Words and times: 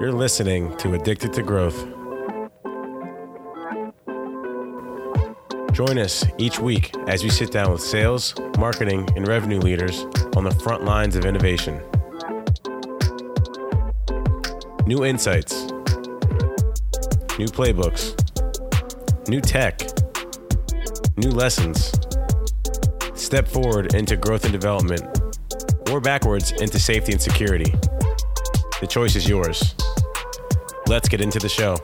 You're 0.00 0.12
listening 0.12 0.76
to 0.76 0.94
Addicted 0.94 1.32
to 1.32 1.42
Growth. 1.42 1.76
Join 5.72 5.98
us 5.98 6.24
each 6.38 6.60
week 6.60 6.92
as 7.08 7.22
we 7.22 7.30
sit 7.30 7.50
down 7.50 7.72
with 7.72 7.80
sales, 7.80 8.34
marketing, 8.58 9.08
and 9.16 9.26
revenue 9.26 9.58
leaders 9.58 10.04
on 10.36 10.44
the 10.44 10.50
front 10.62 10.84
lines 10.84 11.16
of 11.16 11.24
innovation. 11.24 11.80
New 14.86 15.04
insights, 15.04 15.64
new 17.38 17.46
playbooks, 17.46 18.14
new 19.28 19.40
tech, 19.40 19.80
new 21.16 21.30
lessons. 21.30 21.92
Step 23.28 23.46
forward 23.46 23.94
into 23.94 24.16
growth 24.16 24.44
and 24.44 24.54
development, 24.54 25.02
or 25.90 26.00
backwards 26.00 26.52
into 26.52 26.78
safety 26.78 27.12
and 27.12 27.20
security. 27.20 27.70
The 28.80 28.86
choice 28.88 29.16
is 29.16 29.28
yours. 29.28 29.74
Let's 30.86 31.10
get 31.10 31.20
into 31.20 31.38
the 31.38 31.46
show. 31.46 31.76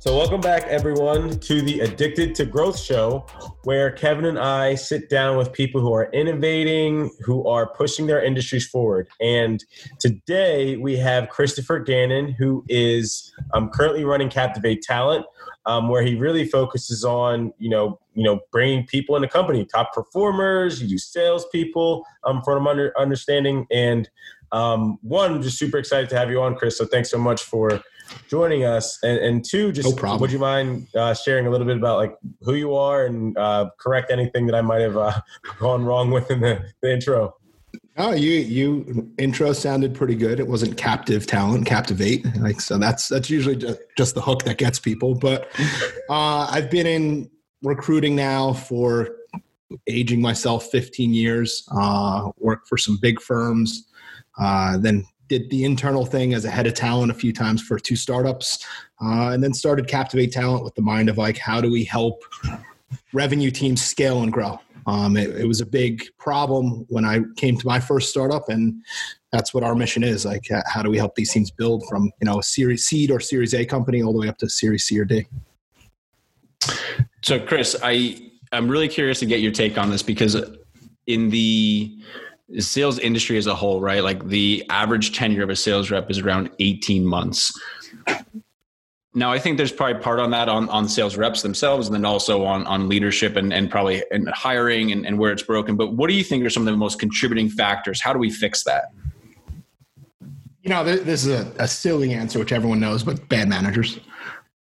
So, 0.00 0.16
welcome 0.16 0.40
back, 0.40 0.64
everyone, 0.64 1.38
to 1.40 1.60
the 1.60 1.80
Addicted 1.80 2.34
to 2.36 2.46
Growth 2.46 2.78
show, 2.78 3.26
where 3.64 3.90
Kevin 3.90 4.24
and 4.24 4.38
I 4.38 4.76
sit 4.76 5.10
down 5.10 5.36
with 5.36 5.52
people 5.52 5.82
who 5.82 5.92
are 5.92 6.10
innovating, 6.12 7.10
who 7.20 7.46
are 7.46 7.66
pushing 7.66 8.06
their 8.06 8.24
industries 8.24 8.66
forward. 8.66 9.08
And 9.20 9.62
today 9.98 10.78
we 10.78 10.96
have 10.96 11.28
Christopher 11.28 11.80
Gannon, 11.80 12.32
who 12.32 12.64
is 12.66 13.30
um, 13.52 13.68
currently 13.68 14.06
running 14.06 14.30
Captivate 14.30 14.80
Talent, 14.80 15.26
um, 15.66 15.88
where 15.88 16.02
he 16.02 16.14
really 16.14 16.46
focuses 16.46 17.04
on, 17.04 17.52
you 17.58 17.70
know, 17.70 17.98
you 18.14 18.22
know, 18.22 18.40
bringing 18.52 18.86
people 18.86 19.16
in 19.16 19.22
the 19.22 19.28
company, 19.28 19.64
top 19.64 19.92
performers, 19.92 20.80
you 20.80 20.88
do 20.88 20.98
salespeople, 20.98 22.04
um, 22.24 22.42
from 22.42 22.66
under 22.66 22.92
understanding. 22.98 23.66
And 23.72 24.08
um, 24.52 24.98
one, 25.02 25.42
just 25.42 25.58
super 25.58 25.78
excited 25.78 26.08
to 26.10 26.16
have 26.16 26.30
you 26.30 26.40
on, 26.40 26.54
Chris. 26.54 26.78
So 26.78 26.84
thanks 26.84 27.10
so 27.10 27.18
much 27.18 27.42
for 27.42 27.82
joining 28.28 28.64
us. 28.64 28.98
And, 29.02 29.18
and 29.18 29.44
two, 29.44 29.72
just 29.72 29.96
no 29.96 30.16
would 30.18 30.30
you 30.30 30.38
mind 30.38 30.86
uh, 30.94 31.14
sharing 31.14 31.46
a 31.46 31.50
little 31.50 31.66
bit 31.66 31.76
about 31.76 31.98
like 31.98 32.16
who 32.42 32.54
you 32.54 32.74
are 32.74 33.06
and 33.06 33.36
uh, 33.36 33.70
correct 33.78 34.10
anything 34.10 34.46
that 34.46 34.54
I 34.54 34.60
might 34.60 34.80
have 34.80 34.96
uh, 34.96 35.20
gone 35.58 35.84
wrong 35.84 36.10
with 36.10 36.30
in 36.30 36.40
the, 36.40 36.64
the 36.82 36.92
intro? 36.92 37.34
Oh, 37.96 38.12
you 38.12 38.32
you 38.32 39.12
intro 39.18 39.52
sounded 39.52 39.94
pretty 39.94 40.16
good. 40.16 40.40
It 40.40 40.48
wasn't 40.48 40.76
captive 40.76 41.26
talent, 41.26 41.66
captivate. 41.66 42.24
Like 42.40 42.60
so, 42.60 42.76
that's 42.76 43.08
that's 43.08 43.30
usually 43.30 43.56
just, 43.96 44.14
the 44.16 44.20
hook 44.20 44.42
that 44.44 44.58
gets 44.58 44.80
people. 44.80 45.14
But 45.14 45.48
uh, 46.10 46.48
I've 46.50 46.70
been 46.70 46.86
in 46.86 47.30
recruiting 47.62 48.16
now 48.16 48.52
for 48.52 49.10
aging 49.86 50.20
myself 50.20 50.66
15 50.70 51.14
years. 51.14 51.68
Uh, 51.70 52.32
worked 52.38 52.66
for 52.68 52.76
some 52.76 52.98
big 53.00 53.20
firms, 53.20 53.86
uh, 54.40 54.76
then 54.76 55.06
did 55.28 55.48
the 55.50 55.64
internal 55.64 56.04
thing 56.04 56.34
as 56.34 56.44
a 56.44 56.50
head 56.50 56.66
of 56.66 56.74
talent 56.74 57.12
a 57.12 57.14
few 57.14 57.32
times 57.32 57.62
for 57.62 57.78
two 57.78 57.96
startups, 57.96 58.66
uh, 59.02 59.30
and 59.30 59.42
then 59.42 59.54
started 59.54 59.86
Captivate 59.86 60.32
Talent 60.32 60.64
with 60.64 60.74
the 60.74 60.82
mind 60.82 61.08
of 61.08 61.16
like, 61.16 61.38
how 61.38 61.60
do 61.60 61.70
we 61.70 61.84
help 61.84 62.22
revenue 63.12 63.50
teams 63.50 63.82
scale 63.82 64.22
and 64.22 64.32
grow? 64.32 64.58
Um, 64.86 65.16
it, 65.16 65.30
it, 65.30 65.46
was 65.46 65.60
a 65.60 65.66
big 65.66 66.04
problem 66.18 66.84
when 66.88 67.04
I 67.04 67.20
came 67.36 67.56
to 67.56 67.66
my 67.66 67.80
first 67.80 68.10
startup, 68.10 68.48
and 68.48 68.82
that's 69.32 69.54
what 69.54 69.64
our 69.64 69.74
mission 69.74 70.02
is. 70.04 70.24
Like, 70.24 70.46
how 70.66 70.82
do 70.82 70.90
we 70.90 70.98
help 70.98 71.14
these 71.14 71.32
teams 71.32 71.50
build 71.50 71.84
from 71.88 72.10
you 72.20 72.26
know 72.26 72.38
a 72.38 72.42
Series 72.42 72.84
Seed 72.84 73.10
or 73.10 73.20
Series 73.20 73.54
A 73.54 73.64
company 73.64 74.02
all 74.02 74.12
the 74.12 74.18
way 74.18 74.28
up 74.28 74.38
to 74.38 74.48
Series 74.48 74.84
C 74.84 74.98
or 74.98 75.04
D? 75.04 75.26
So, 77.22 77.40
Chris, 77.40 77.76
I 77.82 78.30
I'm 78.52 78.68
really 78.68 78.88
curious 78.88 79.18
to 79.20 79.26
get 79.26 79.40
your 79.40 79.52
take 79.52 79.78
on 79.78 79.90
this 79.90 80.02
because 80.02 80.36
in 81.06 81.30
the 81.30 81.98
sales 82.58 82.98
industry 82.98 83.36
as 83.36 83.46
a 83.46 83.54
whole, 83.54 83.80
right? 83.80 84.02
Like 84.02 84.26
the 84.26 84.64
average 84.70 85.16
tenure 85.16 85.42
of 85.42 85.50
a 85.50 85.56
sales 85.56 85.90
rep 85.90 86.10
is 86.10 86.18
around 86.18 86.50
18 86.58 87.04
months. 87.04 87.52
Now, 89.16 89.30
I 89.30 89.38
think 89.38 89.58
there's 89.58 89.70
probably 89.70 90.02
part 90.02 90.18
on 90.18 90.32
that 90.32 90.48
on, 90.48 90.68
on 90.70 90.88
sales 90.88 91.16
reps 91.16 91.42
themselves, 91.42 91.86
and 91.86 91.94
then 91.94 92.04
also 92.04 92.44
on, 92.44 92.66
on 92.66 92.88
leadership 92.88 93.36
and, 93.36 93.52
and 93.52 93.70
probably 93.70 94.02
and 94.10 94.28
hiring 94.30 94.90
and, 94.90 95.06
and 95.06 95.18
where 95.18 95.30
it's 95.30 95.44
broken. 95.44 95.76
But 95.76 95.92
what 95.92 96.10
do 96.10 96.16
you 96.16 96.24
think 96.24 96.44
are 96.44 96.50
some 96.50 96.66
of 96.66 96.72
the 96.72 96.76
most 96.76 96.98
contributing 96.98 97.48
factors? 97.48 98.00
How 98.00 98.12
do 98.12 98.18
we 98.18 98.30
fix 98.30 98.64
that? 98.64 98.86
You 100.62 100.70
know, 100.70 100.82
this 100.82 101.24
is 101.24 101.28
a, 101.28 101.52
a 101.58 101.68
silly 101.68 102.12
answer, 102.12 102.40
which 102.40 102.50
everyone 102.50 102.80
knows, 102.80 103.04
but 103.04 103.28
bad 103.28 103.48
managers 103.48 104.00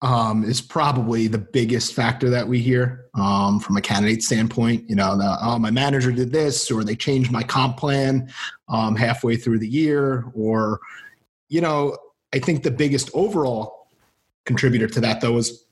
um, 0.03 0.43
is 0.43 0.61
probably 0.61 1.27
the 1.27 1.37
biggest 1.39 1.93
factor 1.93 2.29
that 2.29 2.47
we 2.47 2.59
hear 2.59 3.05
um, 3.15 3.59
from 3.59 3.77
a 3.77 3.81
candidate 3.81 4.21
standpoint. 4.21 4.87
You 4.87 4.97
know, 4.97 5.17
the, 5.17 5.37
oh, 5.41 5.57
my 5.57 5.71
manager 5.71 6.11
did 6.11 6.31
this, 6.31 6.69
or 6.69 6.83
they 6.83 6.95
changed 6.95 7.31
my 7.31 7.41
comp 7.41 7.77
plan 7.77 8.29
um, 8.67 8.95
halfway 8.97 9.35
through 9.35 9.59
the 9.59 9.67
year, 9.67 10.25
or, 10.35 10.79
you 11.49 11.61
know, 11.61 11.97
I 12.33 12.39
think 12.39 12.63
the 12.63 12.71
biggest 12.71 13.09
overall 13.13 13.82
contributor 14.45 14.87
to 14.87 15.01
that, 15.01 15.21
though, 15.21 15.37
is 15.37 15.65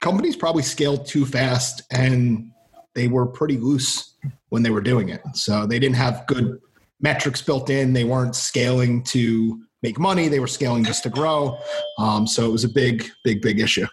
companies 0.00 0.36
probably 0.36 0.62
scaled 0.62 1.06
too 1.06 1.26
fast 1.26 1.82
and 1.90 2.50
they 2.94 3.08
were 3.08 3.26
pretty 3.26 3.56
loose 3.56 4.14
when 4.50 4.62
they 4.62 4.70
were 4.70 4.80
doing 4.80 5.08
it. 5.08 5.20
So 5.34 5.66
they 5.66 5.78
didn't 5.78 5.96
have 5.96 6.26
good 6.26 6.60
metrics 7.00 7.42
built 7.42 7.70
in, 7.70 7.92
they 7.92 8.04
weren't 8.04 8.36
scaling 8.36 9.02
to 9.04 9.60
make 9.84 9.98
money. 9.98 10.28
They 10.28 10.40
were 10.40 10.48
scaling 10.48 10.82
just 10.82 11.02
to 11.02 11.10
grow. 11.10 11.58
Um, 11.98 12.26
so 12.26 12.46
it 12.46 12.50
was 12.50 12.64
a 12.64 12.68
big, 12.68 13.04
big, 13.22 13.42
big 13.42 13.60
issue. 13.60 13.86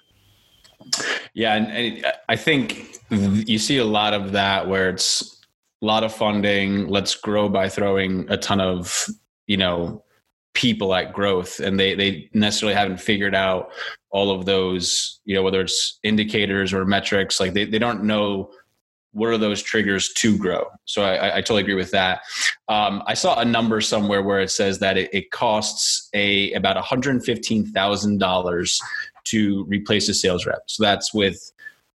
Yeah, 1.33 1.55
and, 1.55 1.67
and, 1.67 2.13
I 2.29 2.37
think 2.37 2.97
you 3.09 3.59
see 3.59 3.77
a 3.77 3.85
lot 3.85 4.13
of 4.13 4.31
that 4.31 4.67
where 4.67 4.89
it's 4.89 5.41
a 5.81 5.85
lot 5.85 6.03
of 6.03 6.13
funding. 6.13 6.87
Let's 6.87 7.15
grow 7.15 7.49
by 7.49 7.67
throwing 7.69 8.25
a 8.29 8.37
ton 8.37 8.61
of 8.61 9.07
you 9.47 9.57
know 9.57 10.03
people 10.53 10.93
at 10.93 11.13
growth, 11.13 11.59
and 11.59 11.79
they 11.79 11.95
they 11.95 12.29
necessarily 12.33 12.75
haven't 12.75 12.99
figured 12.99 13.35
out 13.35 13.71
all 14.09 14.31
of 14.31 14.45
those 14.45 15.21
you 15.25 15.35
know 15.35 15.43
whether 15.43 15.61
it's 15.61 15.99
indicators 16.03 16.73
or 16.73 16.85
metrics. 16.85 17.39
Like 17.39 17.53
they 17.53 17.65
they 17.65 17.79
don't 17.79 18.03
know 18.03 18.51
what 19.13 19.29
are 19.29 19.37
those 19.37 19.61
triggers 19.61 20.11
to 20.13 20.37
grow 20.37 20.65
so 20.85 21.03
i, 21.03 21.37
I 21.37 21.41
totally 21.41 21.61
agree 21.61 21.75
with 21.75 21.91
that 21.91 22.21
um, 22.69 23.03
i 23.07 23.13
saw 23.13 23.39
a 23.39 23.45
number 23.45 23.81
somewhere 23.81 24.23
where 24.23 24.39
it 24.39 24.51
says 24.51 24.79
that 24.79 24.97
it, 24.97 25.13
it 25.13 25.31
costs 25.31 26.07
a 26.13 26.53
about 26.53 26.81
$115000 26.81 28.81
to 29.23 29.65
replace 29.65 30.07
a 30.09 30.13
sales 30.13 30.45
rep 30.45 30.63
so 30.67 30.83
that's 30.83 31.13
with 31.13 31.51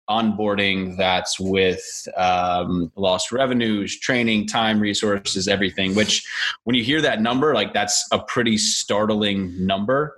onboarding 0.10 0.96
that's 0.98 1.40
with 1.40 2.08
um, 2.16 2.92
lost 2.96 3.32
revenues 3.32 4.00
training 4.00 4.46
time 4.48 4.80
resources 4.80 5.48
everything 5.48 5.96
which 5.96 6.26
when 6.64 6.76
you 6.76 6.84
hear 6.84 7.02
that 7.02 7.22
number 7.22 7.54
like 7.54 7.74
that's 7.74 8.08
a 8.12 8.20
pretty 8.20 8.58
startling 8.58 9.66
number 9.66 10.18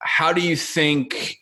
how 0.00 0.32
do 0.32 0.40
you 0.40 0.56
think 0.56 1.38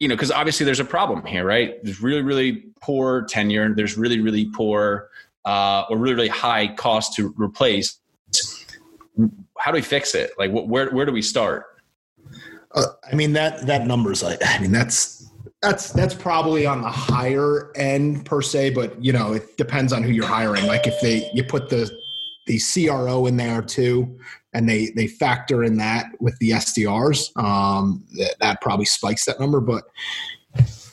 you 0.00 0.08
know, 0.08 0.14
because 0.14 0.30
obviously 0.30 0.66
there's 0.66 0.80
a 0.80 0.84
problem 0.84 1.24
here, 1.24 1.46
right? 1.46 1.82
There's 1.82 2.02
really, 2.02 2.20
really 2.20 2.64
poor 2.80 3.22
tenure. 3.22 3.74
There's 3.74 3.96
really, 3.96 4.20
really 4.20 4.46
poor 4.46 5.08
uh, 5.44 5.84
or 5.88 5.96
really, 5.96 6.14
really 6.14 6.28
high 6.28 6.68
cost 6.74 7.14
to 7.14 7.34
replace. 7.38 7.98
How 9.58 9.70
do 9.70 9.76
we 9.76 9.82
fix 9.82 10.14
it? 10.14 10.32
Like, 10.36 10.50
where 10.50 10.90
where 10.90 11.06
do 11.06 11.12
we 11.12 11.22
start? 11.22 11.64
Uh, 12.74 12.86
I 13.10 13.14
mean 13.14 13.32
that 13.34 13.66
that 13.66 13.86
number's 13.86 14.22
like, 14.22 14.40
I 14.44 14.58
mean 14.58 14.72
that's 14.72 15.23
that's 15.64 15.92
that's 15.92 16.14
probably 16.14 16.66
on 16.66 16.82
the 16.82 16.90
higher 16.90 17.72
end 17.74 18.26
per 18.26 18.42
se, 18.42 18.70
but 18.70 19.02
you 19.02 19.12
know 19.12 19.32
it 19.32 19.56
depends 19.56 19.92
on 19.92 20.02
who 20.02 20.10
you're 20.10 20.26
hiring. 20.26 20.66
Like 20.66 20.86
if 20.86 21.00
they 21.00 21.30
you 21.32 21.42
put 21.42 21.70
the 21.70 21.90
the 22.46 22.60
CRO 22.60 23.26
in 23.26 23.36
there 23.38 23.62
too, 23.62 24.18
and 24.52 24.68
they 24.68 24.90
they 24.94 25.06
factor 25.06 25.64
in 25.64 25.78
that 25.78 26.06
with 26.20 26.38
the 26.38 26.50
SDRs. 26.50 27.34
Um, 27.42 28.04
that, 28.18 28.36
that 28.40 28.60
probably 28.60 28.84
spikes 28.84 29.24
that 29.24 29.40
number. 29.40 29.60
But 29.60 29.84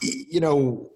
you 0.01 0.39
know, 0.39 0.89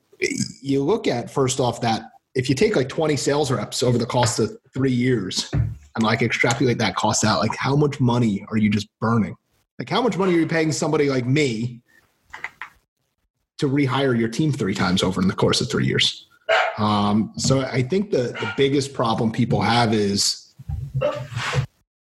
you 0.62 0.82
look 0.82 1.08
at 1.08 1.30
first 1.30 1.60
off 1.60 1.82
that 1.82 2.04
if 2.34 2.48
you 2.48 2.56
take 2.56 2.76
like 2.76 2.90
20 2.90 3.16
sales 3.18 3.52
reps 3.52 3.84
over 3.84 3.98
the 3.98 4.06
cost 4.06 4.40
of 4.40 4.58
three 4.74 4.92
years 4.92 5.50
and 5.54 6.04
like 6.04 6.22
extrapolate 6.22 6.78
that 6.78 6.96
cost 6.96 7.26
out, 7.26 7.40
like 7.40 7.56
how 7.58 7.76
much 7.76 8.00
money 8.00 8.46
are 8.50 8.58
you 8.58 8.70
just 8.70 8.88
burning? 9.00 9.36
Like 9.80 9.90
how 9.90 10.02
much 10.02 10.18
money 10.18 10.34
are 10.34 10.40
you 10.40 10.48
paying 10.48 10.72
somebody 10.72 11.10
like 11.10 11.26
me 11.26 11.82
to 13.58 13.70
rehire 13.70 14.18
your 14.18 14.30
team 14.30 14.52
three 14.52 14.74
times 14.74 15.04
over 15.04 15.22
in 15.22 15.28
the 15.28 15.36
course 15.36 15.62
of 15.62 15.70
three 15.70 15.86
years? 15.86 16.28
Um, 16.78 17.34
so 17.38 17.62
I 17.62 17.82
think 17.82 18.12
the 18.12 18.36
the 18.40 18.54
biggest 18.58 18.94
problem 18.94 19.32
people 19.32 19.62
have 19.62 19.94
is 19.94 20.54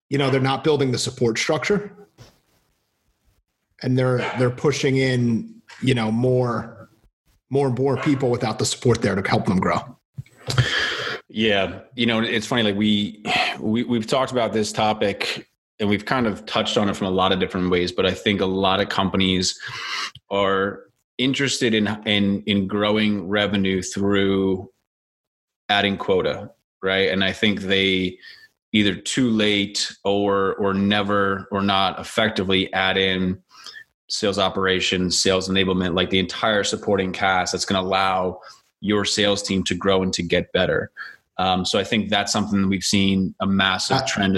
you 0.09 0.17
know 0.17 0.29
they're 0.29 0.41
not 0.41 0.63
building 0.63 0.91
the 0.91 0.97
support 0.97 1.37
structure 1.37 1.91
and 3.81 3.97
they're 3.97 4.17
they're 4.37 4.49
pushing 4.49 4.97
in 4.97 5.61
you 5.81 5.93
know 5.93 6.11
more 6.11 6.89
more 7.49 7.67
and 7.67 7.77
more 7.77 7.97
people 7.97 8.29
without 8.29 8.59
the 8.59 8.65
support 8.65 9.01
there 9.01 9.15
to 9.15 9.29
help 9.29 9.45
them 9.45 9.59
grow 9.59 9.77
yeah 11.27 11.79
you 11.95 12.05
know 12.05 12.19
it's 12.21 12.47
funny 12.47 12.63
like 12.63 12.75
we, 12.75 13.23
we 13.59 13.83
we've 13.83 14.07
talked 14.07 14.31
about 14.31 14.53
this 14.53 14.71
topic 14.71 15.47
and 15.79 15.89
we've 15.89 16.05
kind 16.05 16.27
of 16.27 16.45
touched 16.45 16.77
on 16.77 16.87
it 16.89 16.95
from 16.95 17.07
a 17.07 17.11
lot 17.11 17.31
of 17.31 17.39
different 17.39 17.69
ways 17.69 17.91
but 17.91 18.05
i 18.05 18.11
think 18.11 18.41
a 18.41 18.45
lot 18.45 18.79
of 18.79 18.89
companies 18.89 19.59
are 20.29 20.84
interested 21.17 21.73
in 21.73 21.87
in 22.05 22.43
in 22.43 22.67
growing 22.67 23.27
revenue 23.27 23.81
through 23.81 24.69
adding 25.69 25.97
quota, 25.97 26.51
right? 26.81 27.09
And 27.09 27.23
I 27.23 27.31
think 27.31 27.61
they 27.61 28.17
either 28.73 28.95
too 28.95 29.29
late 29.29 29.95
or 30.03 30.55
or 30.55 30.73
never 30.73 31.47
or 31.51 31.61
not 31.61 31.99
effectively 31.99 32.71
add 32.73 32.97
in 32.97 33.41
sales 34.09 34.37
operations, 34.37 35.19
sales 35.19 35.49
enablement, 35.49 35.95
like 35.95 36.09
the 36.09 36.19
entire 36.19 36.63
supporting 36.63 37.11
cast 37.11 37.51
that's 37.51 37.65
going 37.65 37.81
to 37.81 37.87
allow 37.87 38.39
your 38.81 39.05
sales 39.05 39.41
team 39.41 39.63
to 39.63 39.73
grow 39.73 40.03
and 40.03 40.13
to 40.13 40.21
get 40.21 40.51
better. 40.51 40.91
Um, 41.37 41.65
so 41.65 41.79
I 41.79 41.83
think 41.83 42.09
that's 42.09 42.31
something 42.31 42.69
we've 42.69 42.83
seen 42.83 43.33
a 43.41 43.47
massive 43.47 43.97
uh, 43.97 44.05
trend, 44.07 44.35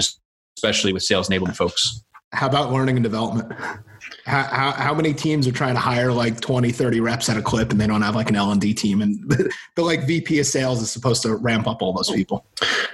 especially 0.56 0.92
with 0.92 1.02
sales 1.02 1.28
enablement 1.28 1.56
folks. 1.56 2.02
How 2.32 2.46
about 2.46 2.72
learning 2.72 2.96
and 2.96 3.04
development? 3.04 3.52
How, 4.24 4.72
how, 4.72 4.94
many 4.94 5.14
teams 5.14 5.46
are 5.46 5.52
trying 5.52 5.74
to 5.74 5.80
hire 5.80 6.12
like 6.12 6.40
20, 6.40 6.70
30 6.70 7.00
reps 7.00 7.28
at 7.28 7.36
a 7.36 7.42
clip 7.42 7.70
and 7.70 7.80
they 7.80 7.86
don't 7.86 8.02
have 8.02 8.14
like 8.14 8.28
an 8.30 8.36
L&D 8.36 8.74
team 8.74 9.00
and 9.00 9.22
the 9.76 9.82
like 9.82 10.06
VP 10.06 10.38
of 10.38 10.46
sales 10.46 10.82
is 10.82 10.90
supposed 10.90 11.22
to 11.22 11.36
ramp 11.36 11.66
up 11.66 11.82
all 11.82 11.92
those 11.92 12.10
people. 12.10 12.44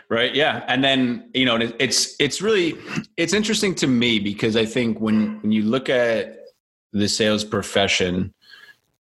Right. 0.09 0.35
Yeah. 0.35 0.65
And 0.69 0.85
then, 0.85 1.31
you 1.35 1.45
know, 1.45 1.59
it's, 1.79 2.15
it's 2.21 2.41
really, 2.41 2.77
it's 3.17 3.33
interesting 3.33 3.75
to 3.77 3.87
me 3.87 4.19
because 4.19 4.57
I 4.57 4.65
think 4.65 5.01
when, 5.01 5.41
when 5.43 5.53
you 5.53 5.63
look 5.63 5.89
at 5.89 6.39
the 6.93 7.09
sales 7.09 7.45
profession, 7.45 8.33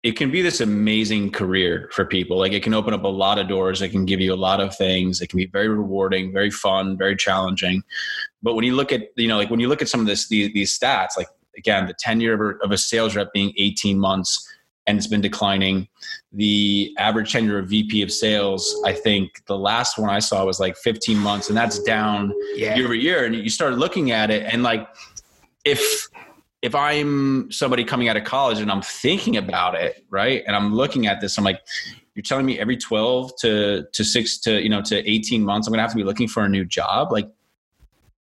it 0.02 0.16
can 0.16 0.31
be 0.32 0.43
this 0.43 0.60
amazing 0.60 1.31
career 1.31 1.88
for 1.93 2.04
people. 2.04 2.37
Like 2.37 2.52
it 2.52 2.62
can 2.62 2.75
open 2.75 2.93
up 2.93 3.04
a 3.04 3.08
lot 3.08 3.38
of 3.38 3.46
doors. 3.46 3.82
It 3.82 3.90
can 3.90 4.04
give 4.04 4.20
you 4.20 4.34
a 4.34 4.37
lot 4.37 4.60
of 4.60 4.76
things. 4.76 5.20
It 5.20 5.28
can 5.28 5.37
be 5.37 5.46
very 5.46 5.69
rewarding, 5.69 6.32
very 6.32 6.50
fun, 6.50 6.99
very 6.99 7.14
challenging. 7.14 7.82
But 8.43 8.54
when 8.54 8.64
you 8.64 8.75
look 8.75 8.90
at, 8.90 9.10
you 9.16 9.28
know, 9.28 9.37
like 9.37 9.50
when 9.50 9.60
you 9.60 9.69
look 9.69 9.81
at 9.81 9.88
some 9.88 10.00
of 10.00 10.06
this, 10.06 10.26
these, 10.26 10.52
these 10.52 10.76
stats, 10.76 11.16
like 11.16 11.28
again, 11.56 11.87
the 11.87 11.94
tenure 11.99 12.58
of 12.62 12.70
a 12.70 12.78
sales 12.78 13.16
rep 13.16 13.32
being 13.32 13.52
18 13.56 13.99
months 13.99 14.49
and 14.87 14.99
it's 14.99 15.06
been 15.06 15.20
declining. 15.20 15.88
The 16.32 16.94
average 16.99 17.32
tenure 17.32 17.58
of 17.58 17.69
VP 17.69 18.02
of 18.02 18.10
sales, 18.10 18.81
I 18.84 18.93
think 18.93 19.44
the 19.46 19.56
last 19.56 19.99
one 19.99 20.10
I 20.10 20.19
saw 20.19 20.44
was 20.44 20.58
like 20.58 20.76
15 20.76 21.19
months 21.19 21.49
and 21.49 21.56
that's 21.56 21.78
down 21.81 22.32
yeah. 22.54 22.75
year 22.75 22.87
over 22.87 22.94
year. 22.94 23.25
And 23.25 23.34
you 23.34 23.50
start 23.50 23.75
looking 23.75 24.10
at 24.10 24.31
it 24.31 24.44
and 24.52 24.62
like, 24.62 24.88
if 25.64 26.08
if 26.62 26.76
I'm 26.76 27.50
somebody 27.50 27.84
coming 27.84 28.08
out 28.08 28.16
of 28.16 28.22
college 28.22 28.60
and 28.60 28.70
I'm 28.70 28.82
thinking 28.82 29.37
about 29.37 29.75
it, 29.75 30.04
right, 30.10 30.44
and 30.46 30.54
I'm 30.54 30.75
looking 30.75 31.08
at 31.08 31.20
this, 31.20 31.37
I'm 31.37 31.44
like, 31.44 31.60
you're 32.14 32.22
telling 32.22 32.46
me 32.46 32.58
every 32.58 32.76
12 32.76 33.32
to 33.40 33.84
to 33.93 34.04
six 34.04 34.38
to 34.40 34.62
you 34.62 34.69
know 34.69 34.82
to 34.82 35.10
18 35.10 35.44
months, 35.44 35.66
I'm 35.66 35.72
gonna 35.72 35.82
have 35.82 35.90
to 35.93 35.96
be 35.96 36.04
looking 36.04 36.28
for 36.28 36.44
a 36.44 36.49
new 36.49 36.64
job. 36.64 37.12
Like, 37.12 37.28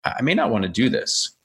I 0.04 0.22
may 0.22 0.34
not 0.34 0.50
want 0.50 0.62
to 0.62 0.68
do 0.68 0.88
this. 0.88 1.36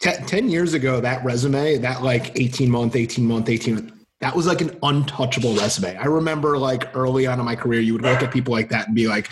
Ten, 0.00 0.26
10 0.26 0.50
years 0.50 0.74
ago, 0.74 1.00
that 1.00 1.24
resume, 1.24 1.78
that 1.78 2.02
like 2.02 2.38
18 2.38 2.70
month, 2.70 2.96
18 2.96 3.24
month, 3.24 3.48
18 3.48 3.92
that 4.20 4.34
was 4.34 4.46
like 4.46 4.60
an 4.60 4.76
untouchable 4.82 5.54
resume. 5.56 5.96
I 5.96 6.06
remember 6.06 6.56
like 6.56 6.94
early 6.96 7.26
on 7.26 7.38
in 7.38 7.44
my 7.44 7.56
career, 7.56 7.80
you 7.80 7.92
would 7.92 8.02
look 8.02 8.22
at 8.22 8.32
people 8.32 8.52
like 8.52 8.70
that 8.70 8.86
and 8.86 8.94
be 8.94 9.08
like, 9.08 9.28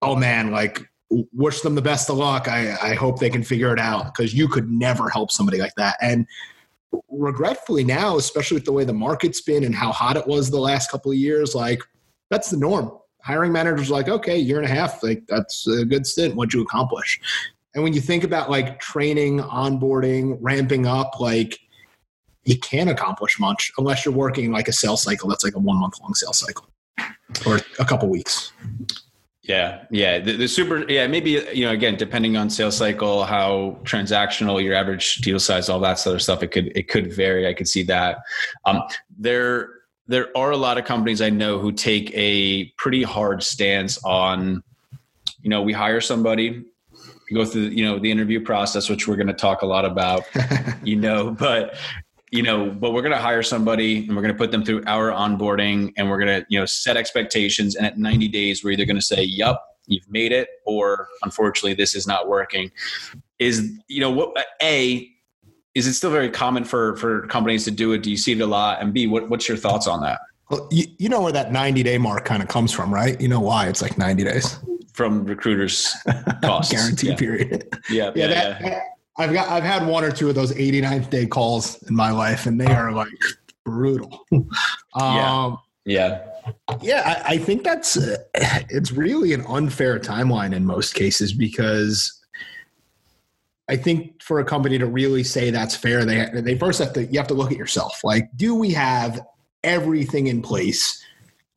oh 0.00 0.16
man, 0.16 0.50
like 0.50 0.88
wish 1.10 1.60
them 1.60 1.74
the 1.74 1.82
best 1.82 2.08
of 2.10 2.16
luck. 2.16 2.48
I, 2.48 2.76
I 2.82 2.94
hope 2.94 3.18
they 3.18 3.30
can 3.30 3.42
figure 3.42 3.72
it 3.72 3.78
out 3.78 4.06
because 4.06 4.34
you 4.34 4.48
could 4.48 4.70
never 4.70 5.08
help 5.08 5.30
somebody 5.30 5.58
like 5.58 5.74
that. 5.76 5.96
And 6.00 6.26
regretfully 7.10 7.84
now, 7.84 8.16
especially 8.16 8.56
with 8.56 8.64
the 8.64 8.72
way 8.72 8.84
the 8.84 8.92
market's 8.92 9.40
been 9.40 9.64
and 9.64 9.74
how 9.74 9.92
hot 9.92 10.16
it 10.16 10.26
was 10.26 10.50
the 10.50 10.58
last 10.58 10.90
couple 10.90 11.10
of 11.10 11.18
years, 11.18 11.54
like 11.54 11.82
that's 12.30 12.50
the 12.50 12.56
norm. 12.56 12.92
Hiring 13.22 13.52
managers 13.52 13.90
like, 13.90 14.08
okay, 14.08 14.38
year 14.38 14.56
and 14.56 14.66
a 14.66 14.74
half, 14.74 15.02
like 15.02 15.24
that's 15.28 15.66
a 15.66 15.84
good 15.84 16.06
stint. 16.06 16.34
What'd 16.34 16.54
you 16.54 16.62
accomplish? 16.62 17.20
And 17.78 17.84
when 17.84 17.92
you 17.92 18.00
think 18.00 18.24
about 18.24 18.50
like 18.50 18.80
training, 18.80 19.38
onboarding, 19.38 20.36
ramping 20.40 20.84
up, 20.84 21.20
like 21.20 21.60
you 22.42 22.58
can't 22.58 22.90
accomplish 22.90 23.38
much 23.38 23.70
unless 23.78 24.04
you're 24.04 24.12
working 24.12 24.50
like 24.50 24.66
a 24.66 24.72
sales 24.72 25.00
cycle 25.00 25.28
that's 25.28 25.44
like 25.44 25.54
a 25.54 25.60
one 25.60 25.78
month 25.78 25.94
long 26.00 26.12
sales 26.12 26.38
cycle 26.38 26.68
or 27.46 27.60
a 27.78 27.84
couple 27.84 28.08
weeks. 28.08 28.50
Yeah, 29.42 29.84
yeah. 29.92 30.18
The, 30.18 30.32
the, 30.32 30.48
super, 30.48 30.90
yeah, 30.90 31.06
maybe 31.06 31.46
you 31.54 31.66
know, 31.66 31.70
again, 31.70 31.94
depending 31.94 32.36
on 32.36 32.50
sales 32.50 32.76
cycle, 32.76 33.22
how 33.22 33.78
transactional 33.84 34.60
your 34.60 34.74
average 34.74 35.18
deal 35.18 35.38
size, 35.38 35.68
all 35.68 35.78
that 35.78 36.00
sort 36.00 36.16
of 36.16 36.22
stuff, 36.22 36.42
it 36.42 36.48
could 36.48 36.76
it 36.76 36.88
could 36.88 37.12
vary. 37.12 37.46
I 37.46 37.54
could 37.54 37.68
see 37.68 37.84
that. 37.84 38.18
Um, 38.64 38.82
there 39.16 39.70
there 40.08 40.36
are 40.36 40.50
a 40.50 40.56
lot 40.56 40.78
of 40.78 40.84
companies 40.84 41.22
I 41.22 41.30
know 41.30 41.60
who 41.60 41.70
take 41.70 42.10
a 42.12 42.72
pretty 42.76 43.04
hard 43.04 43.44
stance 43.44 44.02
on, 44.02 44.64
you 45.42 45.48
know, 45.48 45.62
we 45.62 45.72
hire 45.72 46.00
somebody, 46.00 46.64
go 47.34 47.44
through 47.44 47.62
you 47.62 47.84
know 47.84 47.98
the 47.98 48.10
interview 48.10 48.40
process, 48.40 48.88
which 48.88 49.06
we're 49.06 49.16
going 49.16 49.28
to 49.28 49.32
talk 49.34 49.62
a 49.62 49.66
lot 49.66 49.84
about, 49.84 50.24
you 50.82 50.96
know, 50.96 51.30
but 51.30 51.76
you 52.30 52.42
know, 52.42 52.70
but 52.70 52.92
we're 52.92 53.02
going 53.02 53.12
to 53.12 53.18
hire 53.18 53.42
somebody 53.42 54.06
and 54.06 54.14
we're 54.14 54.22
going 54.22 54.34
to 54.34 54.38
put 54.38 54.50
them 54.50 54.64
through 54.64 54.82
our 54.86 55.10
onboarding 55.10 55.92
and 55.96 56.10
we're 56.10 56.18
going 56.18 56.40
to, 56.40 56.46
you 56.48 56.58
know, 56.58 56.66
set 56.66 56.96
expectations. 56.96 57.74
And 57.74 57.86
at 57.86 57.98
90 57.98 58.28
days, 58.28 58.62
we're 58.62 58.72
either 58.72 58.84
going 58.84 58.96
to 58.96 59.02
say, 59.02 59.22
yep, 59.22 59.56
you've 59.86 60.08
made 60.10 60.32
it, 60.32 60.48
or 60.66 61.08
unfortunately, 61.22 61.74
this 61.74 61.94
is 61.94 62.06
not 62.06 62.28
working. 62.28 62.70
Is, 63.38 63.72
you 63.88 64.00
know, 64.00 64.10
what, 64.10 64.36
A, 64.62 65.08
is 65.74 65.86
it 65.86 65.94
still 65.94 66.10
very 66.10 66.28
common 66.28 66.64
for, 66.64 66.96
for 66.96 67.26
companies 67.28 67.64
to 67.64 67.70
do 67.70 67.92
it? 67.92 68.02
Do 68.02 68.10
you 68.10 68.16
see 68.16 68.32
it 68.32 68.40
a 68.40 68.46
lot? 68.46 68.82
And 68.82 68.92
B, 68.92 69.06
what, 69.06 69.30
what's 69.30 69.48
your 69.48 69.56
thoughts 69.56 69.86
on 69.86 70.02
that? 70.02 70.20
Well, 70.50 70.68
you, 70.70 70.84
you 70.98 71.08
know 71.08 71.22
where 71.22 71.32
that 71.32 71.52
90 71.52 71.82
day 71.82 71.96
mark 71.96 72.24
kind 72.24 72.42
of 72.42 72.48
comes 72.48 72.72
from, 72.72 72.92
right? 72.92 73.18
You 73.18 73.28
know 73.28 73.40
why 73.40 73.68
it's 73.68 73.80
like 73.80 73.96
90 73.96 74.24
days 74.24 74.58
from 74.98 75.24
recruiters 75.24 75.96
costs 76.42 76.72
guarantee 76.72 77.10
yeah. 77.10 77.14
period. 77.14 77.68
Yeah. 77.88 78.04
Yeah. 78.04 78.10
yeah, 78.14 78.26
that, 78.26 78.60
yeah. 78.60 78.80
I've 79.16 79.32
got 79.32 79.48
I've 79.48 79.62
had 79.62 79.86
one 79.86 80.02
or 80.02 80.10
two 80.10 80.28
of 80.28 80.34
those 80.34 80.52
89th 80.52 81.08
day 81.08 81.24
calls 81.24 81.80
in 81.84 81.94
my 81.94 82.10
life, 82.10 82.46
and 82.46 82.60
they 82.60 82.66
are 82.66 82.90
like 82.90 83.08
brutal. 83.64 84.26
um, 84.32 84.44
yeah. 84.94 85.54
Yeah. 85.84 86.24
Yeah, 86.82 87.22
I, 87.26 87.34
I 87.34 87.38
think 87.38 87.62
that's 87.62 87.96
uh, 87.96 88.16
it's 88.70 88.90
really 88.90 89.32
an 89.34 89.44
unfair 89.46 89.98
timeline 90.00 90.54
in 90.54 90.64
most 90.64 90.94
cases 90.94 91.32
because 91.32 92.20
I 93.68 93.76
think 93.76 94.22
for 94.22 94.40
a 94.40 94.44
company 94.44 94.78
to 94.78 94.86
really 94.86 95.22
say 95.22 95.50
that's 95.50 95.76
fair, 95.76 96.04
they 96.04 96.28
they 96.40 96.58
first 96.58 96.80
have 96.80 96.92
to 96.94 97.04
you 97.04 97.18
have 97.18 97.28
to 97.28 97.34
look 97.34 97.52
at 97.52 97.58
yourself. 97.58 98.02
Like, 98.02 98.30
do 98.34 98.54
we 98.54 98.70
have 98.72 99.20
everything 99.62 100.26
in 100.26 100.42
place 100.42 101.04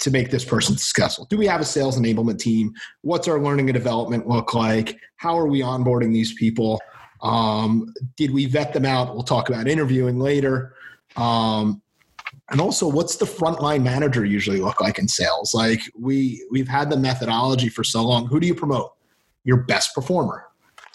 to 0.01 0.11
make 0.11 0.29
this 0.29 0.43
person 0.43 0.77
successful? 0.77 1.25
Do 1.25 1.37
we 1.37 1.47
have 1.47 1.61
a 1.61 1.65
sales 1.65 1.97
enablement 1.97 2.39
team? 2.39 2.73
What's 3.01 3.27
our 3.27 3.39
learning 3.39 3.69
and 3.69 3.73
development 3.73 4.27
look 4.27 4.53
like? 4.53 4.97
How 5.17 5.37
are 5.37 5.47
we 5.47 5.61
onboarding 5.61 6.11
these 6.11 6.33
people? 6.33 6.81
Um, 7.21 7.93
did 8.17 8.31
we 8.31 8.45
vet 8.47 8.73
them 8.73 8.85
out? 8.85 9.13
We'll 9.13 9.23
talk 9.23 9.49
about 9.49 9.67
interviewing 9.67 10.19
later. 10.19 10.73
Um, 11.15 11.81
and 12.49 12.59
also, 12.59 12.87
what's 12.87 13.15
the 13.15 13.25
frontline 13.25 13.83
manager 13.83 14.25
usually 14.25 14.59
look 14.59 14.81
like 14.81 14.97
in 14.97 15.07
sales? 15.07 15.53
Like 15.53 15.81
we 15.97 16.45
we've 16.51 16.67
had 16.67 16.89
the 16.89 16.97
methodology 16.97 17.69
for 17.69 17.83
so 17.83 18.03
long. 18.03 18.27
Who 18.27 18.39
do 18.39 18.47
you 18.47 18.55
promote? 18.55 18.93
Your 19.43 19.57
best 19.57 19.93
performer. 19.93 20.47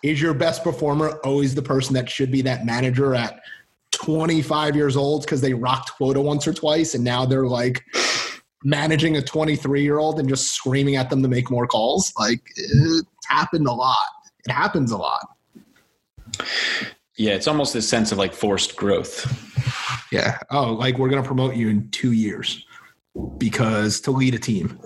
Is 0.02 0.20
your 0.20 0.34
best 0.34 0.62
performer 0.62 1.18
always 1.24 1.54
the 1.54 1.62
person 1.62 1.94
that 1.94 2.10
should 2.10 2.30
be 2.30 2.42
that 2.42 2.66
manager 2.66 3.14
at 3.14 3.40
25 3.92 4.76
years 4.76 4.96
old 4.96 5.22
because 5.22 5.40
they 5.40 5.54
rocked 5.54 5.92
quota 5.96 6.20
once 6.20 6.46
or 6.46 6.52
twice 6.52 6.94
and 6.94 7.02
now 7.02 7.24
they're 7.24 7.46
like 7.46 7.82
managing 8.66 9.16
a 9.16 9.22
23 9.22 9.82
year 9.82 9.98
old 9.98 10.18
and 10.18 10.28
just 10.28 10.52
screaming 10.52 10.96
at 10.96 11.08
them 11.08 11.22
to 11.22 11.28
make 11.28 11.50
more 11.50 11.66
calls? 11.66 12.12
Like 12.18 12.40
it 12.56 13.06
happened 13.28 13.66
a 13.66 13.72
lot. 13.72 13.96
It 14.44 14.50
happens 14.50 14.90
a 14.90 14.96
lot. 14.96 15.28
Yeah, 17.16 17.32
it's 17.32 17.46
almost 17.46 17.72
this 17.72 17.88
sense 17.88 18.12
of 18.12 18.18
like 18.18 18.34
forced 18.34 18.76
growth. 18.76 19.24
Yeah. 20.12 20.38
Oh, 20.50 20.72
like 20.72 20.98
we're 20.98 21.08
going 21.08 21.22
to 21.22 21.26
promote 21.26 21.56
you 21.56 21.68
in 21.68 21.88
two 21.90 22.12
years 22.12 22.64
because 23.38 24.00
to 24.02 24.10
lead 24.10 24.34
a 24.34 24.38
team. 24.38 24.78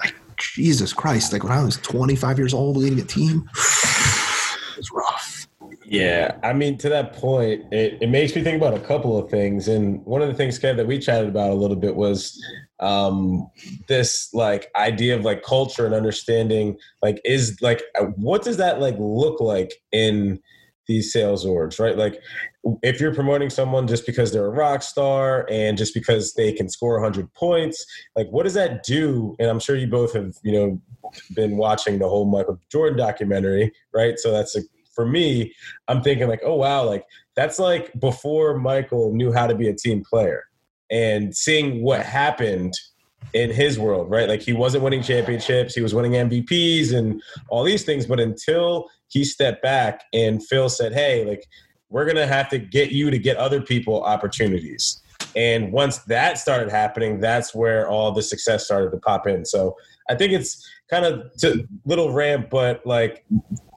Like, 0.00 0.14
Jesus 0.36 0.92
Christ. 0.92 1.32
Like 1.32 1.44
when 1.44 1.52
I 1.52 1.62
was 1.62 1.76
25 1.78 2.38
years 2.38 2.52
old 2.52 2.76
leading 2.76 3.00
a 3.00 3.04
team, 3.04 3.48
it 3.54 4.76
was 4.76 4.90
rough. 4.92 5.46
Yeah. 5.84 6.36
I 6.42 6.52
mean, 6.52 6.76
to 6.78 6.88
that 6.88 7.12
point, 7.12 7.72
it, 7.72 7.98
it 8.02 8.08
makes 8.08 8.34
me 8.34 8.42
think 8.42 8.60
about 8.60 8.74
a 8.74 8.80
couple 8.80 9.16
of 9.16 9.30
things. 9.30 9.68
And 9.68 10.04
one 10.04 10.20
of 10.20 10.28
the 10.28 10.34
things, 10.34 10.58
Kev, 10.58 10.76
that 10.76 10.86
we 10.86 10.98
chatted 10.98 11.28
about 11.28 11.50
a 11.50 11.54
little 11.54 11.76
bit 11.76 11.94
was 11.94 12.42
um 12.80 13.48
this 13.88 14.28
like 14.34 14.70
idea 14.76 15.16
of 15.16 15.24
like 15.24 15.42
culture 15.42 15.86
and 15.86 15.94
understanding 15.94 16.76
like 17.02 17.18
is 17.24 17.56
like 17.62 17.82
what 18.16 18.42
does 18.42 18.58
that 18.58 18.80
like 18.80 18.96
look 18.98 19.40
like 19.40 19.72
in 19.92 20.38
these 20.86 21.12
sales 21.12 21.44
orgs, 21.44 21.78
right? 21.80 21.96
Like 21.96 22.20
if 22.82 23.00
you're 23.00 23.14
promoting 23.14 23.50
someone 23.50 23.86
just 23.86 24.06
because 24.06 24.32
they're 24.32 24.46
a 24.46 24.50
rock 24.50 24.82
star 24.82 25.46
and 25.50 25.76
just 25.76 25.94
because 25.94 26.34
they 26.34 26.52
can 26.52 26.68
score 26.68 26.94
100 26.94 27.32
points, 27.34 27.84
like 28.14 28.28
what 28.28 28.44
does 28.44 28.54
that 28.54 28.84
do? 28.84 29.36
And 29.38 29.48
I'm 29.50 29.60
sure 29.60 29.76
you 29.76 29.86
both 29.86 30.12
have, 30.14 30.34
you 30.42 30.52
know, 30.52 30.80
been 31.34 31.56
watching 31.56 31.98
the 31.98 32.08
whole 32.08 32.24
Michael 32.24 32.60
Jordan 32.70 32.98
documentary, 32.98 33.72
right? 33.94 34.18
So 34.18 34.30
that's 34.30 34.56
a, 34.56 34.60
for 34.94 35.06
me, 35.06 35.54
I'm 35.88 36.02
thinking 36.02 36.28
like, 36.28 36.42
oh 36.44 36.56
wow, 36.56 36.84
like 36.84 37.04
that's 37.34 37.58
like 37.58 37.92
before 38.00 38.58
Michael 38.58 39.12
knew 39.12 39.32
how 39.32 39.46
to 39.46 39.54
be 39.54 39.68
a 39.68 39.74
team 39.74 40.02
player 40.08 40.44
and 40.90 41.36
seeing 41.36 41.82
what 41.82 42.02
happened 42.02 42.74
in 43.32 43.50
his 43.50 43.78
world, 43.78 44.10
right? 44.10 44.28
Like 44.28 44.42
he 44.42 44.52
wasn't 44.52 44.84
winning 44.84 45.02
championships, 45.02 45.74
he 45.74 45.80
was 45.80 45.94
winning 45.94 46.12
MVPs 46.12 46.92
and 46.92 47.22
all 47.48 47.64
these 47.64 47.84
things, 47.84 48.06
but 48.06 48.20
until 48.20 48.88
he 49.08 49.24
stepped 49.24 49.62
back 49.62 50.04
and 50.12 50.44
Phil 50.46 50.68
said, 50.68 50.92
"Hey, 50.92 51.24
like 51.24 51.46
we're 51.90 52.06
gonna 52.06 52.26
have 52.26 52.48
to 52.50 52.58
get 52.58 52.90
you 52.90 53.10
to 53.10 53.18
get 53.18 53.36
other 53.36 53.60
people 53.60 54.02
opportunities." 54.02 55.02
And 55.34 55.70
once 55.72 55.98
that 56.04 56.38
started 56.38 56.70
happening, 56.70 57.20
that's 57.20 57.54
where 57.54 57.88
all 57.88 58.12
the 58.12 58.22
success 58.22 58.64
started 58.64 58.90
to 58.90 58.98
pop 58.98 59.26
in. 59.26 59.44
So 59.44 59.76
I 60.08 60.14
think 60.14 60.32
it's 60.32 60.66
kind 60.88 61.04
of 61.04 61.30
to 61.38 61.66
little 61.84 62.12
ramp, 62.12 62.48
but 62.50 62.86
like 62.86 63.24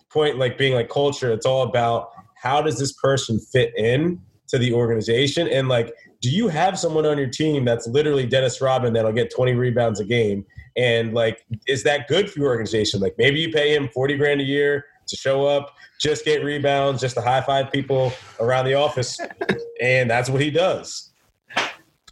point 0.09 0.37
like 0.37 0.57
being 0.57 0.73
like 0.73 0.89
culture, 0.89 1.31
it's 1.31 1.45
all 1.45 1.63
about 1.63 2.11
how 2.35 2.61
does 2.61 2.79
this 2.79 2.93
person 2.93 3.39
fit 3.39 3.73
in 3.77 4.21
to 4.47 4.57
the 4.57 4.73
organization 4.73 5.47
and 5.47 5.67
like 5.67 5.93
do 6.21 6.29
you 6.29 6.47
have 6.47 6.77
someone 6.77 7.05
on 7.05 7.17
your 7.17 7.29
team 7.29 7.63
that's 7.65 7.87
literally 7.87 8.25
Dennis 8.25 8.61
Rodman 8.61 8.93
that'll 8.93 9.13
get 9.13 9.33
20 9.33 9.53
rebounds 9.53 9.99
a 9.99 10.05
game 10.05 10.45
and 10.77 11.13
like 11.13 11.45
is 11.67 11.83
that 11.83 12.07
good 12.07 12.29
for 12.29 12.39
your 12.39 12.49
organization 12.49 12.99
like 12.99 13.15
maybe 13.17 13.39
you 13.39 13.51
pay 13.51 13.73
him 13.73 13.89
40 13.89 14.17
grand 14.17 14.41
a 14.41 14.43
year 14.43 14.85
to 15.07 15.15
show 15.15 15.45
up 15.45 15.75
just 15.99 16.25
get 16.25 16.43
rebounds 16.43 17.01
just 17.01 17.15
to 17.15 17.21
high 17.21 17.41
five 17.41 17.71
people 17.71 18.13
around 18.39 18.65
the 18.65 18.73
office 18.73 19.19
and 19.81 20.09
that's 20.09 20.29
what 20.29 20.41
he 20.41 20.51
does 20.51 21.11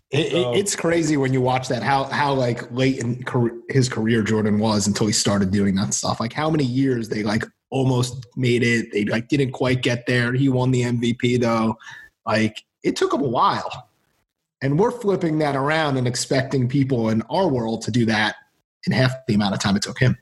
it, 0.10 0.32
so, 0.32 0.54
it's 0.54 0.74
crazy 0.76 1.18
when 1.18 1.34
you 1.34 1.42
watch 1.42 1.68
that 1.68 1.84
how 1.84 2.06
how 2.06 2.34
like 2.34 2.72
late 2.72 3.00
in 3.00 3.24
his 3.70 3.90
career 3.90 4.22
Jordan 4.24 4.58
was 4.58 4.88
until 4.88 5.06
he 5.06 5.12
started 5.12 5.52
doing 5.52 5.76
that 5.76 5.94
stuff. 5.94 6.22
Like 6.22 6.32
how 6.32 6.50
many 6.50 6.64
years 6.64 7.10
they 7.10 7.24
like 7.24 7.44
almost 7.70 8.26
made 8.38 8.64
it. 8.64 8.92
They 8.94 9.04
like 9.04 9.28
didn't 9.28 9.52
quite 9.52 9.82
get 9.82 10.06
there. 10.06 10.34
He 10.34 10.48
won 10.48 10.72
the 10.72 10.84
MVP 10.84 11.42
though. 11.42 11.78
Like 12.26 12.64
it 12.84 12.96
took 12.96 13.14
him 13.14 13.22
a 13.22 13.28
while. 13.28 13.87
And 14.62 14.80
we're 14.80 14.92
flipping 14.92 15.38
that 15.40 15.56
around 15.56 15.98
and 15.98 16.08
expecting 16.08 16.68
people 16.68 17.10
in 17.10 17.22
our 17.30 17.48
world 17.48 17.84
to 17.84 17.92
do 17.92 18.06
that 18.06 18.36
in 18.86 18.94
half 18.94 19.14
the 19.28 19.36
amount 19.36 19.54
of 19.54 19.60
time 19.60 19.76
it 19.76 19.84
took 19.84 20.00
him. 20.00 20.18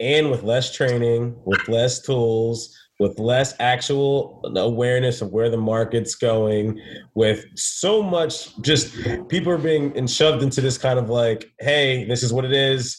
And 0.00 0.30
with 0.30 0.42
less 0.42 0.74
training, 0.74 1.36
with 1.44 1.66
less 1.68 2.02
tools, 2.02 2.76
with 3.00 3.18
less 3.18 3.54
actual 3.60 4.40
awareness 4.56 5.22
of 5.22 5.32
where 5.32 5.48
the 5.48 5.56
market's 5.56 6.14
going, 6.14 6.80
with 7.14 7.44
so 7.54 8.02
much 8.02 8.56
just 8.60 8.94
people 9.28 9.52
are 9.52 9.58
being 9.58 10.06
shoved 10.06 10.42
into 10.42 10.60
this 10.60 10.78
kind 10.78 10.98
of 10.98 11.08
like, 11.10 11.52
hey, 11.60 12.04
this 12.04 12.22
is 12.22 12.32
what 12.32 12.44
it 12.44 12.52
is. 12.52 12.98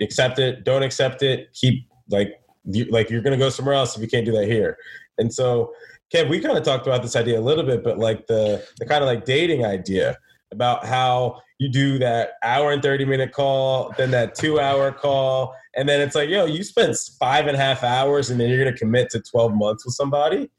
Accept 0.00 0.38
it, 0.38 0.64
don't 0.64 0.82
accept 0.82 1.22
it, 1.22 1.52
keep 1.52 1.88
like 2.10 2.34
you, 2.64 2.84
like 2.86 3.10
you're 3.10 3.22
going 3.22 3.36
to 3.36 3.42
go 3.42 3.48
somewhere 3.48 3.74
else 3.74 3.96
if 3.96 4.02
you 4.02 4.08
can't 4.08 4.26
do 4.26 4.32
that 4.32 4.46
here. 4.46 4.76
And 5.18 5.32
so, 5.32 5.72
Kev, 6.12 6.28
we 6.28 6.40
kind 6.40 6.56
of 6.56 6.64
talked 6.64 6.86
about 6.86 7.02
this 7.02 7.16
idea 7.16 7.38
a 7.38 7.42
little 7.42 7.64
bit, 7.64 7.82
but 7.82 7.98
like 7.98 8.26
the 8.26 8.66
the 8.78 8.86
kind 8.86 9.02
of 9.02 9.08
like 9.08 9.24
dating 9.24 9.64
idea 9.64 10.16
about 10.52 10.84
how 10.84 11.40
you 11.58 11.68
do 11.68 11.98
that 11.98 12.32
hour 12.42 12.72
and 12.72 12.82
30 12.82 13.04
minute 13.04 13.32
call, 13.32 13.92
then 13.96 14.10
that 14.10 14.34
two 14.34 14.60
hour 14.60 14.92
call, 14.92 15.54
and 15.76 15.88
then 15.88 16.00
it's 16.00 16.14
like, 16.14 16.28
yo, 16.28 16.44
you 16.44 16.62
spent 16.62 16.96
five 17.18 17.46
and 17.46 17.56
a 17.56 17.60
half 17.60 17.82
hours 17.82 18.30
and 18.30 18.40
then 18.40 18.48
you're 18.48 18.62
gonna 18.62 18.76
commit 18.76 19.10
to 19.10 19.20
12 19.20 19.54
months 19.54 19.84
with 19.84 19.94
somebody. 19.94 20.50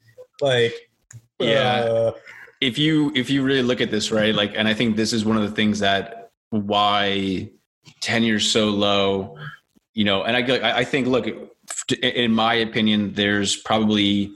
Like 0.42 0.74
yeah. 1.40 1.75
Uh, 1.80 2.12
if 2.62 2.78
you 2.78 3.12
if 3.16 3.30
you 3.30 3.44
really 3.44 3.62
look 3.62 3.82
at 3.82 3.92
this, 3.92 4.12
right, 4.12 4.34
like 4.34 4.54
and 4.56 4.68
I 4.68 4.74
think 4.74 4.96
this 4.96 5.14
is 5.14 5.25
one 5.25 5.38
of 5.38 5.44
the 5.44 5.52
things 5.52 5.80
that 5.80 6.32
why 6.50 7.50
tenure's 8.02 8.50
so 8.50 8.70
low, 8.70 9.38
you 9.94 10.06
know, 10.06 10.24
and 10.24 10.36
I 10.36 10.80
I 10.80 10.84
think 10.84 11.08
look, 11.08 11.28
in 12.02 12.32
my 12.32 12.54
opinion, 12.56 13.14
there's 13.14 13.56
probably 13.58 14.32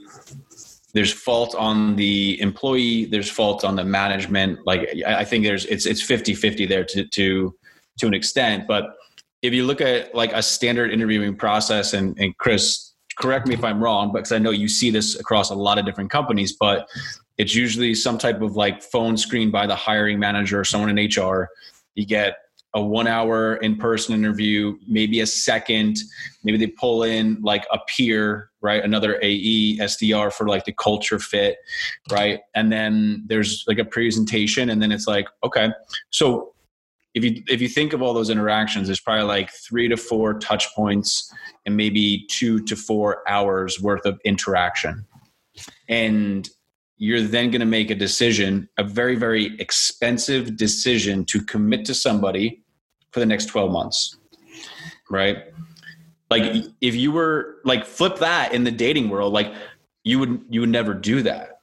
there's 0.92 1.12
fault 1.12 1.54
on 1.54 1.96
the 1.96 2.40
employee, 2.40 3.04
there's 3.06 3.30
fault 3.30 3.64
on 3.64 3.76
the 3.76 3.84
management. 3.84 4.58
Like 4.66 4.88
I 5.06 5.24
think 5.24 5.44
there's 5.44 5.64
it's 5.66 5.86
it's 5.86 6.02
50-50 6.02 6.68
there 6.68 6.84
to 6.84 7.06
to 7.06 7.54
to 7.98 8.06
an 8.06 8.14
extent. 8.14 8.66
But 8.66 8.84
if 9.42 9.52
you 9.52 9.64
look 9.64 9.80
at 9.80 10.14
like 10.14 10.32
a 10.32 10.42
standard 10.42 10.92
interviewing 10.92 11.36
process, 11.36 11.94
and 11.94 12.18
and 12.18 12.36
Chris, 12.38 12.92
correct 13.18 13.46
me 13.46 13.54
if 13.54 13.64
I'm 13.64 13.82
wrong, 13.82 14.12
because 14.12 14.32
I 14.32 14.38
know 14.38 14.50
you 14.50 14.68
see 14.68 14.90
this 14.90 15.18
across 15.18 15.50
a 15.50 15.54
lot 15.54 15.78
of 15.78 15.84
different 15.84 16.10
companies, 16.10 16.56
but 16.58 16.88
it's 17.38 17.54
usually 17.54 17.94
some 17.94 18.18
type 18.18 18.42
of 18.42 18.56
like 18.56 18.82
phone 18.82 19.16
screen 19.16 19.50
by 19.50 19.66
the 19.66 19.76
hiring 19.76 20.18
manager 20.18 20.60
or 20.60 20.64
someone 20.64 20.96
in 20.96 21.06
HR. 21.06 21.48
You 21.94 22.06
get 22.06 22.36
a 22.74 22.82
one 22.82 23.06
hour 23.06 23.56
in 23.56 23.76
person 23.76 24.14
interview, 24.14 24.76
maybe 24.86 25.20
a 25.20 25.26
second, 25.26 25.98
maybe 26.44 26.58
they 26.58 26.68
pull 26.68 27.02
in 27.02 27.40
like 27.42 27.66
a 27.72 27.78
peer, 27.88 28.50
right? 28.60 28.84
Another 28.84 29.18
AE, 29.22 29.78
SDR 29.78 30.32
for 30.32 30.46
like 30.46 30.64
the 30.64 30.72
culture 30.72 31.18
fit, 31.18 31.56
right? 32.10 32.40
And 32.54 32.70
then 32.70 33.24
there's 33.26 33.64
like 33.66 33.78
a 33.78 33.84
presentation, 33.84 34.70
and 34.70 34.80
then 34.80 34.92
it's 34.92 35.06
like, 35.06 35.26
okay, 35.42 35.70
so 36.10 36.52
if 37.14 37.24
you 37.24 37.42
if 37.48 37.60
you 37.60 37.68
think 37.68 37.92
of 37.92 38.02
all 38.02 38.14
those 38.14 38.30
interactions, 38.30 38.86
there's 38.86 39.00
probably 39.00 39.24
like 39.24 39.50
three 39.50 39.88
to 39.88 39.96
four 39.96 40.38
touch 40.38 40.72
points 40.74 41.32
and 41.66 41.76
maybe 41.76 42.24
two 42.30 42.62
to 42.64 42.76
four 42.76 43.28
hours 43.28 43.80
worth 43.80 44.06
of 44.06 44.20
interaction. 44.24 45.04
And 45.88 46.48
you're 46.98 47.22
then 47.22 47.50
going 47.50 47.60
to 47.60 47.66
make 47.66 47.90
a 47.90 47.94
decision, 47.94 48.68
a 48.78 48.84
very, 48.84 49.16
very 49.16 49.58
expensive 49.58 50.56
decision 50.56 51.24
to 51.24 51.42
commit 51.42 51.86
to 51.86 51.94
somebody 51.94 52.59
for 53.10 53.20
the 53.20 53.26
next 53.26 53.46
12 53.46 53.70
months. 53.70 54.16
Right. 55.08 55.44
Like 56.30 56.64
if 56.80 56.94
you 56.94 57.10
were 57.10 57.56
like 57.64 57.84
flip 57.84 58.18
that 58.18 58.54
in 58.54 58.64
the 58.64 58.70
dating 58.70 59.08
world, 59.08 59.32
like 59.32 59.52
you 60.04 60.18
would, 60.20 60.44
you 60.48 60.60
would 60.60 60.70
never 60.70 60.94
do 60.94 61.22
that. 61.22 61.60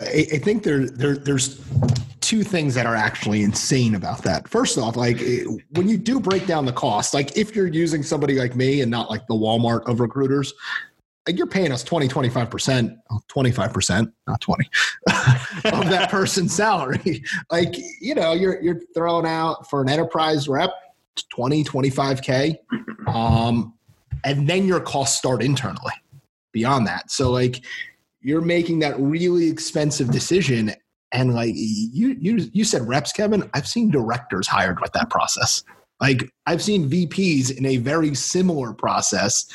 I, 0.00 0.26
I 0.32 0.38
think 0.38 0.62
there, 0.62 0.86
there, 0.86 1.16
there's 1.16 1.60
two 2.20 2.42
things 2.42 2.74
that 2.74 2.86
are 2.86 2.96
actually 2.96 3.44
insane 3.44 3.94
about 3.94 4.22
that. 4.24 4.48
First 4.48 4.78
off, 4.78 4.96
like 4.96 5.20
when 5.70 5.88
you 5.88 5.96
do 5.96 6.18
break 6.18 6.44
down 6.44 6.66
the 6.66 6.72
cost, 6.72 7.14
like 7.14 7.36
if 7.36 7.54
you're 7.54 7.68
using 7.68 8.02
somebody 8.02 8.34
like 8.34 8.56
me 8.56 8.80
and 8.80 8.90
not 8.90 9.08
like 9.08 9.28
the 9.28 9.34
Walmart 9.34 9.88
of 9.88 10.00
recruiters, 10.00 10.52
you're 11.28 11.46
paying 11.46 11.72
us 11.72 11.82
20, 11.82 12.08
25%, 12.08 12.96
25%, 13.28 14.12
not 14.26 14.40
20 14.40 14.70
of 15.08 15.90
that 15.90 16.08
person's 16.10 16.54
salary. 16.54 17.24
Like, 17.50 17.76
you 18.00 18.14
know, 18.14 18.32
you're, 18.32 18.62
you're 18.62 18.80
throwing 18.94 19.26
out 19.26 19.68
for 19.68 19.82
an 19.82 19.88
enterprise 19.88 20.48
rep, 20.48 20.70
20, 21.30 21.64
25K. 21.64 22.56
Um, 23.08 23.74
and 24.24 24.48
then 24.48 24.66
your 24.66 24.80
costs 24.80 25.18
start 25.18 25.42
internally 25.42 25.92
beyond 26.52 26.86
that. 26.86 27.10
So 27.10 27.30
like 27.30 27.64
you're 28.20 28.40
making 28.40 28.80
that 28.80 28.98
really 28.98 29.48
expensive 29.48 30.10
decision. 30.10 30.72
And 31.12 31.34
like 31.34 31.52
you, 31.54 32.16
you, 32.18 32.48
you 32.52 32.64
said 32.64 32.82
reps, 32.86 33.12
Kevin, 33.12 33.48
I've 33.54 33.68
seen 33.68 33.90
directors 33.90 34.46
hired 34.46 34.80
with 34.80 34.92
that 34.92 35.10
process. 35.10 35.62
Like 36.00 36.30
I've 36.46 36.62
seen 36.62 36.90
VPs 36.90 37.56
in 37.56 37.66
a 37.66 37.78
very 37.78 38.14
similar 38.14 38.72
process 38.72 39.46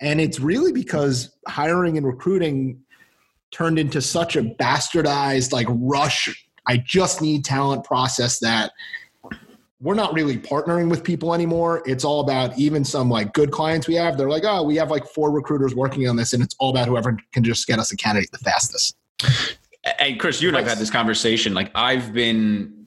and 0.00 0.20
it's 0.20 0.40
really 0.40 0.72
because 0.72 1.36
hiring 1.46 1.96
and 1.96 2.06
recruiting 2.06 2.82
turned 3.50 3.78
into 3.78 4.00
such 4.00 4.36
a 4.36 4.42
bastardized, 4.42 5.52
like, 5.52 5.66
rush, 5.70 6.46
I 6.66 6.78
just 6.78 7.20
need 7.20 7.44
talent 7.44 7.84
process 7.84 8.38
that 8.40 8.72
we're 9.80 9.94
not 9.94 10.12
really 10.12 10.36
partnering 10.36 10.90
with 10.90 11.02
people 11.02 11.34
anymore. 11.34 11.82
It's 11.86 12.04
all 12.04 12.20
about 12.20 12.58
even 12.58 12.84
some 12.84 13.08
like 13.08 13.32
good 13.32 13.50
clients 13.50 13.88
we 13.88 13.94
have. 13.94 14.18
They're 14.18 14.28
like, 14.28 14.44
oh, 14.44 14.62
we 14.62 14.76
have 14.76 14.90
like 14.90 15.06
four 15.06 15.30
recruiters 15.30 15.74
working 15.74 16.06
on 16.08 16.16
this, 16.16 16.32
and 16.32 16.42
it's 16.42 16.54
all 16.58 16.70
about 16.70 16.86
whoever 16.86 17.16
can 17.32 17.42
just 17.42 17.66
get 17.66 17.78
us 17.78 17.90
a 17.90 17.96
candidate 17.96 18.30
the 18.30 18.38
fastest. 18.38 18.96
And 19.98 20.20
Chris, 20.20 20.42
you 20.42 20.48
and 20.48 20.56
I've 20.56 20.66
had 20.66 20.78
this 20.78 20.90
conversation. 20.90 21.54
Like 21.54 21.70
I've 21.74 22.12
been, 22.12 22.86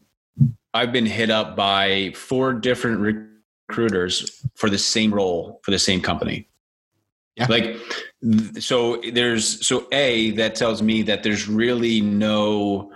I've 0.74 0.92
been 0.92 1.08
hit 1.08 1.32
up 1.32 1.56
by 1.56 2.14
four 2.16 2.54
different 2.54 3.00
recruiters 3.70 4.46
for 4.54 4.70
the 4.70 4.78
same 4.78 5.14
role 5.14 5.62
for 5.64 5.72
the 5.72 5.80
same 5.80 6.00
company. 6.00 6.48
Yeah. 7.36 7.48
Like, 7.50 7.78
so 8.60 9.02
there's, 9.12 9.66
so 9.66 9.88
A, 9.92 10.32
that 10.32 10.56
tells 10.56 10.82
me 10.82 11.02
that 11.04 11.24
there's 11.24 11.48
really 11.48 12.00
no, 12.00 12.92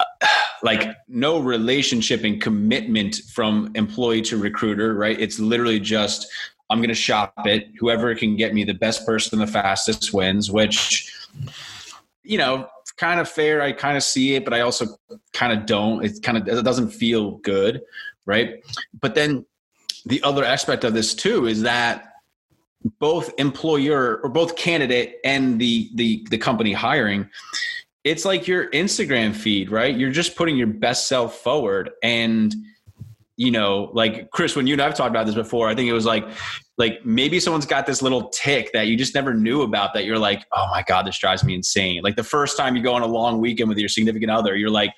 uh, 0.00 0.04
like, 0.62 0.96
no 1.08 1.38
relationship 1.38 2.24
and 2.24 2.40
commitment 2.40 3.20
from 3.32 3.70
employee 3.74 4.22
to 4.22 4.36
recruiter, 4.36 4.94
right? 4.94 5.18
It's 5.20 5.38
literally 5.38 5.78
just, 5.78 6.26
I'm 6.68 6.78
going 6.78 6.88
to 6.88 6.94
shop 6.94 7.32
it. 7.44 7.68
Whoever 7.78 8.14
can 8.14 8.36
get 8.36 8.54
me 8.54 8.64
the 8.64 8.74
best 8.74 9.06
person 9.06 9.38
the 9.38 9.46
fastest 9.46 10.12
wins, 10.12 10.50
which, 10.50 11.12
you 12.22 12.38
know, 12.38 12.68
kind 12.96 13.20
of 13.20 13.28
fair. 13.28 13.60
I 13.62 13.72
kind 13.72 13.96
of 13.96 14.02
see 14.02 14.34
it, 14.34 14.44
but 14.44 14.54
I 14.54 14.60
also 14.60 14.96
kind 15.32 15.52
of 15.52 15.66
don't. 15.66 16.04
It 16.04 16.22
kind 16.22 16.38
of 16.38 16.48
it 16.48 16.64
doesn't 16.64 16.90
feel 16.90 17.32
good, 17.38 17.82
right? 18.26 18.64
But 19.00 19.14
then 19.14 19.44
the 20.06 20.22
other 20.22 20.44
aspect 20.44 20.84
of 20.84 20.94
this 20.94 21.14
too 21.14 21.46
is 21.46 21.62
that 21.62 22.13
both 22.98 23.32
employer 23.38 24.20
or 24.22 24.28
both 24.28 24.56
candidate 24.56 25.16
and 25.24 25.60
the 25.60 25.90
the 25.94 26.26
the 26.30 26.38
company 26.38 26.72
hiring 26.72 27.28
it's 28.04 28.26
like 28.26 28.46
your 28.46 28.70
instagram 28.70 29.34
feed 29.34 29.70
right? 29.70 29.96
You're 29.96 30.10
just 30.10 30.36
putting 30.36 30.58
your 30.58 30.66
best 30.66 31.08
self 31.08 31.36
forward. 31.38 31.90
And 32.02 32.54
you 33.36 33.50
know 33.50 33.90
like 33.92 34.30
chris 34.30 34.54
when 34.54 34.66
you 34.66 34.74
and 34.74 34.82
i've 34.82 34.94
talked 34.94 35.10
about 35.10 35.26
this 35.26 35.34
before 35.34 35.68
i 35.68 35.74
think 35.74 35.88
it 35.88 35.92
was 35.92 36.06
like 36.06 36.24
like 36.78 37.04
maybe 37.04 37.38
someone's 37.38 37.66
got 37.66 37.86
this 37.86 38.02
little 38.02 38.28
tick 38.30 38.72
that 38.72 38.86
you 38.86 38.96
just 38.96 39.14
never 39.14 39.34
knew 39.34 39.62
about 39.62 39.94
that 39.94 40.04
you're 40.04 40.18
like 40.18 40.44
oh 40.52 40.66
my 40.70 40.82
god 40.82 41.06
this 41.06 41.18
drives 41.18 41.44
me 41.44 41.54
insane. 41.54 42.02
Like 42.02 42.16
the 42.16 42.24
first 42.24 42.56
time 42.56 42.76
you 42.76 42.82
go 42.82 42.94
on 42.94 43.02
a 43.02 43.06
long 43.06 43.40
weekend 43.40 43.68
with 43.68 43.78
your 43.78 43.88
significant 43.88 44.30
other 44.30 44.56
you're 44.56 44.70
like 44.70 44.92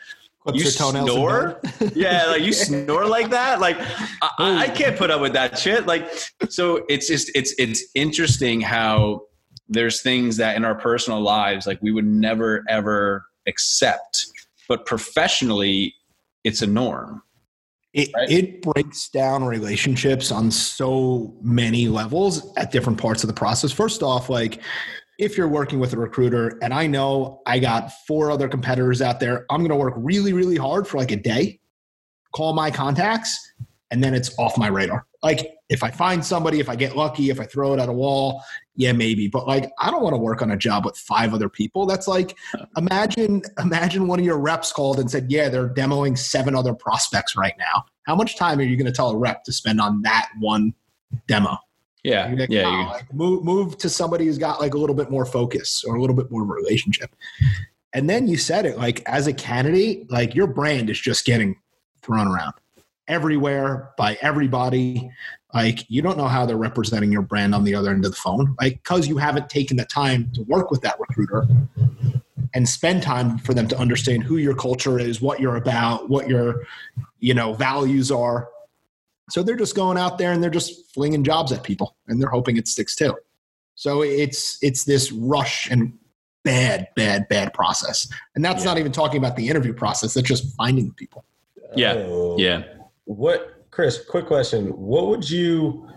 you 0.55 0.65
snore? 0.65 1.61
yeah, 1.95 2.27
like 2.27 2.43
you 2.43 2.53
snore 2.53 3.07
like 3.07 3.31
that. 3.31 3.61
Like 3.61 3.79
I, 3.81 4.31
I, 4.39 4.67
oh. 4.69 4.75
can't 4.75 4.97
put 4.97 5.11
up 5.11 5.21
with 5.21 5.33
that 5.33 5.59
shit. 5.59 5.87
Like 5.87 6.11
so, 6.49 6.85
it's 6.89 7.09
just 7.09 7.31
it's 7.35 7.55
it's 7.59 7.85
interesting 7.95 8.61
how 8.61 9.23
there's 9.69 10.03
things 10.03 10.37
that 10.37 10.57
in 10.57 10.65
our 10.65 10.77
personal 10.77 11.21
lives 11.21 11.67
like 11.67 11.83
we 11.83 11.91
would 11.91 12.07
never 12.07 12.65
ever 12.69 13.27
accept 13.49 14.27
but 14.69 14.87
professionally, 14.87 15.95
it's 16.45 16.63
a 16.63 16.67
norm. 16.67 17.23
It, 17.93 18.11
right? 18.15 18.31
it 18.31 18.63
breaks 18.63 19.09
down 19.09 19.45
relationships 19.45 20.31
on 20.31 20.51
so 20.51 21.35
many 21.41 21.89
levels 21.89 22.53
at 22.57 22.71
different 22.71 23.01
parts 23.01 23.23
of 23.23 23.29
the 23.29 23.35
process. 23.35 23.73
First 23.73 24.03
off, 24.03 24.29
like 24.29 24.61
if 25.19 25.37
you're 25.37 25.49
working 25.49 25.79
with 25.79 25.93
a 25.93 25.97
recruiter 25.97 26.59
and 26.63 26.75
I 26.75 26.87
know 26.87 27.41
I 27.47 27.59
got 27.59 27.91
four 28.07 28.31
other 28.31 28.49
competitors 28.49 29.01
out 29.01 29.21
there, 29.21 29.47
I'm 29.51 29.61
going 29.61 29.71
to 29.71 29.77
work 29.77 29.95
really, 29.97 30.33
really 30.33 30.57
hard 30.57 30.87
for 30.87 30.99
like 30.99 31.11
a 31.11 31.17
day, 31.17 31.59
call 32.35 32.53
my 32.53 32.71
contacts, 32.71 33.53
and 33.91 34.03
then 34.03 34.15
it's 34.15 34.37
off 34.39 34.59
my 34.59 34.67
radar. 34.67 35.07
Like 35.23 35.55
if 35.69 35.83
I 35.83 35.91
find 35.91 36.25
somebody, 36.25 36.61
if 36.61 36.69
I 36.69 36.77
get 36.77 36.97
lucky, 36.97 37.31
if 37.31 37.41
I 37.41 37.45
throw 37.45 37.73
it 37.73 37.81
at 37.81 37.89
a 37.89 37.93
wall, 37.93 38.43
yeah, 38.75 38.93
maybe. 38.93 39.29
But 39.29 39.47
like 39.47 39.71
I 39.81 39.91
don't 39.91 40.03
want 40.03 40.15
to 40.15 40.19
work 40.19 40.43
on 40.43 40.51
a 40.51 40.57
job 40.57 40.85
with 40.85 40.97
five 40.97 41.33
other 41.33 41.49
people. 41.49 41.87
That's 41.87 42.07
like 42.07 42.37
imagine 42.77 43.43
imagine 43.59 44.07
one 44.07 44.19
of 44.19 44.25
your 44.25 44.39
reps 44.39 44.73
called 44.73 44.99
and 44.99 45.11
said, 45.11 45.31
"Yeah, 45.31 45.49
they're 45.49 45.69
demoing 45.69 46.19
seven 46.19 46.55
other 46.55 46.75
prospects 46.75 47.37
right 47.37 47.55
now." 47.59 47.85
How 48.05 48.15
much 48.15 48.37
time 48.37 48.59
are 48.59 48.63
you 48.63 48.77
going 48.77 48.87
to 48.87 48.93
tell 48.93 49.11
a 49.11 49.17
rep 49.17 49.45
to 49.45 49.53
spend 49.53 49.81
on 49.81 50.03
that 50.03 50.29
one 50.39 50.75
demo? 51.27 51.59
Yeah, 52.07 52.33
like, 52.39 52.51
yeah. 52.51 52.87
Like 52.93 53.13
move 53.13 53.45
move 53.45 53.79
to 53.79 53.89
somebody 53.89 54.27
who's 54.27 54.39
got 54.39 54.61
like 54.61 54.75
a 54.75 54.79
little 54.79 54.95
bit 54.95 55.11
more 55.11 55.27
focus 55.27 55.83
or 55.85 55.97
a 55.97 56.01
little 56.01 56.15
bit 56.15 56.31
more 56.31 56.45
relationship. 56.45 57.11
And 57.93 58.09
then 58.09 58.29
you 58.29 58.37
said 58.37 58.65
it 58.65 58.79
like 58.79 59.03
as 59.07 59.27
a 59.27 59.33
candidate, 59.33 60.09
like 60.09 60.33
your 60.33 60.47
brand 60.47 60.89
is 60.89 61.01
just 61.01 61.25
getting 61.25 61.57
thrown 62.03 62.29
around 62.29 62.55
everywhere 63.09 63.91
by 63.99 64.17
everybody. 64.21 65.11
Like 65.53 65.85
you 65.89 66.01
don't 66.01 66.17
know 66.17 66.29
how 66.29 66.47
they're 66.47 66.57
representing 66.57 67.11
your 67.11 67.23
brand 67.23 67.57
on 67.57 67.65
the 67.65 67.75
other 67.75 67.91
end 67.91 68.05
of 68.05 68.13
the 68.13 68.17
phone, 68.17 68.55
like 68.61 68.75
because 68.75 69.09
you 69.09 69.17
haven't 69.17 69.51
taken 69.51 69.77
the 69.77 69.85
time 69.87 70.31
to 70.35 70.43
work 70.43 70.71
with 70.71 70.83
that 70.83 71.01
recruiter 71.01 71.45
and 72.55 72.69
spend 72.69 73.03
time 73.03 73.39
for 73.39 73.53
them 73.53 73.67
to 73.67 73.77
understand 73.77 74.23
who 74.23 74.37
your 74.37 74.55
culture 74.55 75.01
is, 75.01 75.21
what 75.21 75.41
you're 75.41 75.57
about, 75.57 76.09
what 76.09 76.29
your 76.29 76.63
you 77.19 77.35
know 77.35 77.53
values 77.55 78.13
are. 78.13 78.49
So 79.31 79.43
they're 79.43 79.57
just 79.57 79.75
going 79.75 79.99
out 79.99 80.19
there 80.19 80.33
and 80.33 80.43
they're 80.43 80.51
just 80.51 80.93
flinging 80.95 81.25
jobs 81.25 81.53
at 81.53 81.63
people 81.63 81.97
and 82.07 82.21
they're 82.21 82.31
hoping 82.31 82.57
it 82.57 82.69
sticks 82.69 82.95
too. 82.95 83.17
So 83.75 84.03
it's 84.03 84.59
it's 84.63 84.85
this 84.85 85.13
rush 85.13 85.69
and 85.71 85.93
bad, 86.47 86.89
bad, 86.95 87.29
bad 87.29 87.53
process. 87.53 88.09
And 88.35 88.45
that's 88.45 88.61
yeah. 88.61 88.71
not 88.71 88.79
even 88.79 88.93
talking 88.93 89.19
about 89.19 89.37
the 89.37 89.49
interview 89.49 89.75
process. 89.75 90.15
That's 90.15 90.29
just 90.29 90.55
finding 90.57 90.93
people. 90.93 91.25
Yeah. 91.75 91.95
Oh. 91.97 92.37
Yeah. 92.39 92.63
What, 93.05 93.67
Chris, 93.73 94.03
quick 94.09 94.27
question. 94.27 94.69
What 94.69 95.09
would 95.09 95.29
you 95.29 95.89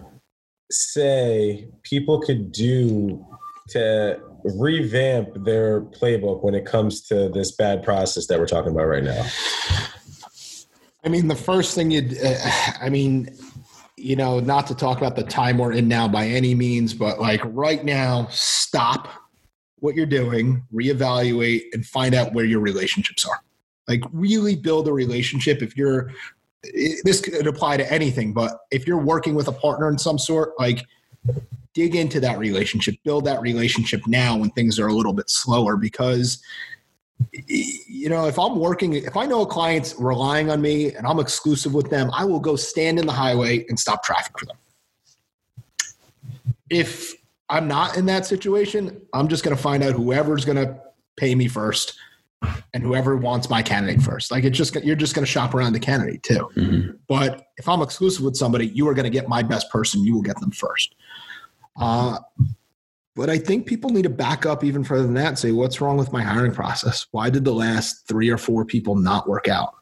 say 0.72 1.70
people 1.84 2.20
could 2.20 2.52
do 2.52 3.26
to 3.70 4.20
revamp 4.44 5.30
their 5.46 5.82
playbook 5.82 6.44
when 6.44 6.56
it 6.56 6.66
comes 6.66 7.02
to 7.08 7.30
this 7.30 7.52
bad 7.52 7.84
process 7.84 8.26
that 8.28 8.40
we're 8.40 8.48
talking 8.48 8.72
about 8.72 8.86
right 8.86 9.04
now? 9.04 9.26
I 11.04 11.10
mean, 11.10 11.28
the 11.28 11.36
first 11.36 11.76
thing 11.76 11.92
you'd, 11.92 12.18
uh, 12.24 12.36
I 12.82 12.90
mean, 12.90 13.30
you 13.96 14.16
know, 14.16 14.40
not 14.40 14.68
to 14.68 14.76
talk 14.76 14.98
about 14.98 15.16
the 15.16 15.24
time 15.24 15.58
we're 15.58 15.74
in 15.74 15.88
now 15.88 16.08
by 16.08 16.26
any 16.26 16.56
means, 16.56 16.94
but 16.94 17.20
like 17.20 17.42
right 17.46 17.84
now, 17.84 18.28
stop 18.32 19.10
what 19.80 19.96
you're 19.96 20.06
doing, 20.06 20.64
reevaluate, 20.74 21.64
and 21.74 21.86
find 21.86 22.14
out 22.14 22.34
where 22.34 22.46
your 22.46 22.60
relationships 22.60 23.26
are. 23.26 23.40
Like, 23.88 24.04
really 24.12 24.56
build 24.56 24.88
a 24.88 24.94
relationship. 24.94 25.62
If 25.62 25.76
you're, 25.76 26.12
this 27.04 27.22
could 27.22 27.48
apply 27.48 27.78
to 27.78 27.92
anything, 27.92 28.34
but 28.34 28.60
if 28.72 28.86
you're 28.86 29.00
working 29.00 29.36
with 29.36 29.48
a 29.48 29.52
partner 29.52 29.90
in 29.90 29.98
some 29.98 30.20
sort, 30.20 30.52
like, 30.60 30.86
dig 31.74 31.96
into 31.96 32.20
that 32.20 32.38
relationship, 32.38 32.96
build 33.04 33.26
that 33.26 33.42
relationship 33.42 34.02
now 34.06 34.38
when 34.38 34.50
things 34.52 34.80
are 34.80 34.88
a 34.88 34.94
little 34.94 35.14
bit 35.14 35.30
slower 35.30 35.78
because 35.78 36.42
you 37.48 38.10
know, 38.10 38.28
if 38.28 38.40
I'm 38.40 38.58
working, 38.58 38.94
if 38.94 39.18
I 39.18 39.26
know 39.26 39.42
a 39.42 39.46
client's 39.46 39.96
relying 40.00 40.50
on 40.50 40.62
me 40.62 40.94
and 40.94 41.06
I'm 41.06 41.20
exclusive 41.20 41.74
with 41.74 41.90
them, 41.90 42.10
I 42.14 42.26
will 42.26 42.40
go 42.40 42.56
stand 42.56 43.00
in 43.00 43.06
the 43.06 43.14
highway 43.14 43.66
and 43.68 43.80
stop 43.80 44.04
traffic 44.04 44.38
for 44.40 44.46
them. 44.46 44.58
If 46.70 47.14
I'm 47.50 47.68
not 47.68 47.98
in 47.98 48.06
that 48.06 48.26
situation, 48.26 49.02
I'm 49.14 49.28
just 49.28 49.44
going 49.44 49.56
to 49.56 49.62
find 49.62 49.84
out 49.84 49.94
whoever's 49.94 50.46
going 50.46 50.58
to 50.58 50.80
pay 51.18 51.36
me 51.36 51.48
first 51.48 51.98
and 52.74 52.84
whoever 52.84 53.18
wants 53.18 53.50
my 53.50 53.62
candidate 53.62 54.02
first. 54.02 54.32
Like 54.32 54.44
it's 54.44 54.58
just 54.58 54.76
you're 54.76 54.96
just 54.96 55.14
going 55.14 55.26
to 55.26 55.32
shop 55.32 55.54
around 55.54 55.74
the 55.74 55.80
candidate 55.80 56.24
too. 56.24 56.50
Mm-hmm. 56.56 56.92
But 57.08 57.48
if 57.58 57.68
I'm 57.68 57.82
exclusive 57.82 58.24
with 58.24 58.38
somebody, 58.38 58.68
you 58.68 58.88
are 58.88 58.94
going 58.94 59.06
to 59.06 59.10
get 59.10 59.28
my 59.28 59.44
best 59.44 59.70
person. 59.70 60.04
You 60.04 60.16
will 60.16 60.22
get 60.22 60.40
them 60.40 60.52
first. 60.52 60.96
Uh, 61.76 62.20
but 63.20 63.30
I 63.30 63.38
think 63.38 63.66
people 63.66 63.90
need 63.90 64.04
to 64.04 64.10
back 64.10 64.46
up 64.46 64.64
even 64.64 64.82
further 64.82 65.04
than 65.04 65.16
that 65.16 65.28
and 65.28 65.38
say, 65.38 65.52
what's 65.52 65.82
wrong 65.82 65.98
with 65.98 66.14
my 66.14 66.22
hiring 66.22 66.54
process? 66.54 67.06
Why 67.12 67.30
did 67.30 67.44
the 67.44 67.54
last 67.54 68.08
three 68.08 68.30
or 68.30 68.38
four 68.38 68.64
people 68.64 68.96
not 68.96 69.28
work 69.28 69.50
out? 69.50 69.76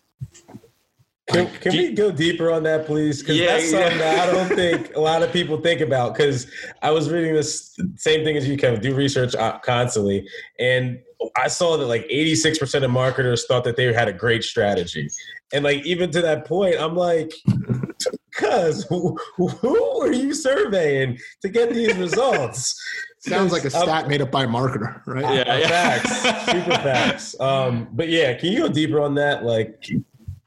Can, 1.30 1.48
can 1.62 1.72
we 1.74 1.94
go 1.94 2.10
deeper 2.10 2.52
on 2.52 2.64
that, 2.64 2.88
please? 2.88 3.22
Because 3.22 3.38
yeah, 3.38 3.46
that's 3.58 3.70
something 3.70 4.00
yeah. 4.00 4.16
that 4.16 4.30
I 4.30 4.32
don't 4.32 4.56
think 4.56 4.96
a 4.96 5.00
lot 5.00 5.22
of 5.22 5.32
people 5.32 5.62
think 5.62 5.82
about. 5.82 6.16
Because 6.16 6.50
I 6.82 6.90
was 6.90 7.12
reading 7.12 7.36
this 7.36 7.78
same 7.98 8.24
thing 8.24 8.38
as 8.38 8.48
you, 8.48 8.58
Kevin, 8.58 8.82
do 8.82 8.96
research 8.96 9.36
uh, 9.36 9.60
constantly. 9.60 10.28
And 10.60 11.00
I 11.36 11.48
saw 11.48 11.78
that 11.78 11.86
like 11.86 12.08
86% 12.08 12.84
of 12.84 12.90
marketers 12.90 13.46
thought 13.46 13.66
that 13.66 13.76
they 13.76 13.94
had 13.94 14.08
a 14.08 14.14
great 14.14 14.44
strategy. 14.44 15.10
And 15.54 15.64
like, 15.64 15.86
even 15.86 16.10
to 16.10 16.24
that 16.24 16.46
point, 16.46 16.78
I'm 16.80 16.96
like, 16.96 17.32
cuz 18.34 18.84
who, 18.86 19.16
who 19.36 20.02
are 20.02 20.12
you 20.12 20.34
surveying 20.34 21.20
to 21.44 21.50
get 21.50 21.72
these 21.72 21.96
results? 21.98 22.76
Sounds 23.28 23.52
like 23.52 23.66
a 23.66 23.70
stat 23.70 24.04
um, 24.04 24.10
made 24.10 24.22
up 24.22 24.32
by 24.32 24.44
a 24.44 24.48
marketer, 24.48 25.02
right? 25.06 25.36
Yeah, 25.36 25.58
yeah. 25.58 25.68
facts, 25.68 26.52
super 26.52 26.72
facts. 26.72 27.40
Um, 27.40 27.88
but 27.94 28.10
yeah, 28.10 28.34
can 28.34 28.52
you 28.52 28.60
go 28.60 28.70
deeper 28.70 29.00
on 29.02 29.16
that? 29.16 29.44
Like, 29.44 29.90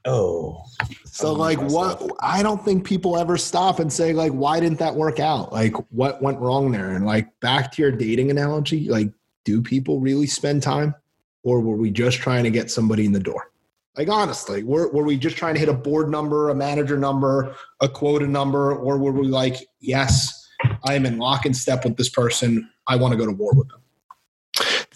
oh, 0.05 0.63
so 1.05 1.33
like 1.33 1.59
what? 1.61 2.03
I 2.21 2.43
don't 2.43 2.65
think 2.65 2.85
people 2.85 3.17
ever 3.17 3.37
stop 3.37 3.79
and 3.79 3.93
say 3.93 4.13
like, 4.13 4.33
why 4.33 4.61
didn't 4.61 4.79
that 4.79 4.95
work 4.95 5.21
out? 5.21 5.53
Like, 5.53 5.75
what 5.91 6.23
went 6.23 6.39
wrong 6.39 6.71
there? 6.71 6.93
And 6.93 7.05
like, 7.07 7.29
back 7.41 7.73
to 7.73 7.83
your 7.83 7.93
dating 7.93 8.31
analogy, 8.31 8.89
like, 8.89 9.13
do 9.45 9.63
people 9.63 10.01
really 10.01 10.27
spend 10.27 10.63
time, 10.63 10.95
or 11.43 11.61
were 11.61 11.77
we 11.77 11.91
just 11.91 12.19
trying 12.19 12.45
to 12.45 12.51
get 12.51 12.71
somebody 12.71 13.05
in 13.05 13.13
the 13.13 13.21
door? 13.21 13.51
Like 13.97 14.09
honestly, 14.09 14.63
were, 14.63 14.89
were 14.93 15.05
we 15.05 15.17
just 15.19 15.37
trying 15.37 15.55
to 15.55 15.61
hit 15.61 15.69
a 15.69 15.75
board 15.75 16.09
number, 16.09 16.49
a 16.49 16.55
manager 16.55 16.97
number, 16.97 17.55
a 17.81 17.89
quota 17.89 18.27
number, 18.27 18.75
or 18.75 18.97
were 18.97 19.13
we 19.13 19.27
like, 19.27 19.57
yes, 19.81 20.40
I 20.85 20.95
am 20.95 21.07
in 21.07 21.19
lock 21.19 21.47
and 21.47 21.57
step 21.57 21.85
with 21.85 21.97
this 21.97 22.09
person. 22.09 22.69
I 22.87 22.97
want 22.97 23.13
to 23.13 23.19
go 23.19 23.27
to 23.27 23.33
war 23.33 23.53
with 23.55 23.69
them. 23.69 23.81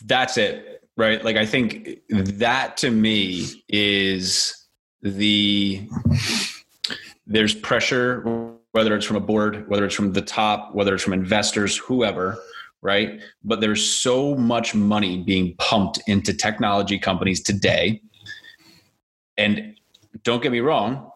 That's 0.04 0.36
it, 0.36 0.82
right? 0.96 1.24
Like 1.24 1.36
I 1.36 1.46
think 1.46 2.00
that 2.10 2.76
to 2.78 2.90
me 2.90 3.62
is 3.68 4.66
the 5.02 5.88
there's 7.26 7.54
pressure 7.54 8.54
whether 8.74 8.96
it's 8.96 9.06
from 9.06 9.16
a 9.16 9.20
board, 9.20 9.68
whether 9.68 9.84
it's 9.84 9.94
from 9.94 10.12
the 10.14 10.20
top, 10.20 10.74
whether 10.74 10.94
it's 10.94 11.04
from 11.04 11.12
investors, 11.12 11.76
whoever, 11.76 12.36
right? 12.82 13.20
But 13.44 13.60
there's 13.60 13.88
so 13.88 14.34
much 14.34 14.74
money 14.74 15.22
being 15.22 15.54
pumped 15.58 16.00
into 16.08 16.34
technology 16.34 16.98
companies 16.98 17.40
today. 17.40 18.02
And 19.36 19.78
don't 20.24 20.42
get 20.42 20.50
me 20.50 20.58
wrong, 20.58 21.08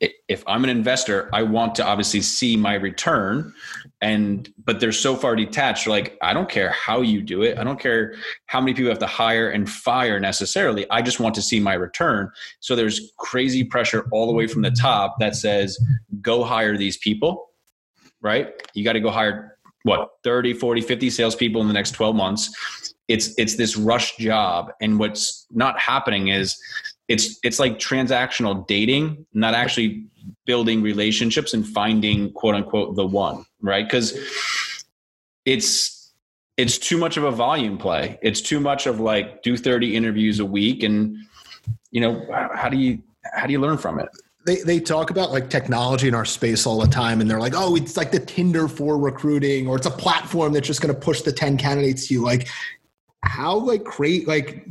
if 0.00 0.42
I'm 0.46 0.64
an 0.64 0.70
investor, 0.70 1.30
I 1.32 1.42
want 1.42 1.74
to 1.76 1.84
obviously 1.84 2.20
see 2.20 2.56
my 2.56 2.74
return. 2.74 3.52
And 4.00 4.52
but 4.64 4.80
they're 4.80 4.92
so 4.92 5.16
far 5.16 5.36
detached. 5.36 5.86
Like, 5.86 6.18
I 6.20 6.34
don't 6.34 6.48
care 6.48 6.70
how 6.70 7.00
you 7.00 7.22
do 7.22 7.42
it. 7.42 7.58
I 7.58 7.64
don't 7.64 7.80
care 7.80 8.14
how 8.46 8.60
many 8.60 8.74
people 8.74 8.90
have 8.90 8.98
to 8.98 9.06
hire 9.06 9.50
and 9.50 9.70
fire 9.70 10.20
necessarily. 10.20 10.88
I 10.90 11.00
just 11.00 11.20
want 11.20 11.34
to 11.36 11.42
see 11.42 11.60
my 11.60 11.74
return. 11.74 12.30
So 12.60 12.76
there's 12.76 13.12
crazy 13.18 13.64
pressure 13.64 14.06
all 14.12 14.26
the 14.26 14.32
way 14.32 14.46
from 14.46 14.62
the 14.62 14.70
top 14.70 15.16
that 15.20 15.36
says, 15.36 15.78
go 16.20 16.44
hire 16.44 16.76
these 16.76 16.98
people, 16.98 17.50
right? 18.20 18.52
You 18.74 18.84
got 18.84 18.94
to 18.94 19.00
go 19.00 19.10
hire 19.10 19.56
what 19.84 20.08
30, 20.24 20.54
40, 20.54 20.80
50 20.80 21.10
salespeople 21.10 21.60
in 21.60 21.68
the 21.68 21.74
next 21.74 21.92
12 21.92 22.16
months. 22.16 22.94
It's 23.06 23.34
it's 23.38 23.56
this 23.56 23.76
rush 23.76 24.16
job. 24.16 24.72
And 24.80 24.98
what's 24.98 25.46
not 25.50 25.78
happening 25.78 26.28
is 26.28 26.58
it's 27.08 27.38
it's 27.44 27.58
like 27.58 27.78
transactional 27.78 28.66
dating 28.66 29.26
not 29.34 29.54
actually 29.54 30.06
building 30.46 30.80
relationships 30.80 31.52
and 31.52 31.66
finding 31.66 32.32
quote 32.32 32.54
unquote 32.54 32.96
the 32.96 33.04
one 33.06 33.44
right? 33.64 33.86
Because 33.86 34.16
it's 35.44 36.12
it's 36.56 36.78
too 36.78 36.96
much 36.96 37.16
of 37.16 37.24
a 37.24 37.32
volume 37.32 37.76
play. 37.76 38.16
It's 38.22 38.40
too 38.40 38.60
much 38.60 38.86
of 38.86 39.00
like 39.00 39.42
do 39.42 39.56
30 39.56 39.96
interviews 39.96 40.38
a 40.38 40.44
week 40.44 40.84
and 40.84 41.16
you 41.90 42.00
know 42.00 42.24
how 42.54 42.68
do 42.68 42.76
you 42.76 43.02
how 43.32 43.46
do 43.46 43.52
you 43.52 43.60
learn 43.60 43.78
from 43.78 43.98
it? 43.98 44.08
They, 44.46 44.56
they 44.56 44.78
talk 44.78 45.08
about 45.08 45.32
like 45.32 45.48
technology 45.48 46.06
in 46.06 46.14
our 46.14 46.26
space 46.26 46.66
all 46.66 46.78
the 46.78 46.86
time 46.86 47.20
and 47.20 47.28
they're 47.28 47.40
like 47.40 47.54
oh 47.56 47.74
it's 47.74 47.96
like 47.96 48.12
the 48.12 48.20
tinder 48.20 48.68
for 48.68 48.98
recruiting 48.98 49.66
or 49.66 49.76
it's 49.76 49.86
a 49.86 49.90
platform 49.90 50.52
that's 50.52 50.66
just 50.66 50.82
going 50.82 50.94
to 50.94 51.00
push 51.00 51.22
the 51.22 51.32
10 51.32 51.56
candidates 51.56 52.08
to 52.08 52.14
you. 52.14 52.22
Like 52.22 52.48
how 53.24 53.56
like 53.56 53.84
create 53.84 54.28
like 54.28 54.66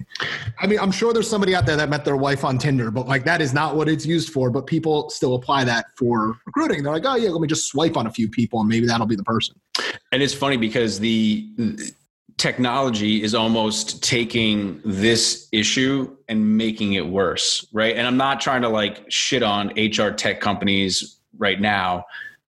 i 0.60 0.68
mean 0.68 0.80
i'm 0.80 0.92
sure 0.92 1.13
there's 1.13 1.30
somebody 1.30 1.56
out 1.56 1.66
there 1.66 1.76
that 1.76 1.89
met 1.89 2.06
their 2.06 2.18
wife 2.18 2.44
on 2.44 2.58
tinder 2.58 2.92
but 2.92 3.08
like 3.08 3.26
that 3.26 3.42
is 3.42 3.54
not 3.54 3.76
what 3.76 3.89
it's 3.89 4.06
used 4.06 4.30
for 4.30 4.50
but 4.50 4.66
people 4.68 5.10
still 5.10 5.36
apply 5.36 5.63
that 5.63 5.86
for 5.98 6.38
recruiting 6.46 6.84
they're 6.84 6.94
like 6.94 7.06
oh 7.06 7.16
yeah 7.16 7.30
let 7.30 7.42
me 7.42 7.48
just 7.48 7.68
swipe 7.68 7.98
on 7.98 8.08
a 8.08 8.12
few 8.12 8.30
people 8.30 8.60
and 8.60 8.70
maybe 8.70 8.86
that'll 8.86 9.08
be 9.08 9.16
the 9.16 9.24
person 9.24 9.56
and 10.12 10.22
it's 10.22 10.34
funny 10.34 10.58
because 10.58 11.00
the 11.00 11.48
technology 12.38 13.24
is 13.24 13.36
almost 13.36 14.04
taking 14.04 14.82
this 14.84 15.48
issue 15.52 16.16
and 16.28 16.58
making 16.58 16.94
it 16.94 17.06
worse, 17.06 17.66
right? 17.72 17.96
And 17.96 18.08
I'm 18.08 18.18
not 18.18 18.42
trying 18.42 18.62
to 18.63 18.70
like 18.70 19.06
shit 19.10 19.44
on 19.44 19.68
HR 19.78 20.10
tech 20.10 20.42
companies 20.42 21.20
right 21.38 21.60
now, 21.60 22.06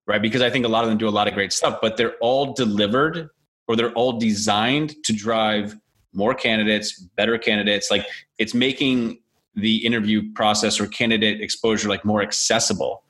right? 0.08 0.22
Because 0.22 0.42
I 0.42 0.50
think 0.50 0.66
a 0.66 0.68
lot 0.68 0.84
of 0.84 0.90
them 0.90 0.98
do 0.98 1.08
a 1.08 1.10
lot 1.10 1.28
of 1.28 1.34
great 1.34 1.54
stuff, 1.54 1.80
but 1.82 1.98
they're 1.98 2.16
all 2.22 2.54
delivered 2.54 3.30
or 3.68 3.76
they're 3.76 3.94
all 3.94 4.20
designed 4.20 4.96
to 5.04 5.14
drive 5.14 5.76
more 6.16 6.34
candidates, 6.34 7.00
better 7.00 7.38
candidates. 7.38 7.92
Like 7.92 8.06
it's 8.38 8.54
making 8.54 9.20
the 9.56 9.86
interview 9.86 10.34
process 10.34 10.80
or 10.80 10.88
candidate 10.88 11.42
exposure 11.42 11.90
like 11.90 12.04
more 12.04 12.22
accessible, 12.22 13.04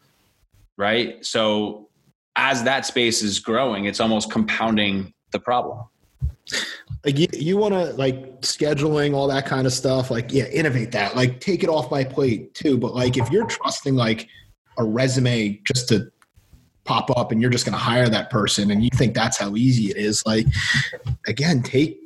right? 0.77 1.23
So 1.25 1.89
as 2.35 2.63
that 2.63 2.85
space 2.85 3.21
is 3.21 3.39
growing, 3.39 3.85
it's 3.85 3.99
almost 3.99 4.31
compounding 4.31 5.13
the 5.31 5.39
problem. 5.39 5.85
Like 7.03 7.17
you, 7.17 7.27
you 7.33 7.57
want 7.57 7.73
to 7.73 7.93
like 7.93 8.41
scheduling 8.41 9.13
all 9.13 9.27
that 9.27 9.45
kind 9.45 9.65
of 9.65 9.73
stuff. 9.73 10.11
Like 10.11 10.31
yeah, 10.31 10.45
innovate 10.45 10.91
that. 10.91 11.15
Like 11.15 11.39
take 11.39 11.63
it 11.63 11.69
off 11.69 11.89
my 11.89 12.03
plate 12.03 12.53
too. 12.53 12.77
But 12.77 12.93
like 12.93 13.17
if 13.17 13.29
you're 13.31 13.47
trusting 13.47 13.95
like 13.95 14.27
a 14.77 14.83
resume 14.83 15.59
just 15.65 15.87
to 15.89 16.11
pop 16.83 17.09
up 17.17 17.31
and 17.31 17.41
you're 17.41 17.51
just 17.51 17.65
going 17.65 17.73
to 17.73 17.79
hire 17.79 18.07
that 18.09 18.29
person 18.29 18.71
and 18.71 18.83
you 18.83 18.89
think 18.93 19.15
that's 19.15 19.37
how 19.37 19.55
easy 19.55 19.89
it 19.89 19.97
is 19.97 20.23
like 20.25 20.45
again 21.25 21.61
take 21.63 21.99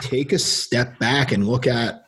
take 0.00 0.32
a 0.32 0.38
step 0.38 0.98
back 0.98 1.32
and 1.32 1.46
look 1.46 1.66
at 1.66 2.06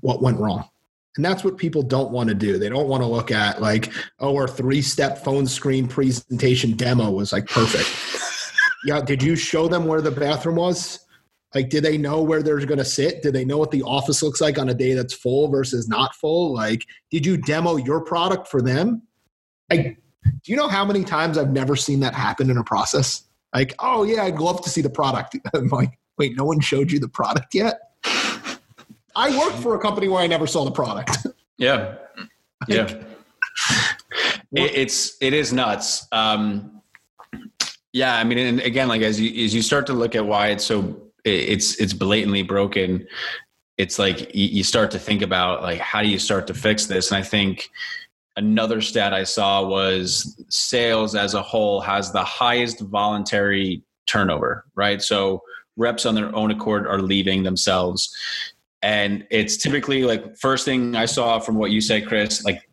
what 0.00 0.22
went 0.22 0.38
wrong. 0.38 0.68
And 1.16 1.24
that's 1.24 1.42
what 1.42 1.56
people 1.56 1.82
don't 1.82 2.12
want 2.12 2.28
to 2.28 2.34
do. 2.34 2.58
They 2.58 2.68
don't 2.68 2.88
want 2.88 3.02
to 3.02 3.06
look 3.08 3.30
at 3.32 3.60
like 3.60 3.92
oh 4.20 4.36
our 4.36 4.46
three 4.46 4.82
step 4.82 5.18
phone 5.18 5.46
screen 5.46 5.88
presentation 5.88 6.76
demo 6.76 7.10
was 7.10 7.32
like 7.32 7.46
perfect. 7.46 7.88
Yeah 8.84 9.00
did 9.00 9.24
you 9.24 9.34
show 9.34 9.66
them 9.66 9.86
where 9.86 10.00
the 10.00 10.12
bathroom 10.12 10.54
was? 10.54 11.00
Like 11.52 11.68
do 11.68 11.80
they 11.80 11.98
know 11.98 12.22
where 12.22 12.44
they're 12.44 12.64
going 12.64 12.78
to 12.78 12.84
sit? 12.84 13.22
Do 13.22 13.32
they 13.32 13.44
know 13.44 13.58
what 13.58 13.72
the 13.72 13.82
office 13.82 14.22
looks 14.22 14.40
like 14.40 14.56
on 14.56 14.68
a 14.68 14.74
day 14.74 14.94
that's 14.94 15.12
full 15.12 15.48
versus 15.48 15.88
not 15.88 16.14
full? 16.14 16.54
Like 16.54 16.86
did 17.10 17.26
you 17.26 17.36
demo 17.36 17.76
your 17.76 18.00
product 18.00 18.46
for 18.46 18.62
them? 18.62 19.02
Like 19.68 19.98
do 20.24 20.52
you 20.52 20.56
know 20.56 20.68
how 20.68 20.84
many 20.84 21.02
times 21.02 21.36
I've 21.36 21.50
never 21.50 21.74
seen 21.74 22.00
that 22.00 22.14
happen 22.14 22.50
in 22.50 22.56
a 22.56 22.64
process? 22.64 23.24
Like, 23.54 23.74
oh 23.78 24.04
yeah, 24.04 24.24
I'd 24.24 24.38
love 24.38 24.62
to 24.62 24.70
see 24.70 24.82
the 24.82 24.90
product. 24.90 25.36
I'm 25.54 25.68
like, 25.68 25.98
wait, 26.18 26.36
no 26.36 26.44
one 26.44 26.60
showed 26.60 26.90
you 26.90 26.98
the 26.98 27.08
product 27.08 27.54
yet? 27.54 27.80
I 29.16 29.36
worked 29.36 29.58
for 29.62 29.74
a 29.74 29.78
company 29.80 30.08
where 30.08 30.20
I 30.20 30.26
never 30.26 30.46
saw 30.46 30.64
the 30.64 30.70
product. 30.70 31.26
Yeah. 31.56 31.96
Yeah. 32.66 32.92
it, 34.52 34.72
it's 34.74 35.16
it 35.20 35.32
is 35.32 35.52
nuts. 35.52 36.08
Um 36.10 36.82
yeah, 37.92 38.16
I 38.16 38.24
mean 38.24 38.38
and 38.38 38.60
again 38.60 38.88
like 38.88 39.00
as 39.00 39.20
you 39.20 39.44
as 39.44 39.54
you 39.54 39.62
start 39.62 39.86
to 39.86 39.92
look 39.92 40.16
at 40.16 40.26
why 40.26 40.48
it's 40.48 40.64
so 40.64 41.00
it's 41.24 41.76
it's 41.80 41.92
blatantly 41.92 42.42
broken, 42.42 43.06
it's 43.76 43.96
like 43.96 44.34
you, 44.34 44.46
you 44.46 44.64
start 44.64 44.90
to 44.90 44.98
think 44.98 45.22
about 45.22 45.62
like 45.62 45.78
how 45.78 46.02
do 46.02 46.08
you 46.08 46.18
start 46.18 46.48
to 46.48 46.54
fix 46.54 46.86
this? 46.86 47.12
And 47.12 47.18
I 47.18 47.22
think 47.22 47.70
another 48.36 48.80
stat 48.80 49.14
I 49.14 49.24
saw 49.24 49.66
was 49.66 50.36
sales 50.48 51.14
as 51.14 51.34
a 51.34 51.42
whole 51.42 51.80
has 51.80 52.12
the 52.12 52.24
highest 52.24 52.80
voluntary 52.80 53.82
turnover, 54.06 54.64
right? 54.74 55.00
So 55.00 55.42
reps 55.78 56.04
on 56.04 56.14
their 56.14 56.34
own 56.34 56.50
accord 56.50 56.86
are 56.86 57.00
leaving 57.00 57.44
themselves. 57.44 58.14
And 58.82 59.26
it's 59.30 59.56
typically 59.56 60.04
like 60.04 60.36
first 60.36 60.64
thing 60.64 60.94
I 60.94 61.06
saw 61.06 61.38
from 61.38 61.56
what 61.56 61.70
you 61.70 61.80
said, 61.80 62.06
Chris, 62.06 62.44
like 62.44 62.68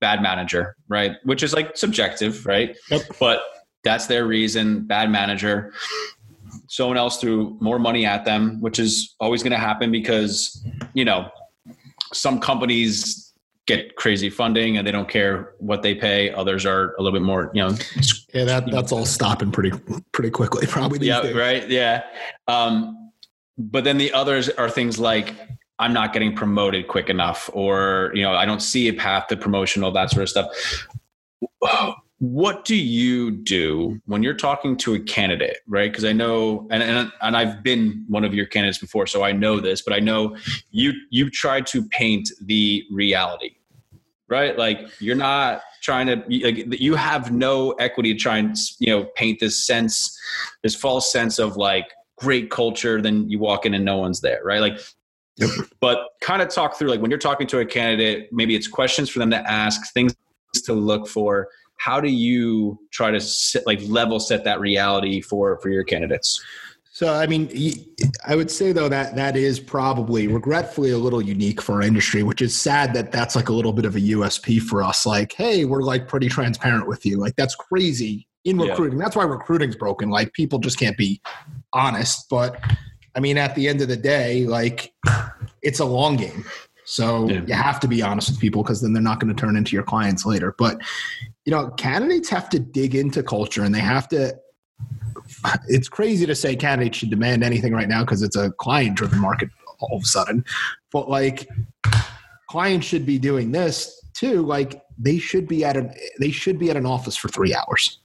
bad 0.00 0.22
manager, 0.22 0.76
right? 0.88 1.12
Which 1.24 1.42
is 1.42 1.52
like 1.52 1.76
subjective, 1.76 2.46
right? 2.46 2.76
Yep. 2.90 3.02
But 3.18 3.40
that's 3.82 4.06
their 4.06 4.26
reason, 4.26 4.86
bad 4.86 5.10
manager. 5.10 5.72
Someone 6.68 6.96
else 6.96 7.18
threw 7.18 7.56
more 7.60 7.78
money 7.78 8.06
at 8.06 8.24
them, 8.24 8.60
which 8.60 8.78
is 8.78 9.14
always 9.20 9.42
going 9.42 9.52
to 9.52 9.58
happen 9.58 9.90
because, 9.90 10.64
you 10.94 11.04
know, 11.04 11.28
some 12.12 12.40
companies 12.40 13.25
get 13.66 13.96
crazy 13.96 14.30
funding 14.30 14.76
and 14.76 14.86
they 14.86 14.92
don't 14.92 15.08
care 15.08 15.54
what 15.58 15.82
they 15.82 15.94
pay. 15.94 16.32
Others 16.32 16.64
are 16.64 16.94
a 16.94 17.02
little 17.02 17.18
bit 17.18 17.24
more, 17.24 17.50
you 17.52 17.62
know. 17.62 17.76
Yeah, 18.32 18.44
that 18.44 18.70
that's 18.70 18.92
all 18.92 19.06
stopping 19.06 19.50
pretty 19.50 19.72
pretty 20.12 20.30
quickly, 20.30 20.66
probably. 20.68 21.06
yeah, 21.06 21.22
days. 21.22 21.34
right. 21.34 21.68
Yeah. 21.68 22.04
Um, 22.48 23.12
but 23.58 23.84
then 23.84 23.98
the 23.98 24.12
others 24.12 24.48
are 24.50 24.70
things 24.70 24.98
like 24.98 25.34
I'm 25.78 25.92
not 25.92 26.12
getting 26.12 26.34
promoted 26.34 26.88
quick 26.88 27.08
enough, 27.08 27.50
or 27.52 28.12
you 28.14 28.22
know, 28.22 28.34
I 28.34 28.46
don't 28.46 28.60
see 28.60 28.88
a 28.88 28.92
path 28.92 29.26
to 29.28 29.36
promotion, 29.36 29.82
all 29.82 29.92
that 29.92 30.10
sort 30.10 30.22
of 30.22 30.28
stuff. 30.28 30.86
What 32.18 32.64
do 32.64 32.74
you 32.74 33.30
do 33.30 34.00
when 34.06 34.22
you're 34.22 34.34
talking 34.34 34.76
to 34.78 34.94
a 34.94 35.00
candidate, 35.00 35.58
right? 35.66 35.90
Because 35.90 36.04
I 36.04 36.12
know, 36.12 36.66
and, 36.70 36.82
and 36.82 37.12
and 37.20 37.36
I've 37.36 37.62
been 37.62 38.04
one 38.08 38.24
of 38.24 38.32
your 38.32 38.46
candidates 38.46 38.78
before, 38.78 39.06
so 39.06 39.22
I 39.22 39.32
know 39.32 39.60
this. 39.60 39.82
But 39.82 39.92
I 39.92 40.00
know 40.00 40.36
you 40.70 40.94
you 41.10 41.28
try 41.28 41.60
to 41.60 41.86
paint 41.88 42.30
the 42.40 42.84
reality, 42.90 43.56
right? 44.28 44.56
Like 44.56 44.78
you're 44.98 45.14
not 45.14 45.60
trying 45.82 46.06
to 46.06 46.16
like 46.42 46.80
you 46.80 46.94
have 46.94 47.32
no 47.32 47.72
equity 47.72 48.14
to 48.14 48.18
try 48.18 48.38
and 48.38 48.56
you 48.78 48.88
know 48.88 49.04
paint 49.14 49.40
this 49.40 49.66
sense, 49.66 50.18
this 50.62 50.74
false 50.74 51.12
sense 51.12 51.38
of 51.38 51.58
like 51.58 51.86
great 52.16 52.50
culture. 52.50 53.02
Then 53.02 53.28
you 53.28 53.38
walk 53.38 53.66
in 53.66 53.74
and 53.74 53.84
no 53.84 53.98
one's 53.98 54.22
there, 54.22 54.40
right? 54.42 54.60
Like 54.60 54.80
Yep. 55.38 55.50
But 55.80 55.98
kind 56.22 56.40
of 56.40 56.48
talk 56.48 56.78
through 56.78 56.88
like 56.88 57.00
when 57.00 57.10
you're 57.10 57.18
talking 57.18 57.46
to 57.48 57.58
a 57.58 57.66
candidate, 57.66 58.32
maybe 58.32 58.56
it's 58.56 58.66
questions 58.66 59.10
for 59.10 59.18
them 59.18 59.30
to 59.30 59.50
ask, 59.50 59.92
things 59.92 60.16
to 60.64 60.72
look 60.72 61.06
for, 61.08 61.48
how 61.76 62.00
do 62.00 62.08
you 62.08 62.78
try 62.90 63.10
to 63.10 63.20
set, 63.20 63.66
like 63.66 63.80
level 63.86 64.18
set 64.20 64.44
that 64.44 64.60
reality 64.60 65.20
for 65.20 65.58
for 65.60 65.70
your 65.70 65.84
candidates? 65.84 66.42
So 66.92 67.12
i 67.12 67.26
mean 67.26 67.50
i 68.26 68.34
would 68.34 68.50
say 68.50 68.72
though 68.72 68.88
that 68.88 69.16
that 69.16 69.36
is 69.36 69.60
probably 69.60 70.28
regretfully 70.28 70.92
a 70.92 70.98
little 70.98 71.20
unique 71.20 71.60
for 71.60 71.74
our 71.74 71.82
industry 71.82 72.22
which 72.22 72.40
is 72.40 72.58
sad 72.58 72.94
that 72.94 73.12
that's 73.12 73.36
like 73.36 73.50
a 73.50 73.52
little 73.52 73.74
bit 73.74 73.84
of 73.84 73.96
a 73.96 74.00
usp 74.00 74.62
for 74.62 74.82
us. 74.82 75.04
Like 75.04 75.34
hey 75.34 75.66
we're 75.66 75.82
like 75.82 76.08
pretty 76.08 76.28
transparent 76.28 76.88
with 76.88 77.04
you. 77.04 77.18
Like 77.18 77.36
that's 77.36 77.54
crazy 77.54 78.26
in 78.46 78.56
recruiting. 78.56 78.98
Yeah. 78.98 79.04
that's 79.04 79.16
why 79.16 79.24
recruiting's 79.24 79.76
broken. 79.76 80.08
Like 80.08 80.32
people 80.32 80.58
just 80.58 80.78
can't 80.78 80.96
be 80.96 81.20
honest. 81.74 82.30
But 82.30 82.58
i 83.14 83.20
mean 83.20 83.36
at 83.36 83.54
the 83.54 83.68
end 83.68 83.82
of 83.82 83.88
the 83.88 83.96
day 83.96 84.46
like 84.46 84.94
it's 85.60 85.80
a 85.80 85.84
long 85.84 86.16
game. 86.16 86.46
So 86.86 87.28
yeah. 87.28 87.42
you 87.46 87.54
have 87.54 87.80
to 87.80 87.88
be 87.88 88.00
honest 88.00 88.30
with 88.30 88.40
people 88.40 88.62
because 88.62 88.80
then 88.80 88.92
they're 88.92 89.02
not 89.02 89.20
going 89.20 89.34
to 89.34 89.38
turn 89.38 89.56
into 89.56 89.74
your 89.74 89.82
clients 89.82 90.24
later. 90.24 90.54
But 90.56 90.80
you 91.46 91.52
know, 91.52 91.70
candidates 91.70 92.28
have 92.28 92.50
to 92.50 92.58
dig 92.58 92.94
into 92.94 93.22
culture 93.22 93.62
and 93.64 93.74
they 93.74 93.80
have 93.80 94.08
to. 94.08 94.36
It's 95.68 95.88
crazy 95.88 96.26
to 96.26 96.34
say 96.34 96.54
candidates 96.54 96.98
should 96.98 97.10
demand 97.10 97.42
anything 97.42 97.72
right 97.72 97.88
now 97.88 98.02
because 98.02 98.22
it's 98.22 98.36
a 98.36 98.50
client-driven 98.52 99.18
market 99.18 99.48
all 99.78 99.96
of 99.96 100.02
a 100.02 100.06
sudden. 100.06 100.44
But 100.92 101.08
like, 101.08 101.48
clients 102.50 102.86
should 102.86 103.06
be 103.06 103.18
doing 103.18 103.52
this 103.52 104.02
too. 104.12 104.42
Like, 104.42 104.82
they 104.98 105.18
should 105.18 105.48
be 105.48 105.64
at 105.64 105.76
an 105.76 105.94
they 106.20 106.30
should 106.30 106.58
be 106.58 106.70
at 106.70 106.76
an 106.76 106.86
office 106.86 107.16
for 107.16 107.28
three 107.28 107.54
hours 107.54 108.00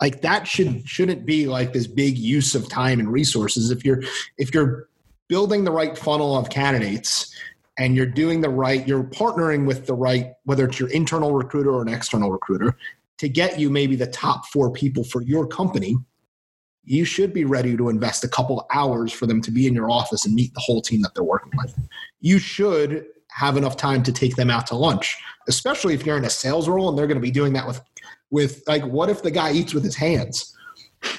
like 0.00 0.20
that 0.20 0.46
should 0.46 0.86
shouldn't 0.86 1.24
be 1.24 1.46
like 1.46 1.72
this 1.72 1.86
big 1.86 2.18
use 2.18 2.54
of 2.54 2.68
time 2.68 2.98
and 2.98 3.10
resources 3.10 3.70
if 3.70 3.84
you're 3.84 4.02
if 4.36 4.52
you're 4.52 4.88
building 5.28 5.64
the 5.64 5.70
right 5.70 5.96
funnel 5.96 6.36
of 6.36 6.50
candidates 6.50 7.34
and 7.78 7.96
you're 7.96 8.06
doing 8.06 8.40
the 8.40 8.48
right, 8.48 8.86
you're 8.86 9.04
partnering 9.04 9.66
with 9.66 9.86
the 9.86 9.94
right, 9.94 10.32
whether 10.44 10.66
it's 10.66 10.78
your 10.78 10.90
internal 10.90 11.32
recruiter 11.32 11.70
or 11.70 11.82
an 11.82 11.88
external 11.88 12.30
recruiter, 12.30 12.76
to 13.18 13.28
get 13.28 13.58
you 13.58 13.70
maybe 13.70 13.96
the 13.96 14.06
top 14.06 14.46
four 14.46 14.70
people 14.70 15.04
for 15.04 15.22
your 15.22 15.46
company, 15.46 15.96
you 16.84 17.04
should 17.04 17.32
be 17.32 17.44
ready 17.44 17.76
to 17.76 17.88
invest 17.88 18.24
a 18.24 18.28
couple 18.28 18.66
hours 18.74 19.12
for 19.12 19.26
them 19.26 19.40
to 19.40 19.50
be 19.50 19.66
in 19.66 19.74
your 19.74 19.90
office 19.90 20.26
and 20.26 20.34
meet 20.34 20.52
the 20.54 20.60
whole 20.60 20.82
team 20.82 21.00
that 21.02 21.14
they're 21.14 21.22
working 21.22 21.52
with. 21.56 21.74
You 22.20 22.38
should 22.38 23.06
have 23.30 23.56
enough 23.56 23.76
time 23.76 24.02
to 24.02 24.12
take 24.12 24.36
them 24.36 24.50
out 24.50 24.66
to 24.66 24.74
lunch, 24.74 25.16
especially 25.48 25.94
if 25.94 26.04
you're 26.04 26.18
in 26.18 26.24
a 26.24 26.30
sales 26.30 26.68
role 26.68 26.88
and 26.88 26.98
they're 26.98 27.06
going 27.06 27.16
to 27.16 27.22
be 27.22 27.30
doing 27.30 27.52
that 27.54 27.66
with 27.66 27.80
with 28.30 28.62
like 28.66 28.82
what 28.84 29.10
if 29.10 29.22
the 29.22 29.30
guy 29.30 29.52
eats 29.52 29.74
with 29.74 29.84
his 29.84 29.94
hands? 29.94 30.56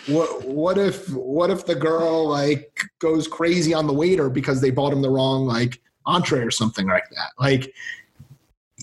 What 0.08 0.46
what 0.46 0.78
if 0.78 1.10
what 1.14 1.50
if 1.50 1.66
the 1.66 1.76
girl 1.76 2.28
like 2.28 2.82
goes 3.00 3.28
crazy 3.28 3.74
on 3.74 3.88
the 3.88 3.94
waiter 3.94 4.30
because 4.30 4.62
they 4.62 4.72
bought 4.72 4.94
him 4.94 5.02
the 5.02 5.10
wrong 5.10 5.46
like 5.46 5.82
entree 6.06 6.42
or 6.42 6.52
something 6.52 6.88
like 6.88 7.10
that. 7.10 7.32
Like 7.40 7.74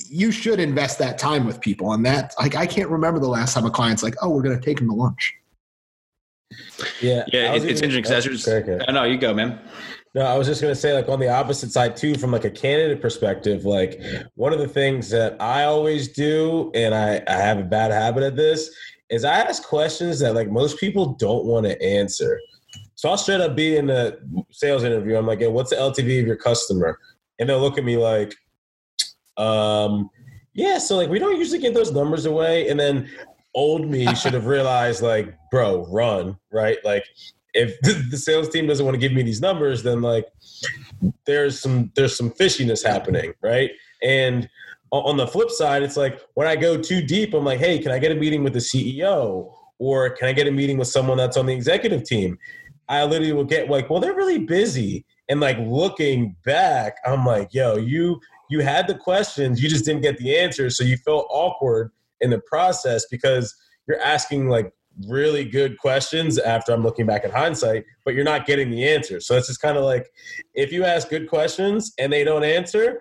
you 0.08 0.32
should 0.32 0.60
invest 0.60 0.98
that 0.98 1.18
time 1.18 1.46
with 1.46 1.60
people. 1.60 1.92
And 1.92 2.04
that 2.06 2.34
like 2.38 2.56
I 2.56 2.66
can't 2.66 2.88
remember 2.88 3.20
the 3.20 3.28
last 3.28 3.54
time 3.54 3.66
a 3.66 3.70
client's 3.70 4.02
like, 4.02 4.14
oh, 4.22 4.30
we're 4.30 4.42
gonna 4.42 4.60
take 4.60 4.78
them 4.78 4.88
to 4.88 4.94
lunch. 4.94 5.34
Yeah. 7.00 7.24
Yeah, 7.32 7.52
it's, 7.52 7.64
it's 7.64 7.80
interesting 7.80 8.02
because 8.02 8.42
just 8.42 8.88
I 8.88 8.92
know 8.92 9.04
you 9.04 9.18
go, 9.18 9.34
man. 9.34 9.60
No, 10.12 10.22
I 10.22 10.36
was 10.36 10.48
just 10.48 10.60
gonna 10.60 10.74
say, 10.74 10.92
like 10.92 11.08
on 11.08 11.20
the 11.20 11.28
opposite 11.28 11.70
side 11.70 11.96
too, 11.96 12.16
from 12.16 12.32
like 12.32 12.44
a 12.44 12.50
candidate 12.50 13.00
perspective, 13.00 13.64
like 13.64 14.02
one 14.34 14.52
of 14.52 14.58
the 14.58 14.66
things 14.66 15.08
that 15.10 15.40
I 15.40 15.64
always 15.64 16.08
do, 16.08 16.72
and 16.74 16.94
I, 16.94 17.22
I 17.28 17.34
have 17.34 17.58
a 17.58 17.64
bad 17.64 17.92
habit 17.92 18.24
of 18.24 18.34
this, 18.34 18.74
is 19.10 19.24
I 19.24 19.34
ask 19.34 19.62
questions 19.62 20.18
that 20.20 20.34
like 20.34 20.50
most 20.50 20.80
people 20.80 21.14
don't 21.14 21.44
want 21.44 21.66
to 21.66 21.80
answer. 21.80 22.40
So 22.96 23.08
I'll 23.08 23.16
straight 23.16 23.40
up 23.40 23.56
be 23.56 23.76
in 23.76 23.88
a 23.88 24.14
sales 24.50 24.82
interview. 24.82 25.16
I'm 25.16 25.26
like, 25.26 25.38
hey, 25.38 25.46
what's 25.46 25.70
the 25.70 25.76
LTV 25.76 26.20
of 26.20 26.26
your 26.26 26.36
customer? 26.36 26.98
And 27.40 27.48
they'll 27.48 27.60
look 27.60 27.78
at 27.78 27.84
me 27.84 27.96
like, 27.96 28.34
um, 29.36 30.10
yeah, 30.54 30.78
so 30.78 30.96
like 30.96 31.08
we 31.08 31.18
don't 31.18 31.38
usually 31.38 31.58
give 31.58 31.74
those 31.74 31.90
numbers 31.90 32.26
away. 32.26 32.68
And 32.68 32.78
then 32.78 33.10
old 33.54 33.88
me 33.88 34.14
should 34.14 34.34
have 34.34 34.46
realized 34.46 35.02
like, 35.02 35.34
bro, 35.50 35.86
run, 35.86 36.36
right? 36.52 36.78
Like 36.84 37.04
if 37.54 37.80
the 38.10 38.16
sales 38.16 38.48
team 38.48 38.66
doesn't 38.66 38.84
want 38.84 38.94
to 38.94 39.00
give 39.00 39.12
me 39.12 39.22
these 39.22 39.40
numbers, 39.40 39.82
then 39.82 40.02
like 40.02 40.26
there's 41.26 41.60
some 41.60 41.90
there's 41.96 42.16
some 42.16 42.30
fishiness 42.30 42.86
happening, 42.86 43.32
right? 43.42 43.70
And 44.02 44.48
on 44.92 45.16
the 45.16 45.26
flip 45.26 45.50
side, 45.50 45.82
it's 45.82 45.96
like 45.96 46.20
when 46.34 46.48
I 46.48 46.56
go 46.56 46.80
too 46.80 47.00
deep, 47.00 47.32
I'm 47.32 47.44
like, 47.44 47.60
hey, 47.60 47.78
can 47.78 47.92
I 47.92 47.98
get 47.98 48.12
a 48.12 48.14
meeting 48.14 48.42
with 48.42 48.52
the 48.52 48.58
CEO? 48.58 49.52
Or 49.78 50.10
can 50.10 50.28
I 50.28 50.32
get 50.32 50.46
a 50.46 50.50
meeting 50.50 50.78
with 50.78 50.88
someone 50.88 51.16
that's 51.16 51.36
on 51.36 51.46
the 51.46 51.54
executive 51.54 52.04
team? 52.04 52.38
I 52.88 53.04
literally 53.04 53.32
will 53.32 53.44
get 53.44 53.70
like, 53.70 53.88
well, 53.88 54.00
they're 54.00 54.14
really 54.14 54.38
busy. 54.38 55.04
And 55.30 55.40
like 55.40 55.56
looking 55.60 56.36
back, 56.44 56.96
I'm 57.06 57.24
like, 57.24 57.54
yo, 57.54 57.76
you 57.76 58.20
you 58.50 58.60
had 58.60 58.88
the 58.88 58.96
questions, 58.96 59.62
you 59.62 59.68
just 59.68 59.84
didn't 59.84 60.02
get 60.02 60.18
the 60.18 60.36
answers. 60.36 60.76
So 60.76 60.84
you 60.84 60.96
felt 60.96 61.26
awkward 61.30 61.92
in 62.20 62.30
the 62.30 62.40
process 62.40 63.06
because 63.08 63.54
you're 63.86 64.00
asking 64.00 64.48
like 64.48 64.72
really 65.08 65.44
good 65.44 65.78
questions 65.78 66.36
after 66.38 66.72
I'm 66.72 66.82
looking 66.82 67.06
back 67.06 67.24
at 67.24 67.30
hindsight, 67.30 67.84
but 68.04 68.14
you're 68.14 68.24
not 68.24 68.44
getting 68.44 68.70
the 68.70 68.86
answer. 68.86 69.20
So 69.20 69.36
it's 69.36 69.46
just 69.46 69.62
kind 69.62 69.78
of 69.78 69.84
like 69.84 70.10
if 70.54 70.72
you 70.72 70.84
ask 70.84 71.08
good 71.08 71.28
questions 71.28 71.92
and 71.96 72.12
they 72.12 72.24
don't 72.24 72.44
answer, 72.44 73.00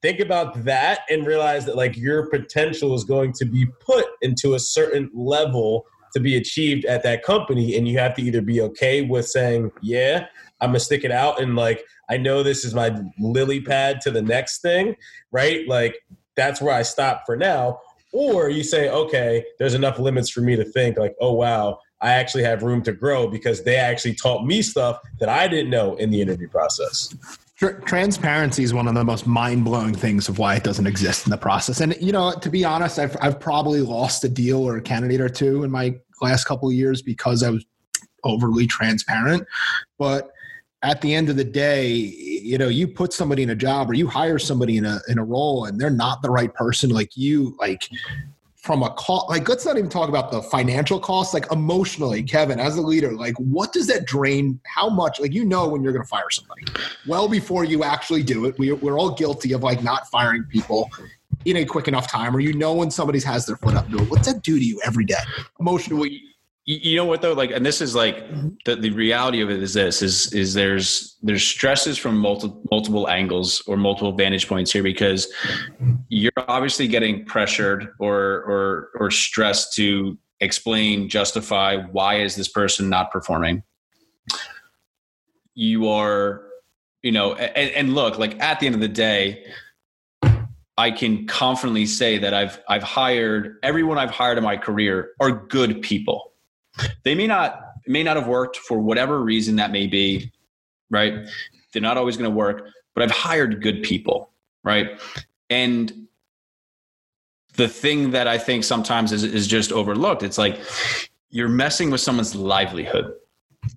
think 0.00 0.20
about 0.20 0.64
that 0.64 1.00
and 1.10 1.26
realize 1.26 1.64
that 1.66 1.76
like 1.76 1.96
your 1.96 2.28
potential 2.30 2.94
is 2.94 3.02
going 3.04 3.32
to 3.32 3.44
be 3.44 3.66
put 3.84 4.06
into 4.22 4.54
a 4.54 4.58
certain 4.60 5.10
level 5.12 5.86
to 6.12 6.20
be 6.20 6.36
achieved 6.36 6.84
at 6.84 7.02
that 7.02 7.22
company 7.22 7.76
and 7.76 7.88
you 7.88 7.98
have 7.98 8.14
to 8.14 8.22
either 8.22 8.40
be 8.40 8.60
okay 8.60 9.02
with 9.02 9.26
saying 9.26 9.70
yeah 9.82 10.26
i'm 10.60 10.70
gonna 10.70 10.80
stick 10.80 11.04
it 11.04 11.10
out 11.10 11.40
and 11.40 11.56
like 11.56 11.84
i 12.10 12.16
know 12.16 12.42
this 12.42 12.64
is 12.64 12.74
my 12.74 12.96
lily 13.18 13.60
pad 13.60 14.00
to 14.00 14.10
the 14.10 14.22
next 14.22 14.60
thing 14.62 14.94
right? 15.30 15.66
Like 15.68 15.96
that's 16.36 16.60
where 16.60 16.74
i 16.74 16.82
stop 16.82 17.24
for 17.26 17.36
now. 17.36 17.80
Or 18.12 18.48
you 18.48 18.62
say 18.62 18.88
okay 18.88 19.44
there's 19.58 19.74
enough 19.74 19.98
limits 19.98 20.30
for 20.30 20.40
me 20.40 20.56
to 20.56 20.64
think 20.64 20.96
like 20.96 21.14
oh 21.20 21.32
wow 21.32 21.78
i 22.00 22.12
actually 22.12 22.42
have 22.42 22.62
room 22.62 22.82
to 22.82 22.92
grow 22.92 23.28
because 23.28 23.64
they 23.64 23.76
actually 23.76 24.14
taught 24.14 24.46
me 24.46 24.62
stuff 24.62 24.98
that 25.20 25.28
i 25.28 25.46
didn't 25.46 25.70
know 25.70 25.94
in 25.96 26.10
the 26.10 26.20
interview 26.20 26.48
process. 26.48 27.14
Transparency 27.84 28.62
is 28.62 28.72
one 28.72 28.86
of 28.86 28.94
the 28.94 29.02
most 29.04 29.26
mind-blowing 29.26 29.92
things 29.92 30.28
of 30.28 30.38
why 30.38 30.54
it 30.54 30.62
doesn't 30.62 30.86
exist 30.86 31.26
in 31.26 31.30
the 31.30 31.36
process. 31.36 31.80
And 31.80 31.94
you 32.00 32.12
know 32.12 32.32
to 32.32 32.48
be 32.48 32.64
honest 32.64 32.98
i've, 32.98 33.16
I've 33.20 33.38
probably 33.38 33.82
lost 33.82 34.24
a 34.24 34.28
deal 34.28 34.66
or 34.66 34.78
a 34.78 34.82
candidate 34.82 35.20
or 35.20 35.28
two 35.28 35.64
in 35.64 35.70
my 35.70 35.94
last 36.22 36.44
couple 36.44 36.68
of 36.68 36.74
years 36.74 37.02
because 37.02 37.42
i 37.42 37.50
was 37.50 37.66
overly 38.24 38.66
transparent. 38.66 39.46
But 39.98 40.30
at 40.82 41.00
the 41.00 41.14
end 41.14 41.28
of 41.28 41.36
the 41.36 41.44
day 41.44 41.88
you 41.88 42.56
know 42.56 42.68
you 42.68 42.86
put 42.86 43.12
somebody 43.12 43.42
in 43.42 43.50
a 43.50 43.54
job 43.54 43.90
or 43.90 43.94
you 43.94 44.06
hire 44.06 44.38
somebody 44.38 44.76
in 44.76 44.84
a 44.84 45.00
in 45.08 45.18
a 45.18 45.24
role 45.24 45.64
and 45.64 45.80
they're 45.80 45.90
not 45.90 46.22
the 46.22 46.30
right 46.30 46.54
person 46.54 46.90
like 46.90 47.16
you 47.16 47.56
like 47.58 47.88
from 48.54 48.82
a 48.82 48.90
cost 48.90 49.28
like 49.28 49.48
let's 49.48 49.64
not 49.64 49.76
even 49.76 49.90
talk 49.90 50.08
about 50.08 50.30
the 50.30 50.42
financial 50.42 51.00
costs 51.00 51.34
like 51.34 51.50
emotionally 51.50 52.22
kevin 52.22 52.60
as 52.60 52.76
a 52.76 52.82
leader 52.82 53.12
like 53.12 53.34
what 53.38 53.72
does 53.72 53.86
that 53.86 54.06
drain 54.06 54.60
how 54.66 54.88
much 54.88 55.18
like 55.20 55.32
you 55.32 55.44
know 55.44 55.66
when 55.66 55.82
you're 55.82 55.92
going 55.92 56.04
to 56.04 56.08
fire 56.08 56.30
somebody. 56.30 56.64
Well 57.06 57.28
before 57.28 57.64
you 57.64 57.82
actually 57.82 58.22
do 58.22 58.44
it 58.46 58.58
we, 58.58 58.72
we're 58.72 58.98
all 58.98 59.10
guilty 59.10 59.52
of 59.52 59.62
like 59.62 59.82
not 59.82 60.08
firing 60.08 60.44
people 60.44 60.90
in 61.44 61.56
a 61.56 61.64
quick 61.64 61.88
enough 61.88 62.10
time 62.10 62.34
or 62.36 62.40
you 62.40 62.52
know 62.52 62.74
when 62.74 62.90
somebody's 62.90 63.24
has 63.24 63.46
their 63.46 63.56
foot 63.56 63.74
up. 63.74 63.92
It 63.92 64.10
what's 64.10 64.26
that 64.32 64.42
do 64.42 64.58
to 64.58 64.64
you 64.64 64.80
every 64.84 65.04
day? 65.04 65.14
Emotionally 65.60 66.22
you 66.68 66.96
know 66.96 67.06
what 67.06 67.22
though? 67.22 67.32
Like 67.32 67.50
and 67.50 67.64
this 67.64 67.80
is 67.80 67.94
like 67.94 68.18
mm-hmm. 68.18 68.48
the, 68.66 68.76
the 68.76 68.90
reality 68.90 69.40
of 69.40 69.48
it 69.48 69.62
is 69.62 69.72
this 69.72 70.02
is 70.02 70.30
is 70.34 70.52
there's 70.52 71.16
there's 71.22 71.42
stresses 71.42 71.96
from 71.96 72.18
multiple 72.18 72.62
multiple 72.70 73.08
angles 73.08 73.62
or 73.66 73.78
multiple 73.78 74.12
vantage 74.12 74.46
points 74.46 74.70
here 74.70 74.82
because 74.82 75.32
you're 76.10 76.30
obviously 76.36 76.86
getting 76.86 77.24
pressured 77.24 77.88
or 77.98 78.18
or 78.18 78.90
or 79.00 79.10
stressed 79.10 79.74
to 79.76 80.18
explain 80.40 81.08
justify 81.08 81.78
why 81.90 82.20
is 82.20 82.36
this 82.36 82.48
person 82.48 82.90
not 82.90 83.10
performing. 83.10 83.62
You 85.54 85.88
are 85.88 86.44
you 87.02 87.12
know 87.12 87.32
and, 87.32 87.70
and 87.70 87.94
look 87.94 88.18
like 88.18 88.38
at 88.42 88.60
the 88.60 88.66
end 88.66 88.74
of 88.74 88.82
the 88.82 88.88
day 88.88 89.42
I 90.76 90.90
can 90.90 91.26
confidently 91.26 91.86
say 91.86 92.18
that 92.18 92.34
I've 92.34 92.60
I've 92.68 92.82
hired 92.82 93.56
everyone 93.62 93.96
I've 93.96 94.10
hired 94.10 94.36
in 94.36 94.44
my 94.44 94.58
career 94.58 95.12
are 95.18 95.30
good 95.30 95.80
people 95.80 96.27
they 97.04 97.14
may 97.14 97.26
not 97.26 97.64
may 97.86 98.02
not 98.02 98.16
have 98.16 98.26
worked 98.26 98.56
for 98.56 98.78
whatever 98.78 99.22
reason 99.22 99.56
that 99.56 99.70
may 99.70 99.86
be, 99.86 100.30
right? 100.90 101.26
They're 101.72 101.82
not 101.82 101.96
always 101.96 102.16
going 102.16 102.30
to 102.30 102.36
work, 102.36 102.68
but 102.94 103.02
I've 103.02 103.10
hired 103.10 103.62
good 103.62 103.82
people, 103.82 104.30
right? 104.62 105.00
And 105.48 106.06
the 107.54 107.68
thing 107.68 108.12
that 108.12 108.28
I 108.28 108.38
think 108.38 108.64
sometimes 108.64 109.12
is, 109.12 109.24
is 109.24 109.46
just 109.46 109.72
overlooked. 109.72 110.22
It's 110.22 110.38
like 110.38 110.60
you're 111.30 111.48
messing 111.48 111.90
with 111.90 112.00
someone's 112.00 112.34
livelihood, 112.34 113.12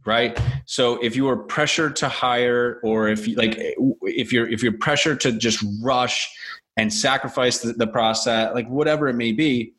right? 0.05 0.39
So 0.65 1.01
if 1.03 1.15
you 1.15 1.27
are 1.29 1.37
pressured 1.37 1.95
to 1.97 2.09
hire, 2.09 2.79
or 2.83 3.07
if 3.09 3.27
you 3.27 3.35
like, 3.35 3.55
if 3.57 4.31
you're 4.31 4.47
if 4.47 4.61
you're 4.61 4.77
pressured 4.77 5.19
to 5.21 5.31
just 5.31 5.65
rush 5.81 6.29
and 6.77 6.93
sacrifice 6.93 7.59
the, 7.59 7.73
the 7.73 7.87
process, 7.87 8.53
like 8.53 8.67
whatever 8.69 9.07
it 9.07 9.15
may 9.15 9.31
be, 9.31 9.73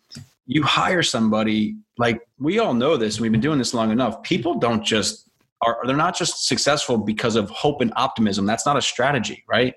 you 0.46 0.62
hire 0.62 1.02
somebody 1.02 1.76
like 1.98 2.20
we 2.38 2.58
all 2.58 2.74
know 2.74 2.96
this 2.96 3.20
we've 3.20 3.32
been 3.32 3.40
doing 3.40 3.58
this 3.58 3.74
long 3.74 3.90
enough. 3.90 4.22
People 4.22 4.54
don't 4.58 4.84
just 4.84 5.28
are 5.60 5.78
they're 5.86 5.96
not 5.96 6.16
just 6.16 6.46
successful 6.46 6.98
because 6.98 7.36
of 7.36 7.50
hope 7.50 7.80
and 7.80 7.92
optimism. 7.96 8.46
That's 8.46 8.66
not 8.66 8.76
a 8.76 8.82
strategy 8.82 9.44
right? 9.48 9.74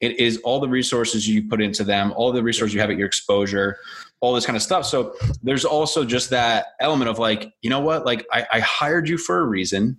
It 0.00 0.18
is 0.20 0.38
all 0.38 0.60
the 0.60 0.68
resources 0.68 1.28
you 1.28 1.48
put 1.48 1.62
into 1.62 1.84
them 1.84 2.12
all 2.16 2.32
the 2.32 2.42
resources 2.42 2.74
you 2.74 2.80
have 2.80 2.90
at 2.90 2.96
your 2.96 3.06
exposure 3.06 3.78
all 4.20 4.32
this 4.32 4.46
kind 4.46 4.56
of 4.56 4.62
stuff. 4.62 4.86
So 4.86 5.14
there's 5.42 5.66
also 5.66 6.04
just 6.04 6.30
that 6.30 6.68
element 6.80 7.10
of 7.10 7.18
like 7.18 7.52
you 7.62 7.70
know 7.70 7.80
what? 7.80 8.04
Like 8.04 8.26
I, 8.32 8.46
I 8.52 8.60
hired 8.60 9.08
you 9.08 9.18
for 9.18 9.40
a 9.40 9.44
reason. 9.44 9.98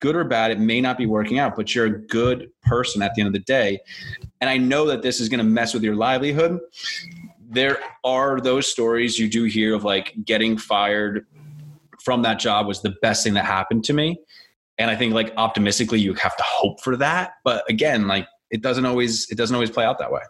Good 0.00 0.16
or 0.16 0.24
bad 0.24 0.50
it 0.50 0.58
may 0.58 0.82
not 0.82 0.98
be 0.98 1.06
working 1.06 1.38
out 1.38 1.56
but 1.56 1.74
you're 1.74 1.86
a 1.86 2.06
good 2.06 2.50
person 2.62 3.00
at 3.00 3.14
the 3.14 3.22
end 3.22 3.28
of 3.28 3.32
the 3.32 3.40
day. 3.40 3.80
And 4.40 4.50
i 4.50 4.58
know 4.58 4.86
that 4.86 5.02
this 5.02 5.20
is 5.20 5.28
going 5.28 5.38
to 5.38 5.44
mess 5.44 5.72
with 5.72 5.82
your 5.82 5.94
livelihood 5.94 6.60
there 7.48 7.78
are 8.04 8.40
those 8.40 8.66
stories 8.66 9.18
you 9.18 9.28
do 9.28 9.44
hear 9.44 9.74
of 9.74 9.84
like 9.84 10.14
getting 10.24 10.56
fired 10.56 11.26
from 12.02 12.22
that 12.22 12.38
job 12.38 12.66
was 12.66 12.82
the 12.82 12.94
best 13.02 13.24
thing 13.24 13.34
that 13.34 13.44
happened 13.44 13.84
to 13.84 13.92
me. 13.92 14.18
And 14.78 14.90
I 14.90 14.96
think 14.96 15.14
like 15.14 15.32
optimistically 15.36 16.00
you 16.00 16.14
have 16.14 16.36
to 16.36 16.42
hope 16.46 16.80
for 16.82 16.96
that. 16.96 17.34
But 17.44 17.64
again, 17.68 18.06
like 18.06 18.26
it 18.50 18.60
doesn't 18.60 18.84
always 18.84 19.30
it 19.30 19.36
doesn't 19.36 19.54
always 19.54 19.70
play 19.70 19.84
out 19.84 19.98
that 19.98 20.12
way. 20.12 20.20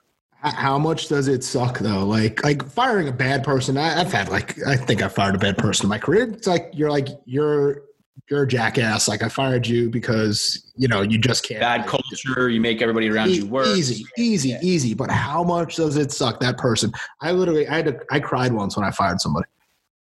How 0.40 0.79
much 0.79 1.09
does 1.09 1.27
it 1.27 1.42
suck 1.42 1.79
though? 1.79 2.05
Like 2.05 2.44
like 2.44 2.64
firing 2.64 3.09
a 3.09 3.12
bad 3.12 3.42
person. 3.42 3.79
I, 3.79 3.90
have 3.90 4.12
had 4.12 4.29
like 4.29 4.62
I 4.62 4.77
think 4.77 5.03
I 5.03 5.09
fired 5.09 5.35
a 5.35 5.38
bad 5.38 5.57
person 5.57 5.87
in 5.87 5.90
my 5.90 5.98
career. 5.98 6.31
It's 6.31 6.46
like 6.46 6.70
you're 6.74 6.90
like 6.90 7.09
you're 7.24 7.83
you're 8.31 8.44
a 8.44 8.48
jackass. 8.48 9.09
Like 9.09 9.22
I 9.22 9.29
fired 9.29 9.66
you 9.66 9.90
because 9.90 10.72
you 10.77 10.88
know 10.88 11.03
you 11.03 11.18
just 11.18 11.46
can't. 11.46 11.61
Bad 11.61 11.87
culture. 11.87 12.48
You 12.48 12.61
make 12.61 12.81
everybody 12.81 13.11
around 13.11 13.31
e- 13.31 13.38
you 13.38 13.46
work. 13.46 13.66
Easy, 13.66 14.05
easy, 14.16 14.50
yeah. 14.50 14.61
easy. 14.62 14.94
But 14.94 15.11
how 15.11 15.44
much 15.44 15.77
does 15.77 15.96
it 15.96 16.12
suck? 16.12 16.40
That 16.40 16.59
person. 16.59 16.92
I 17.20 17.33
literally, 17.33 17.68
I 17.68 17.77
had 17.77 17.87
to. 17.87 18.00
I 18.11 18.20
cried 18.20 18.53
once 18.53 18.77
when 18.77 18.85
I 18.85 18.90
fired 18.90 19.20
somebody. 19.20 19.46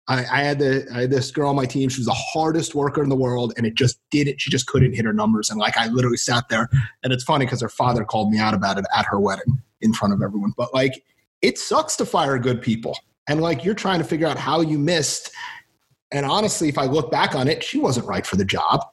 I, 0.07 0.25
I 0.31 0.43
had 0.43 0.59
the 0.59 0.87
I 0.93 1.01
had 1.01 1.11
this 1.11 1.31
girl 1.31 1.49
on 1.49 1.55
my 1.55 1.65
team. 1.65 1.87
She 1.87 1.99
was 1.99 2.07
the 2.07 2.13
hardest 2.13 2.75
worker 2.75 3.01
in 3.03 3.09
the 3.09 3.15
world, 3.15 3.53
and 3.55 3.65
it 3.65 3.75
just 3.75 3.99
did 4.09 4.27
it. 4.27 4.41
She 4.41 4.49
just 4.49 4.67
couldn't 4.67 4.93
hit 4.93 5.05
her 5.05 5.13
numbers, 5.13 5.49
and 5.49 5.59
like 5.59 5.77
I 5.77 5.87
literally 5.87 6.17
sat 6.17 6.49
there. 6.49 6.67
And 7.03 7.13
it's 7.13 7.23
funny 7.23 7.45
because 7.45 7.61
her 7.61 7.69
father 7.69 8.03
called 8.03 8.31
me 8.31 8.39
out 8.39 8.53
about 8.53 8.77
it 8.77 8.85
at 8.95 9.05
her 9.05 9.19
wedding 9.19 9.61
in 9.81 9.93
front 9.93 10.13
of 10.13 10.21
everyone. 10.21 10.53
But 10.57 10.73
like, 10.73 11.03
it 11.41 11.57
sucks 11.57 11.95
to 11.97 12.05
fire 12.05 12.37
good 12.39 12.61
people, 12.61 12.97
and 13.27 13.39
like 13.39 13.63
you're 13.63 13.75
trying 13.75 13.99
to 13.99 14.05
figure 14.05 14.27
out 14.27 14.37
how 14.37 14.61
you 14.61 14.79
missed 14.79 15.31
and 16.11 16.25
honestly, 16.25 16.69
if 16.69 16.77
I 16.77 16.85
look 16.85 17.11
back 17.11 17.35
on 17.35 17.47
it, 17.47 17.63
she 17.63 17.77
wasn't 17.77 18.07
right 18.07 18.25
for 18.25 18.35
the 18.35 18.45
job. 18.45 18.85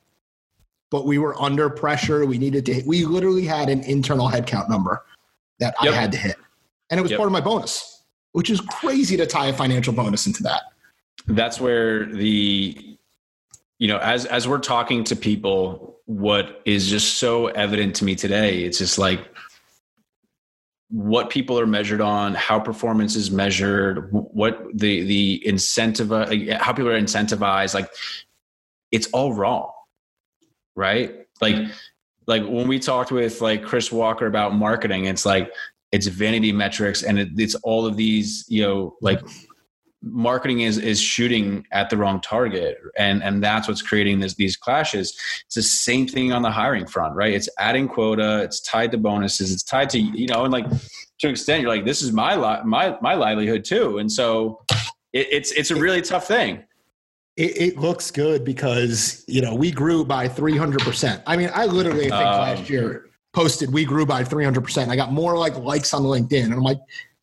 But 0.91 1.07
we 1.07 1.19
were 1.19 1.41
under 1.41 1.69
pressure. 1.69 2.25
We 2.27 2.39
needed 2.39 2.65
to 2.67 2.75
hit, 2.75 2.87
we 2.87 3.05
literally 3.05 3.45
had 3.45 3.69
an 3.69 3.81
internal 3.81 4.29
headcount 4.29 4.69
number 4.69 5.05
that 5.59 5.75
yep. 5.83 5.93
I 5.93 5.97
had 5.97 6.13
to 6.13 6.19
hit. 6.19 6.37
And 6.91 7.01
it 7.01 7.03
was 7.03 7.11
yep. 7.11 7.19
part 7.19 7.27
of 7.27 7.33
my 7.33 7.41
bonus, 7.41 8.05
which 8.33 8.51
is 8.51 8.61
crazy 8.61 9.17
to 9.17 9.27
tie 9.27 9.47
a 9.47 9.53
financial 9.53 9.93
bonus 9.93 10.27
into 10.27 10.43
that. 10.45 10.63
That's 11.27 11.61
where 11.61 12.07
the 12.07 12.97
you 13.79 13.89
know, 13.89 13.99
as 13.99 14.25
as 14.27 14.49
we're 14.49 14.59
talking 14.59 15.05
to 15.05 15.17
people, 15.17 15.99
what 16.07 16.63
is 16.65 16.89
just 16.89 17.15
so 17.17 17.49
evident 17.49 17.97
to 17.97 18.05
me 18.05 18.15
today, 18.15 18.63
it's 18.63 18.79
just 18.79 18.99
like 18.99 19.21
what 20.89 21.31
people 21.31 21.59
are 21.59 21.67
measured 21.67 22.01
on, 22.01 22.35
how 22.35 22.61
performance 22.61 23.17
is 23.17 23.31
measured, 23.31 24.09
what 24.13 24.67
the 24.73 25.03
the 25.05 25.47
incentive, 25.47 26.13
uh, 26.13 26.27
how 26.59 26.73
people 26.73 26.91
are 26.91 27.01
incentivized. 27.01 27.75
Like 27.75 27.89
it's 28.93 29.09
all 29.09 29.33
wrong, 29.33 29.73
right? 30.75 31.27
Like 31.41 31.57
like 32.27 32.43
when 32.43 32.69
we 32.69 32.79
talked 32.79 33.13
with 33.13 33.41
like 33.41 33.65
Chris 33.65 33.91
Walker 33.91 34.27
about 34.27 34.55
marketing, 34.55 35.07
it's 35.07 35.27
like 35.27 35.53
it's 35.93 36.07
vanity 36.07 36.53
metrics 36.53 37.03
and 37.03 37.19
it, 37.19 37.29
it's 37.37 37.55
all 37.57 37.87
of 37.87 37.97
these 37.97 38.45
you 38.49 38.63
know 38.63 38.97
like 39.01 39.21
marketing 40.07 40.61
is 40.61 40.79
is 40.79 41.01
shooting 41.01 41.67
at 41.73 41.91
the 41.91 41.97
wrong 41.97 42.21
target. 42.21 42.79
And 42.97 43.23
and 43.23 43.43
that's 43.43 43.69
what's 43.69 43.83
creating 43.83 44.21
this 44.21 44.35
these 44.35 44.57
clashes. 44.57 45.19
It's 45.47 45.55
the 45.55 45.63
same 45.63 46.07
thing 46.07 46.33
on 46.33 46.43
the 46.43 46.51
hiring 46.51 46.87
front 46.87 47.15
right? 47.15 47.35
It's 47.35 47.49
adding 47.59 47.89
quota. 47.89 48.43
It's 48.43 48.61
tied 48.61 48.91
to 48.93 48.99
bonuses. 48.99 49.53
It's 49.53 49.63
tied 49.63 49.91
to 49.91 49.99
you 49.99 50.27
know 50.27 50.45
and 50.45 50.53
like 50.53 50.69
to 50.69 51.27
an 51.27 51.31
extent 51.31 51.63
you're 51.63 51.71
like 51.71 51.85
this 51.85 52.03
is 52.03 52.13
my 52.13 52.35
li- 52.37 52.63
my 52.65 52.97
my 53.01 53.15
livelihood 53.15 53.65
too. 53.65 53.99
And 53.99 54.11
so 54.11 54.61
it, 55.13 55.29
it's 55.31 55.53
it's 55.53 55.71
a 55.71 55.77
really 55.77 56.03
tough 56.03 56.27
thing. 56.27 56.65
It, 57.37 57.61
it, 57.61 57.79
looks 57.79 58.11
good 58.11 58.45
because 58.45 59.23
you 59.29 59.43
know 59.43 59.55
we 59.55 59.71
grew 59.71 60.07
by 60.07 60.27
300% 60.27 61.23
i 61.27 61.37
mean 61.37 61.51
i 61.53 61.67
literally 61.67 62.11
i 62.11 62.19
think 62.19 62.31
um, 62.31 62.41
last 62.41 62.71
year 62.71 63.11
posted 63.35 63.71
we 63.71 63.85
grew 63.85 64.07
by 64.07 64.25
300% 64.25 64.89
i 64.89 64.97
got 64.97 65.13
more 65.13 65.37
like 65.37 65.55
likes 65.59 65.93
on 65.93 66.03
linkedin. 66.03 66.45
And 66.45 66.55
i'm 66.55 66.63
like 66.63 66.79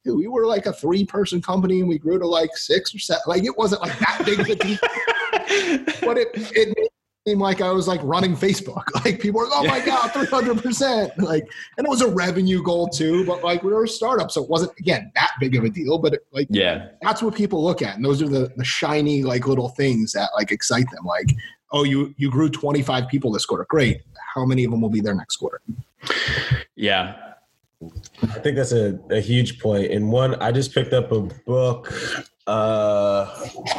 we 0.05 0.27
were 0.27 0.45
like 0.45 0.65
a 0.65 0.73
three 0.73 1.05
person 1.05 1.41
company 1.41 1.79
and 1.79 1.89
we 1.89 1.97
grew 1.97 2.19
to 2.19 2.27
like 2.27 2.55
six 2.55 2.93
or 2.93 2.99
seven 2.99 3.21
like 3.27 3.43
it 3.43 3.57
wasn't 3.57 3.81
like 3.81 3.97
that 3.99 4.21
big 4.25 4.39
of 4.39 4.47
a 4.47 4.55
deal 4.55 4.77
but 6.01 6.17
it, 6.17 6.29
it 6.33 6.91
seemed 7.27 7.39
like 7.39 7.61
I 7.61 7.71
was 7.71 7.87
like 7.87 8.01
running 8.03 8.35
Facebook. 8.35 8.83
Like 9.03 9.19
people 9.19 9.41
were, 9.41 9.47
oh 9.51 9.65
my 9.65 9.83
God, 9.85 10.11
300%. 10.11 11.17
Like, 11.17 11.45
and 11.77 11.85
it 11.85 11.89
was 11.89 12.01
a 12.01 12.07
revenue 12.07 12.63
goal 12.63 12.87
too, 12.87 13.25
but 13.25 13.43
like 13.43 13.63
we 13.63 13.73
were 13.73 13.83
a 13.83 13.87
startup. 13.87 14.31
So 14.31 14.43
it 14.43 14.49
wasn't, 14.49 14.77
again, 14.79 15.11
that 15.15 15.31
big 15.39 15.55
of 15.55 15.63
a 15.65 15.69
deal, 15.69 15.97
but 15.97 16.13
it, 16.13 16.25
like, 16.31 16.47
yeah, 16.49 16.89
that's 17.01 17.21
what 17.21 17.35
people 17.35 17.63
look 17.63 17.81
at. 17.81 17.95
And 17.95 18.05
those 18.05 18.21
are 18.21 18.29
the, 18.29 18.51
the 18.55 18.63
shiny, 18.63 19.23
like 19.23 19.47
little 19.47 19.69
things 19.69 20.13
that 20.13 20.29
like 20.35 20.51
excite 20.51 20.89
them. 20.91 21.05
Like, 21.05 21.33
oh, 21.71 21.83
you, 21.83 22.13
you 22.17 22.31
grew 22.31 22.49
25 22.49 23.07
people 23.09 23.31
this 23.31 23.45
quarter. 23.45 23.65
Great. 23.69 24.01
How 24.33 24.45
many 24.45 24.63
of 24.63 24.71
them 24.71 24.81
will 24.81 24.89
be 24.89 25.01
there 25.01 25.15
next 25.15 25.35
quarter? 25.37 25.61
Yeah. 26.75 27.22
I 28.23 28.39
think 28.39 28.57
that's 28.57 28.71
a, 28.71 28.99
a 29.11 29.19
huge 29.19 29.59
point. 29.59 29.91
And 29.91 30.11
one, 30.11 30.35
I 30.35 30.51
just 30.51 30.73
picked 30.73 30.93
up 30.93 31.11
a 31.11 31.21
book 31.21 31.93
uh, 32.47 33.25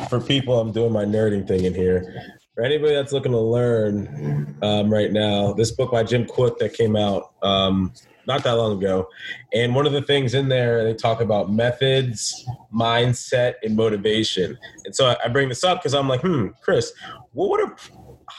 for 0.08 0.20
people. 0.20 0.58
I'm 0.58 0.72
doing 0.72 0.92
my 0.92 1.04
nerding 1.04 1.46
thing 1.46 1.64
in 1.64 1.74
here 1.74 2.34
for 2.54 2.62
anybody 2.62 2.94
that's 2.94 3.12
looking 3.12 3.32
to 3.32 3.40
learn 3.40 4.56
um, 4.62 4.92
right 4.92 5.12
now, 5.12 5.52
this 5.52 5.72
book 5.72 5.90
by 5.90 6.04
Jim 6.04 6.24
Kwik 6.24 6.58
that 6.58 6.72
came 6.72 6.94
out 6.96 7.32
um, 7.42 7.92
not 8.26 8.44
that 8.44 8.52
long 8.52 8.78
ago, 8.78 9.08
and 9.52 9.74
one 9.74 9.86
of 9.86 9.92
the 9.92 10.00
things 10.00 10.34
in 10.34 10.48
there 10.48 10.84
they 10.84 10.94
talk 10.94 11.20
about 11.20 11.52
methods, 11.52 12.46
mindset, 12.72 13.54
and 13.62 13.76
motivation. 13.76 14.56
And 14.84 14.94
so 14.94 15.14
I 15.22 15.28
bring 15.28 15.48
this 15.48 15.64
up 15.64 15.80
because 15.80 15.94
I'm 15.94 16.08
like, 16.08 16.22
hmm, 16.22 16.48
Chris, 16.62 16.92
what 17.32 17.50
would 17.50 17.68
a 17.68 17.74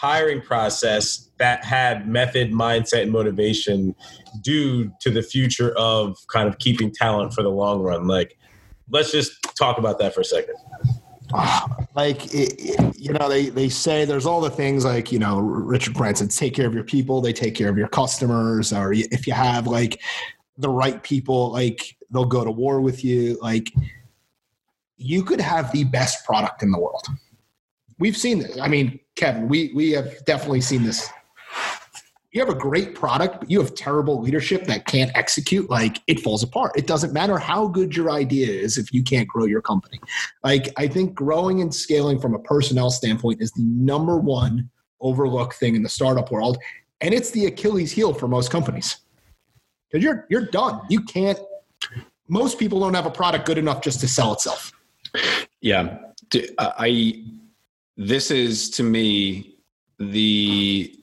hiring 0.05 0.41
process 0.41 1.31
that 1.37 1.65
had 1.65 2.07
method, 2.07 2.51
mindset, 2.51 3.01
and 3.01 3.11
motivation 3.11 3.95
due 4.41 4.91
to 5.01 5.09
the 5.09 5.23
future 5.23 5.73
of 5.77 6.15
kind 6.31 6.47
of 6.47 6.59
keeping 6.59 6.91
talent 6.91 7.33
for 7.33 7.41
the 7.41 7.49
long 7.49 7.81
run? 7.81 8.05
Like, 8.05 8.37
let's 8.91 9.11
just 9.11 9.41
talk 9.57 9.79
about 9.79 9.97
that 9.99 10.13
for 10.13 10.21
a 10.21 10.25
second. 10.25 10.55
like 11.95 12.33
it, 12.33 12.95
you 12.95 13.11
know 13.13 13.27
they 13.27 13.49
they 13.49 13.67
say 13.67 14.05
there's 14.05 14.27
all 14.27 14.39
the 14.39 14.49
things 14.49 14.85
like 14.85 15.11
you 15.11 15.17
know 15.17 15.39
richard 15.39 15.95
branson 15.95 16.27
take 16.27 16.53
care 16.53 16.67
of 16.67 16.73
your 16.75 16.83
people 16.83 17.19
they 17.19 17.33
take 17.33 17.55
care 17.55 17.67
of 17.67 17.79
your 17.79 17.87
customers 17.87 18.71
or 18.71 18.93
if 18.93 19.25
you 19.25 19.33
have 19.33 19.65
like 19.65 19.99
the 20.59 20.69
right 20.69 21.01
people 21.01 21.51
like 21.51 21.97
they'll 22.11 22.25
go 22.25 22.43
to 22.43 22.51
war 22.51 22.79
with 22.79 23.03
you 23.03 23.39
like 23.41 23.73
you 24.97 25.23
could 25.23 25.41
have 25.41 25.71
the 25.71 25.83
best 25.85 26.23
product 26.25 26.61
in 26.61 26.69
the 26.69 26.79
world 26.79 27.07
we've 27.97 28.15
seen 28.15 28.37
this 28.37 28.59
i 28.59 28.67
mean 28.67 28.99
kevin 29.15 29.47
we 29.47 29.71
we 29.73 29.91
have 29.91 30.23
definitely 30.25 30.61
seen 30.61 30.83
this 30.83 31.09
you 32.35 32.41
have 32.41 32.49
a 32.49 32.59
great 32.59 32.95
product, 32.95 33.39
but 33.39 33.49
you 33.49 33.61
have 33.61 33.73
terrible 33.75 34.19
leadership 34.19 34.65
that 34.65 34.85
can't 34.87 35.09
execute, 35.15 35.69
like 35.69 36.01
it 36.05 36.19
falls 36.19 36.43
apart. 36.43 36.73
It 36.75 36.85
doesn't 36.85 37.13
matter 37.13 37.37
how 37.37 37.69
good 37.69 37.95
your 37.95 38.11
idea 38.11 38.47
is 38.47 38.77
if 38.77 38.93
you 38.93 39.03
can't 39.03 39.25
grow 39.25 39.45
your 39.45 39.61
company. 39.61 40.01
Like 40.43 40.67
I 40.75 40.85
think 40.89 41.15
growing 41.15 41.61
and 41.61 41.73
scaling 41.73 42.19
from 42.19 42.35
a 42.35 42.39
personnel 42.39 42.91
standpoint 42.91 43.41
is 43.41 43.53
the 43.53 43.63
number 43.63 44.17
one 44.17 44.69
overlooked 44.99 45.55
thing 45.55 45.77
in 45.77 45.83
the 45.83 45.87
startup 45.87 46.29
world. 46.29 46.57
And 46.99 47.13
it's 47.13 47.31
the 47.31 47.45
Achilles 47.45 47.93
heel 47.93 48.13
for 48.13 48.27
most 48.27 48.51
companies. 48.51 48.97
Because 49.89 50.03
you're 50.03 50.27
you're 50.29 50.47
done. 50.47 50.81
You 50.89 51.03
can't 51.03 51.39
most 52.27 52.59
people 52.59 52.81
don't 52.81 52.95
have 52.95 53.05
a 53.05 53.11
product 53.11 53.45
good 53.45 53.57
enough 53.57 53.81
just 53.81 54.01
to 54.01 54.09
sell 54.09 54.33
itself. 54.33 54.73
Yeah. 55.61 55.99
I 56.59 57.23
this 57.97 58.31
is 58.31 58.69
to 58.71 58.83
me 58.83 59.55
the 59.99 60.93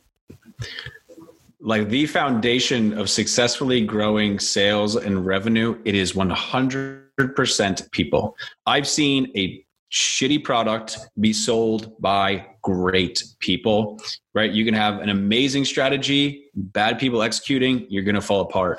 like 1.61 1.89
the 1.89 2.07
foundation 2.07 2.99
of 2.99 3.09
successfully 3.09 3.85
growing 3.85 4.39
sales 4.41 4.97
and 4.97 5.25
revenue. 5.25 5.81
It 5.85 5.95
is 5.95 6.13
100% 6.13 7.91
people. 7.93 8.37
I've 8.67 8.89
seen 8.89 9.31
a 9.37 9.65
shitty 9.93 10.43
product 10.43 10.99
be 11.21 11.33
sold 11.33 11.95
by 12.01 12.47
great 12.63 13.23
people 13.39 14.01
right? 14.35 14.51
You 14.51 14.65
can 14.65 14.75
have 14.75 15.01
an 15.01 15.09
amazing 15.09 15.65
strategy 15.65 16.51
bad 16.55 16.99
people 16.99 17.23
executing 17.23 17.87
you're 17.89 18.03
going 18.03 18.15
to 18.15 18.21
fall 18.21 18.41
apart. 18.41 18.79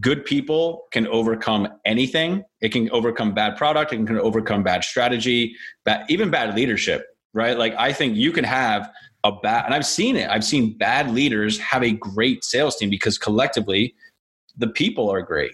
Good 0.00 0.24
people 0.24 0.84
can 0.92 1.06
overcome 1.08 1.68
anything. 1.84 2.44
It 2.60 2.70
can 2.70 2.90
overcome 2.90 3.34
bad 3.34 3.56
product 3.56 3.92
it 3.92 4.06
can 4.06 4.18
overcome 4.18 4.62
bad 4.62 4.84
strategy 4.84 5.54
bad, 5.84 6.04
even 6.08 6.30
bad 6.30 6.54
leadership 6.54 7.06
right? 7.34 7.58
Like 7.58 7.74
i 7.78 7.92
think 7.92 8.16
you 8.16 8.32
can 8.32 8.44
have 8.44 8.90
a 9.24 9.32
bad, 9.32 9.64
and 9.66 9.74
I've 9.74 9.86
seen 9.86 10.16
it. 10.16 10.28
I've 10.30 10.44
seen 10.44 10.76
bad 10.76 11.10
leaders 11.10 11.58
have 11.58 11.82
a 11.82 11.92
great 11.92 12.44
sales 12.44 12.76
team 12.76 12.90
because 12.90 13.18
collectively, 13.18 13.94
the 14.56 14.68
people 14.68 15.10
are 15.10 15.22
great. 15.22 15.52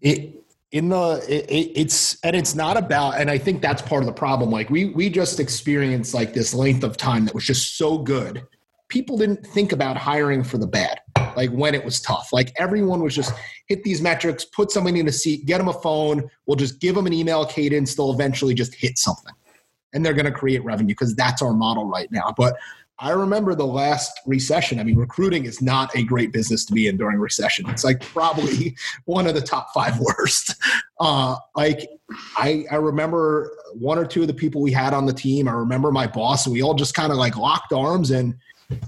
It 0.00 0.42
in 0.72 0.88
the 0.88 1.24
it, 1.28 1.70
it's 1.74 2.18
and 2.24 2.34
it's 2.34 2.54
not 2.56 2.76
about 2.76 3.18
and 3.20 3.30
i 3.30 3.38
think 3.38 3.62
that's 3.62 3.80
part 3.82 4.02
of 4.02 4.06
the 4.06 4.12
problem. 4.12 4.50
Like 4.50 4.68
we 4.68 4.86
we 4.86 5.08
just 5.08 5.38
experienced 5.38 6.12
like 6.12 6.34
this 6.34 6.52
length 6.52 6.82
of 6.84 6.96
time 6.96 7.24
that 7.26 7.34
was 7.34 7.44
just 7.44 7.76
so 7.78 7.98
good. 7.98 8.44
People 8.88 9.16
didn't 9.16 9.44
think 9.46 9.72
about 9.72 9.96
hiring 9.96 10.44
for 10.44 10.58
the 10.58 10.66
bad 10.66 11.00
like 11.36 11.50
when 11.50 11.74
it 11.74 11.84
was 11.84 12.00
tough. 12.00 12.32
Like 12.32 12.52
everyone 12.56 13.02
was 13.02 13.14
just 13.14 13.32
hit 13.68 13.84
these 13.84 14.02
metrics 14.02 14.44
put 14.44 14.70
somebody 14.70 15.00
in 15.00 15.08
a 15.08 15.12
seat 15.12 15.46
get 15.46 15.58
them 15.58 15.68
a 15.68 15.72
phone. 15.72 16.28
We'll 16.46 16.56
just 16.56 16.80
give 16.80 16.96
them 16.96 17.06
an 17.06 17.12
email 17.12 17.46
cadence. 17.46 17.94
They'll 17.94 18.12
eventually 18.12 18.54
just 18.54 18.74
hit 18.74 18.98
something 18.98 19.34
and 19.92 20.04
they're 20.04 20.14
going 20.14 20.26
to 20.26 20.32
create 20.32 20.64
revenue 20.64 20.88
because 20.88 21.14
that's 21.14 21.42
our 21.42 21.52
model 21.52 21.86
right 21.86 22.10
now. 22.10 22.34
But 22.36 22.56
I 22.98 23.10
remember 23.10 23.54
the 23.54 23.66
last 23.66 24.20
recession. 24.26 24.80
I 24.80 24.84
mean, 24.84 24.96
recruiting 24.96 25.44
is 25.44 25.60
not 25.60 25.94
a 25.94 26.02
great 26.02 26.32
business 26.32 26.64
to 26.64 26.72
be 26.72 26.88
in 26.88 26.96
during 26.96 27.18
recession. 27.18 27.68
It's 27.68 27.84
like 27.84 28.00
probably 28.00 28.74
one 29.04 29.26
of 29.26 29.34
the 29.34 29.42
top 29.42 29.72
five 29.72 29.98
worst. 29.98 30.54
Uh, 30.98 31.36
like 31.54 31.90
I, 32.38 32.64
I 32.70 32.76
remember 32.76 33.54
one 33.74 33.98
or 33.98 34.06
two 34.06 34.22
of 34.22 34.28
the 34.28 34.34
people 34.34 34.62
we 34.62 34.72
had 34.72 34.94
on 34.94 35.04
the 35.04 35.12
team. 35.12 35.46
I 35.46 35.52
remember 35.52 35.92
my 35.92 36.06
boss, 36.06 36.46
and 36.46 36.54
we 36.54 36.62
all 36.62 36.72
just 36.72 36.94
kind 36.94 37.12
of 37.12 37.18
like 37.18 37.36
locked 37.36 37.70
arms 37.70 38.10
and 38.10 38.34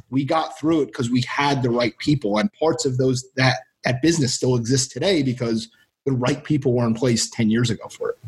we 0.09 0.25
got 0.25 0.59
through 0.59 0.81
it 0.81 0.87
because 0.87 1.11
we 1.11 1.21
had 1.23 1.63
the 1.63 1.69
right 1.69 1.97
people. 1.99 2.39
And 2.39 2.51
parts 2.55 2.87
of 2.87 2.97
those 2.97 3.29
that 3.37 3.59
that 3.85 4.01
business 4.01 4.33
still 4.33 4.57
exists 4.57 4.91
today 4.91 5.23
because 5.23 5.69
the 6.07 6.13
right 6.13 6.43
people 6.43 6.73
were 6.73 6.87
in 6.87 6.95
place 6.95 7.29
ten 7.29 7.51
years 7.51 7.69
ago 7.69 7.87
for 7.89 8.09
it. 8.09 8.19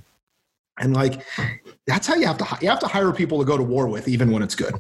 And 0.80 0.94
like 0.94 1.24
that's 1.86 2.06
how 2.06 2.14
you 2.14 2.26
have 2.26 2.38
to 2.38 2.58
you 2.60 2.68
have 2.68 2.80
to 2.80 2.88
hire 2.88 3.12
people 3.12 3.38
to 3.38 3.44
go 3.44 3.56
to 3.56 3.62
war 3.62 3.86
with 3.86 4.08
even 4.08 4.30
when 4.30 4.42
it's 4.42 4.54
good. 4.54 4.74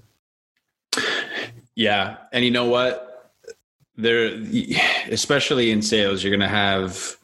Yeah, 1.76 2.16
and 2.32 2.44
you 2.44 2.50
know 2.50 2.64
what? 2.64 3.32
There 3.96 4.32
especially 5.10 5.70
in 5.70 5.82
sales 5.82 6.24
you're 6.24 6.30
to 6.40 6.48
have 6.48 7.16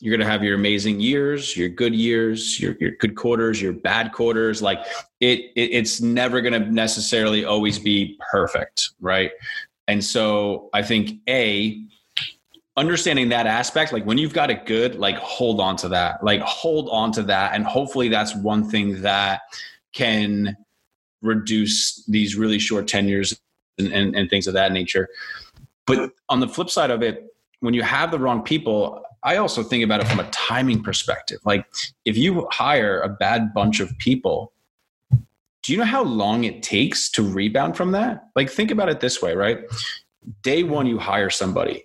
you're 0.00 0.18
to 0.18 0.26
have 0.26 0.42
your 0.42 0.56
amazing 0.56 0.98
years, 0.98 1.56
your 1.56 1.68
good 1.68 1.94
years, 1.94 2.60
your 2.60 2.76
your 2.80 2.90
good 2.98 3.14
quarters, 3.14 3.62
your 3.62 3.72
bad 3.72 4.12
quarters. 4.12 4.60
Like 4.60 4.80
it, 5.20 5.52
it 5.54 5.70
it's 5.72 6.00
never 6.00 6.42
to 6.60 6.70
necessarily 6.70 7.44
always 7.44 7.78
be 7.78 8.18
perfect, 8.30 8.90
right? 9.00 9.30
And 9.88 10.04
so 10.04 10.70
I 10.74 10.82
think 10.82 11.20
a 11.28 11.84
understanding 12.76 13.28
that 13.28 13.46
aspect 13.46 13.92
like 13.92 14.04
when 14.06 14.16
you've 14.16 14.32
got 14.32 14.50
it 14.50 14.64
good 14.64 14.94
like 14.94 15.16
hold 15.16 15.60
on 15.60 15.76
to 15.76 15.88
that 15.88 16.22
like 16.24 16.40
hold 16.40 16.88
on 16.90 17.12
to 17.12 17.22
that 17.22 17.54
and 17.54 17.66
hopefully 17.66 18.08
that's 18.08 18.34
one 18.34 18.68
thing 18.68 19.02
that 19.02 19.42
can 19.92 20.56
reduce 21.20 22.04
these 22.06 22.34
really 22.34 22.58
short 22.58 22.88
tenures 22.88 23.38
and, 23.78 23.92
and, 23.92 24.16
and 24.16 24.28
things 24.28 24.46
of 24.46 24.54
that 24.54 24.72
nature. 24.72 25.08
But 25.86 26.12
on 26.28 26.40
the 26.40 26.48
flip 26.48 26.70
side 26.70 26.90
of 26.90 27.02
it 27.02 27.26
when 27.60 27.74
you 27.74 27.82
have 27.82 28.10
the 28.10 28.18
wrong 28.18 28.42
people 28.42 29.02
i 29.22 29.36
also 29.36 29.62
think 29.62 29.84
about 29.84 30.00
it 30.00 30.08
from 30.08 30.18
a 30.18 30.28
timing 30.30 30.82
perspective. 30.82 31.38
Like 31.44 31.66
if 32.04 32.16
you 32.16 32.48
hire 32.50 33.00
a 33.00 33.08
bad 33.08 33.54
bunch 33.54 33.80
of 33.80 33.96
people 33.98 34.52
do 35.62 35.72
you 35.72 35.78
know 35.78 35.84
how 35.84 36.02
long 36.02 36.42
it 36.42 36.60
takes 36.60 37.08
to 37.10 37.22
rebound 37.22 37.76
from 37.76 37.92
that? 37.92 38.30
Like 38.34 38.50
think 38.50 38.72
about 38.72 38.88
it 38.88 38.98
this 38.98 39.22
way 39.22 39.36
right? 39.36 39.60
Day 40.42 40.62
one 40.62 40.86
you 40.86 40.98
hire 40.98 41.30
somebody 41.30 41.84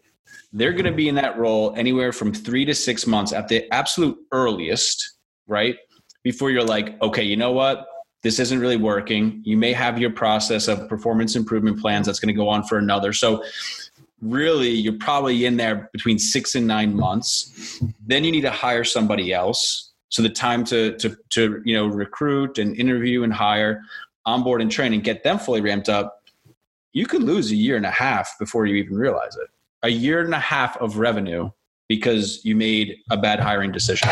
they're 0.58 0.74
going 0.74 0.86
to 0.86 0.92
be 0.92 1.08
in 1.08 1.16
that 1.16 1.38
role 1.38 1.72
anywhere 1.78 2.12
from 2.12 2.34
three 2.34 2.66
to 2.66 2.74
six 2.74 3.06
months 3.06 3.32
at 3.32 3.48
the 3.48 3.72
absolute 3.72 4.18
earliest, 4.32 5.18
right? 5.46 5.78
Before 6.24 6.50
you're 6.50 6.64
like, 6.64 7.00
okay, 7.02 7.24
you 7.24 7.38
know 7.38 7.52
what? 7.52 7.86
This 8.24 8.40
isn't 8.40 8.60
really 8.60 8.78
working. 8.78 9.42
You 9.46 9.56
may 9.56 9.72
have 9.74 10.00
your 10.00 10.10
process 10.10 10.68
of 10.68 10.90
performance 10.90 11.36
improvement 11.36 11.80
plans 11.80 12.08
that's 12.08 12.20
going 12.20 12.34
to 12.34 12.38
go 12.38 12.50
on 12.50 12.64
for 12.64 12.80
another. 12.80 13.14
So, 13.14 13.44
really, 14.20 14.72
you're 14.72 14.98
probably 14.98 15.46
in 15.46 15.58
there 15.58 15.90
between 15.94 16.18
six 16.18 16.56
and 16.56 16.66
nine 16.66 16.96
months. 16.96 17.80
Then 18.08 18.24
you 18.24 18.32
need 18.32 18.42
to 18.42 18.50
hire 18.50 18.84
somebody 18.84 19.32
else. 19.32 19.94
So 20.10 20.24
the 20.24 20.30
time 20.30 20.64
to 20.66 20.98
to 20.98 21.16
to 21.30 21.62
you 21.66 21.76
know 21.76 21.86
recruit 21.86 22.58
and 22.58 22.76
interview 22.76 23.22
and 23.22 23.32
hire, 23.32 23.84
onboard 24.26 24.64
and 24.64 24.72
train 24.72 24.94
and 24.94 25.04
get 25.04 25.24
them 25.24 25.38
fully 25.38 25.62
ramped 25.62 25.88
up, 25.88 26.24
you 26.94 27.06
could 27.06 27.22
lose 27.22 27.52
a 27.52 27.56
year 27.56 27.78
and 27.78 27.86
a 27.86 27.92
half 27.92 28.40
before 28.40 28.66
you 28.66 28.76
even 28.76 28.96
realize 28.98 29.36
it 29.36 29.50
a 29.84 29.90
year 29.90 30.24
and 30.24 30.34
a 30.34 30.40
half 30.40 30.78
of 30.78 30.98
revenue 30.98 31.50
because 31.88 32.44
you 32.44 32.56
made 32.56 32.98
a 33.10 33.18
bad 33.18 33.40
hiring 33.40 33.72
decision. 33.72 34.10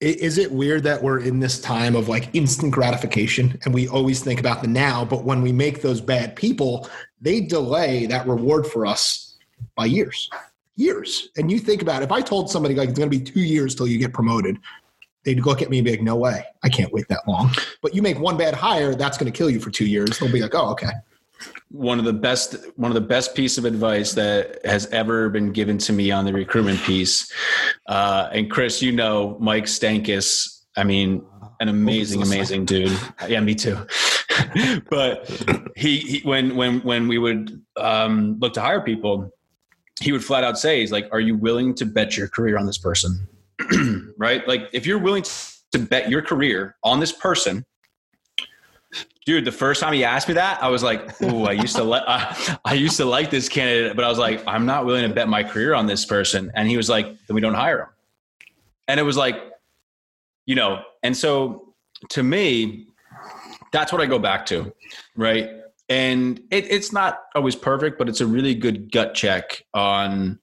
is 0.00 0.38
it 0.38 0.52
weird 0.52 0.82
that 0.84 1.02
we're 1.02 1.20
in 1.20 1.40
this 1.40 1.60
time 1.60 1.96
of 1.96 2.08
like 2.08 2.28
instant 2.34 2.72
gratification 2.72 3.58
and 3.64 3.72
we 3.72 3.88
always 3.88 4.22
think 4.22 4.38
about 4.38 4.62
the 4.62 4.68
now, 4.68 5.04
but 5.04 5.24
when 5.24 5.42
we 5.42 5.52
make 5.52 5.82
those 5.82 6.00
bad 6.00 6.36
people, 6.36 6.88
they 7.20 7.40
delay 7.40 8.06
that 8.06 8.26
reward 8.26 8.66
for 8.66 8.86
us 8.86 9.36
by 9.74 9.86
years, 9.86 10.28
years. 10.76 11.30
And 11.36 11.50
you 11.50 11.58
think 11.58 11.82
about 11.82 12.02
it, 12.02 12.06
if 12.06 12.12
I 12.12 12.20
told 12.20 12.50
somebody 12.50 12.74
like 12.74 12.90
it's 12.90 12.98
going 12.98 13.10
to 13.10 13.18
be 13.18 13.24
two 13.24 13.40
years 13.40 13.74
till 13.74 13.88
you 13.88 13.98
get 13.98 14.12
promoted, 14.12 14.58
they'd 15.24 15.44
look 15.44 15.62
at 15.62 15.70
me 15.70 15.78
and 15.78 15.84
be 15.84 15.92
like, 15.92 16.02
no 16.02 16.16
way, 16.16 16.44
I 16.62 16.68
can't 16.68 16.92
wait 16.92 17.08
that 17.08 17.26
long. 17.26 17.50
But 17.82 17.94
you 17.94 18.02
make 18.02 18.20
one 18.20 18.36
bad 18.36 18.54
hire, 18.54 18.94
that's 18.94 19.18
going 19.18 19.32
to 19.32 19.36
kill 19.36 19.50
you 19.50 19.58
for 19.58 19.70
two 19.70 19.86
years. 19.86 20.18
They'll 20.18 20.30
be 20.30 20.42
like, 20.42 20.54
oh, 20.54 20.70
okay 20.72 20.92
one 21.70 21.98
of 21.98 22.04
the 22.04 22.12
best 22.12 22.56
one 22.76 22.90
of 22.90 22.94
the 22.94 23.00
best 23.00 23.34
piece 23.34 23.58
of 23.58 23.64
advice 23.64 24.12
that 24.14 24.64
has 24.64 24.86
ever 24.86 25.28
been 25.28 25.52
given 25.52 25.78
to 25.78 25.92
me 25.92 26.10
on 26.10 26.24
the 26.24 26.32
recruitment 26.32 26.80
piece. 26.80 27.30
Uh, 27.86 28.28
and 28.32 28.50
chris 28.50 28.82
you 28.82 28.92
know 28.92 29.36
mike 29.40 29.64
stankus 29.64 30.64
i 30.76 30.84
mean 30.84 31.24
an 31.60 31.68
amazing 31.68 32.22
amazing 32.22 32.64
dude. 32.64 32.96
Yeah 33.28 33.40
me 33.40 33.54
too. 33.54 33.78
But 34.90 35.28
he, 35.76 35.98
he, 35.98 36.20
when 36.20 36.56
when 36.56 36.80
when 36.80 37.08
we 37.08 37.18
would 37.18 37.62
um, 37.76 38.38
look 38.38 38.54
to 38.54 38.60
hire 38.60 38.80
people 38.80 39.30
he 40.00 40.12
would 40.12 40.24
flat 40.24 40.44
out 40.44 40.58
say 40.58 40.80
he's 40.80 40.92
like 40.92 41.08
are 41.10 41.20
you 41.20 41.36
willing 41.36 41.74
to 41.74 41.86
bet 41.86 42.16
your 42.16 42.28
career 42.28 42.58
on 42.58 42.66
this 42.66 42.78
person? 42.78 43.26
Right? 44.18 44.46
Like 44.48 44.68
if 44.72 44.86
you're 44.86 44.98
willing 44.98 45.24
to 45.72 45.78
bet 45.78 46.08
your 46.08 46.22
career 46.22 46.76
on 46.82 47.00
this 47.00 47.12
person 47.12 47.64
dude 49.26 49.44
the 49.44 49.52
first 49.52 49.80
time 49.80 49.92
he 49.92 50.04
asked 50.04 50.28
me 50.28 50.34
that 50.34 50.62
i 50.62 50.68
was 50.68 50.82
like 50.82 51.20
"Ooh, 51.22 51.44
i 51.44 51.52
used 51.52 51.76
to 51.76 51.84
like 51.84 52.04
I, 52.08 52.56
I 52.64 52.74
used 52.74 52.96
to 52.96 53.04
like 53.04 53.28
this 53.30 53.48
candidate 53.48 53.94
but 53.94 54.04
i 54.04 54.08
was 54.08 54.18
like 54.18 54.42
i'm 54.46 54.64
not 54.64 54.86
willing 54.86 55.06
to 55.06 55.14
bet 55.14 55.28
my 55.28 55.44
career 55.44 55.74
on 55.74 55.86
this 55.86 56.06
person. 56.06 56.50
And 56.54 56.68
he 56.68 56.76
was 56.76 56.88
like 56.88 57.06
then 57.26 57.34
we 57.34 57.40
don't 57.40 57.54
hire 57.54 57.80
him. 57.80 57.88
And 58.88 58.98
it 58.98 59.02
was 59.02 59.16
like 59.16 59.36
you 60.46 60.54
know 60.54 60.82
and 61.02 61.14
so 61.14 61.74
to 62.10 62.22
me 62.22 62.86
that's 63.72 63.92
what 63.92 64.00
i 64.00 64.06
go 64.06 64.18
back 64.18 64.46
to 64.46 64.72
right? 65.16 65.50
And 65.88 66.40
it, 66.50 66.68
it's 66.70 66.92
not 66.92 67.20
always 67.34 67.56
perfect 67.56 67.98
but 67.98 68.08
it's 68.08 68.20
a 68.20 68.26
really 68.26 68.54
good 68.54 68.90
gut 68.90 69.14
check 69.14 69.64
on 69.74 70.38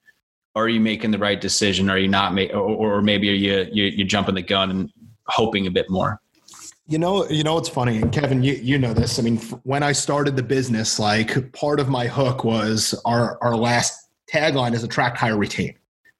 are 0.56 0.70
you 0.70 0.80
making 0.80 1.10
the 1.10 1.18
right 1.18 1.42
decision? 1.42 1.90
Are 1.90 1.98
you 1.98 2.08
not 2.08 2.36
make 2.36 2.52
or, 2.54 2.60
or 2.60 3.02
maybe 3.02 3.30
are 3.30 3.34
you, 3.34 3.68
you 3.72 3.86
you 3.86 4.04
jumping 4.04 4.36
the 4.36 4.42
gun 4.42 4.70
and 4.70 4.92
hoping 5.28 5.66
a 5.68 5.72
bit 5.72 5.90
more 5.90 6.22
you 6.88 6.98
know, 6.98 7.28
you 7.30 7.44
know 7.44 7.58
it's 7.58 7.70
funny, 7.70 8.02
and 8.02 8.12
Kevin, 8.12 8.44
you 8.44 8.54
you 8.54 8.78
know 8.78 8.94
this. 8.94 9.18
I 9.18 9.22
mean, 9.22 9.38
when 9.64 9.84
I 9.84 9.94
started 9.94 10.36
the 10.36 10.44
business, 10.44 11.00
like 11.00 11.52
part 11.54 11.80
of 11.80 11.90
my 11.90 12.08
hook 12.08 12.44
was 12.44 12.94
our 13.06 13.38
our 13.42 13.56
last 13.56 14.10
tagline 14.32 14.74
is 14.74 14.84
attract, 14.84 15.18
hire, 15.18 15.38
retain. 15.38 15.76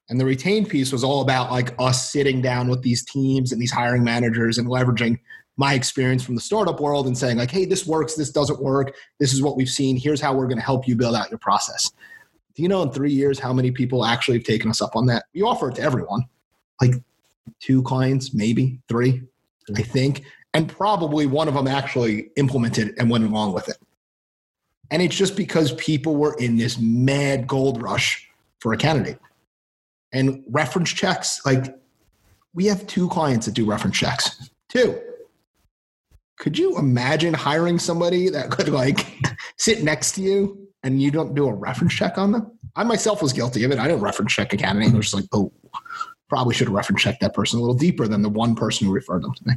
And 0.08 0.20
the 0.20 0.24
retain 0.24 0.66
piece 0.66 0.92
was 0.92 1.02
all 1.04 1.22
about 1.22 1.50
like 1.50 1.74
us 1.78 2.10
sitting 2.10 2.40
down 2.40 2.68
with 2.68 2.82
these 2.82 3.04
teams 3.04 3.52
and 3.52 3.60
these 3.60 3.72
hiring 3.72 4.04
managers 4.04 4.58
and 4.58 4.68
leveraging 4.68 5.18
my 5.56 5.74
experience 5.74 6.22
from 6.22 6.34
the 6.34 6.40
startup 6.40 6.80
world 6.80 7.06
and 7.06 7.16
saying 7.16 7.38
like, 7.38 7.50
hey, 7.50 7.64
this 7.64 7.86
works, 7.86 8.14
this 8.14 8.30
doesn't 8.30 8.60
work, 8.60 8.94
this 9.18 9.32
is 9.32 9.40
what 9.40 9.56
we've 9.56 9.68
seen. 9.68 9.96
Here's 9.96 10.20
how 10.20 10.34
we're 10.34 10.46
going 10.46 10.58
to 10.58 10.64
help 10.64 10.86
you 10.86 10.96
build 10.96 11.14
out 11.14 11.30
your 11.30 11.38
process. 11.38 11.90
Do 12.54 12.62
you 12.62 12.68
know 12.68 12.82
in 12.82 12.90
three 12.90 13.12
years 13.12 13.38
how 13.38 13.52
many 13.52 13.70
people 13.70 14.04
actually 14.04 14.38
have 14.38 14.46
taken 14.46 14.68
us 14.68 14.82
up 14.82 14.94
on 14.94 15.06
that? 15.06 15.24
We 15.34 15.42
offer 15.42 15.70
it 15.70 15.76
to 15.76 15.82
everyone, 15.82 16.24
like 16.80 16.94
two 17.60 17.82
clients, 17.82 18.34
maybe 18.34 18.80
three, 18.88 19.22
I 19.74 19.82
think 19.82 20.24
and 20.54 20.68
probably 20.68 21.26
one 21.26 21.48
of 21.48 21.54
them 21.54 21.66
actually 21.66 22.30
implemented 22.36 22.94
and 22.98 23.10
went 23.10 23.24
along 23.24 23.52
with 23.52 23.68
it. 23.68 23.76
And 24.90 25.02
it's 25.02 25.16
just 25.16 25.36
because 25.36 25.72
people 25.72 26.14
were 26.14 26.34
in 26.38 26.56
this 26.56 26.78
mad 26.78 27.48
gold 27.48 27.82
rush 27.82 28.28
for 28.60 28.72
a 28.72 28.76
candidate. 28.76 29.18
And 30.12 30.44
reference 30.48 30.92
checks, 30.92 31.44
like 31.44 31.76
we 32.54 32.66
have 32.66 32.86
two 32.86 33.08
clients 33.08 33.46
that 33.46 33.52
do 33.52 33.66
reference 33.66 33.98
checks. 33.98 34.50
Two. 34.68 35.00
Could 36.38 36.56
you 36.56 36.78
imagine 36.78 37.34
hiring 37.34 37.78
somebody 37.78 38.28
that 38.28 38.50
could 38.50 38.68
like 38.68 39.06
sit 39.58 39.82
next 39.82 40.12
to 40.12 40.22
you 40.22 40.68
and 40.84 41.02
you 41.02 41.10
don't 41.10 41.34
do 41.34 41.48
a 41.48 41.52
reference 41.52 41.94
check 41.94 42.16
on 42.16 42.30
them? 42.30 42.52
I 42.76 42.84
myself 42.84 43.22
was 43.22 43.32
guilty 43.32 43.64
of 43.64 43.72
it. 43.72 43.78
I 43.78 43.88
didn't 43.88 44.02
reference 44.02 44.32
check 44.32 44.52
a 44.52 44.56
candidate. 44.56 44.92
I 44.92 44.96
was 44.96 45.06
just 45.06 45.14
like, 45.14 45.24
oh, 45.32 45.52
probably 46.28 46.54
should 46.54 46.68
have 46.68 46.74
reference 46.74 47.02
checked 47.02 47.20
that 47.20 47.34
person 47.34 47.58
a 47.58 47.62
little 47.62 47.76
deeper 47.76 48.06
than 48.06 48.22
the 48.22 48.28
one 48.28 48.54
person 48.54 48.86
who 48.86 48.92
referred 48.92 49.22
them 49.22 49.34
to 49.34 49.42
me. 49.46 49.54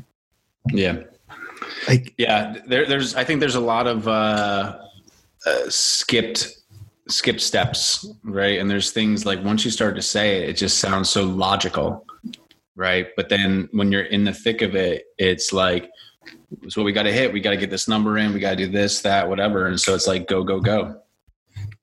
Yeah. 0.71 1.03
Like 1.87 2.13
yeah, 2.17 2.57
there, 2.67 2.85
there's 2.85 3.15
I 3.15 3.23
think 3.23 3.39
there's 3.39 3.55
a 3.55 3.61
lot 3.61 3.87
of 3.87 4.07
uh, 4.07 4.77
uh, 5.45 5.69
skipped 5.69 6.57
skipped 7.07 7.41
steps, 7.41 8.07
right? 8.23 8.59
And 8.59 8.69
there's 8.69 8.91
things 8.91 9.25
like 9.25 9.43
once 9.43 9.63
you 9.63 9.71
start 9.71 9.95
to 9.95 10.01
say 10.01 10.43
it, 10.43 10.49
it 10.49 10.53
just 10.53 10.79
sounds 10.79 11.09
so 11.09 11.23
logical, 11.23 12.05
right? 12.75 13.07
But 13.15 13.29
then 13.29 13.69
when 13.71 13.91
you're 13.91 14.03
in 14.03 14.23
the 14.23 14.33
thick 14.33 14.61
of 14.61 14.75
it, 14.75 15.05
it's 15.17 15.53
like 15.53 15.89
so 16.67 16.83
we 16.83 16.91
got 16.91 17.03
to 17.03 17.13
hit. 17.13 17.31
We 17.31 17.39
got 17.39 17.51
to 17.51 17.57
get 17.57 17.69
this 17.69 17.87
number 17.87 18.17
in. 18.17 18.33
We 18.33 18.39
got 18.39 18.51
to 18.51 18.55
do 18.55 18.67
this, 18.67 19.01
that, 19.01 19.27
whatever. 19.27 19.67
And 19.67 19.79
so 19.79 19.95
it's 19.95 20.07
like 20.07 20.27
go, 20.27 20.43
go, 20.43 20.59
go. 20.59 21.01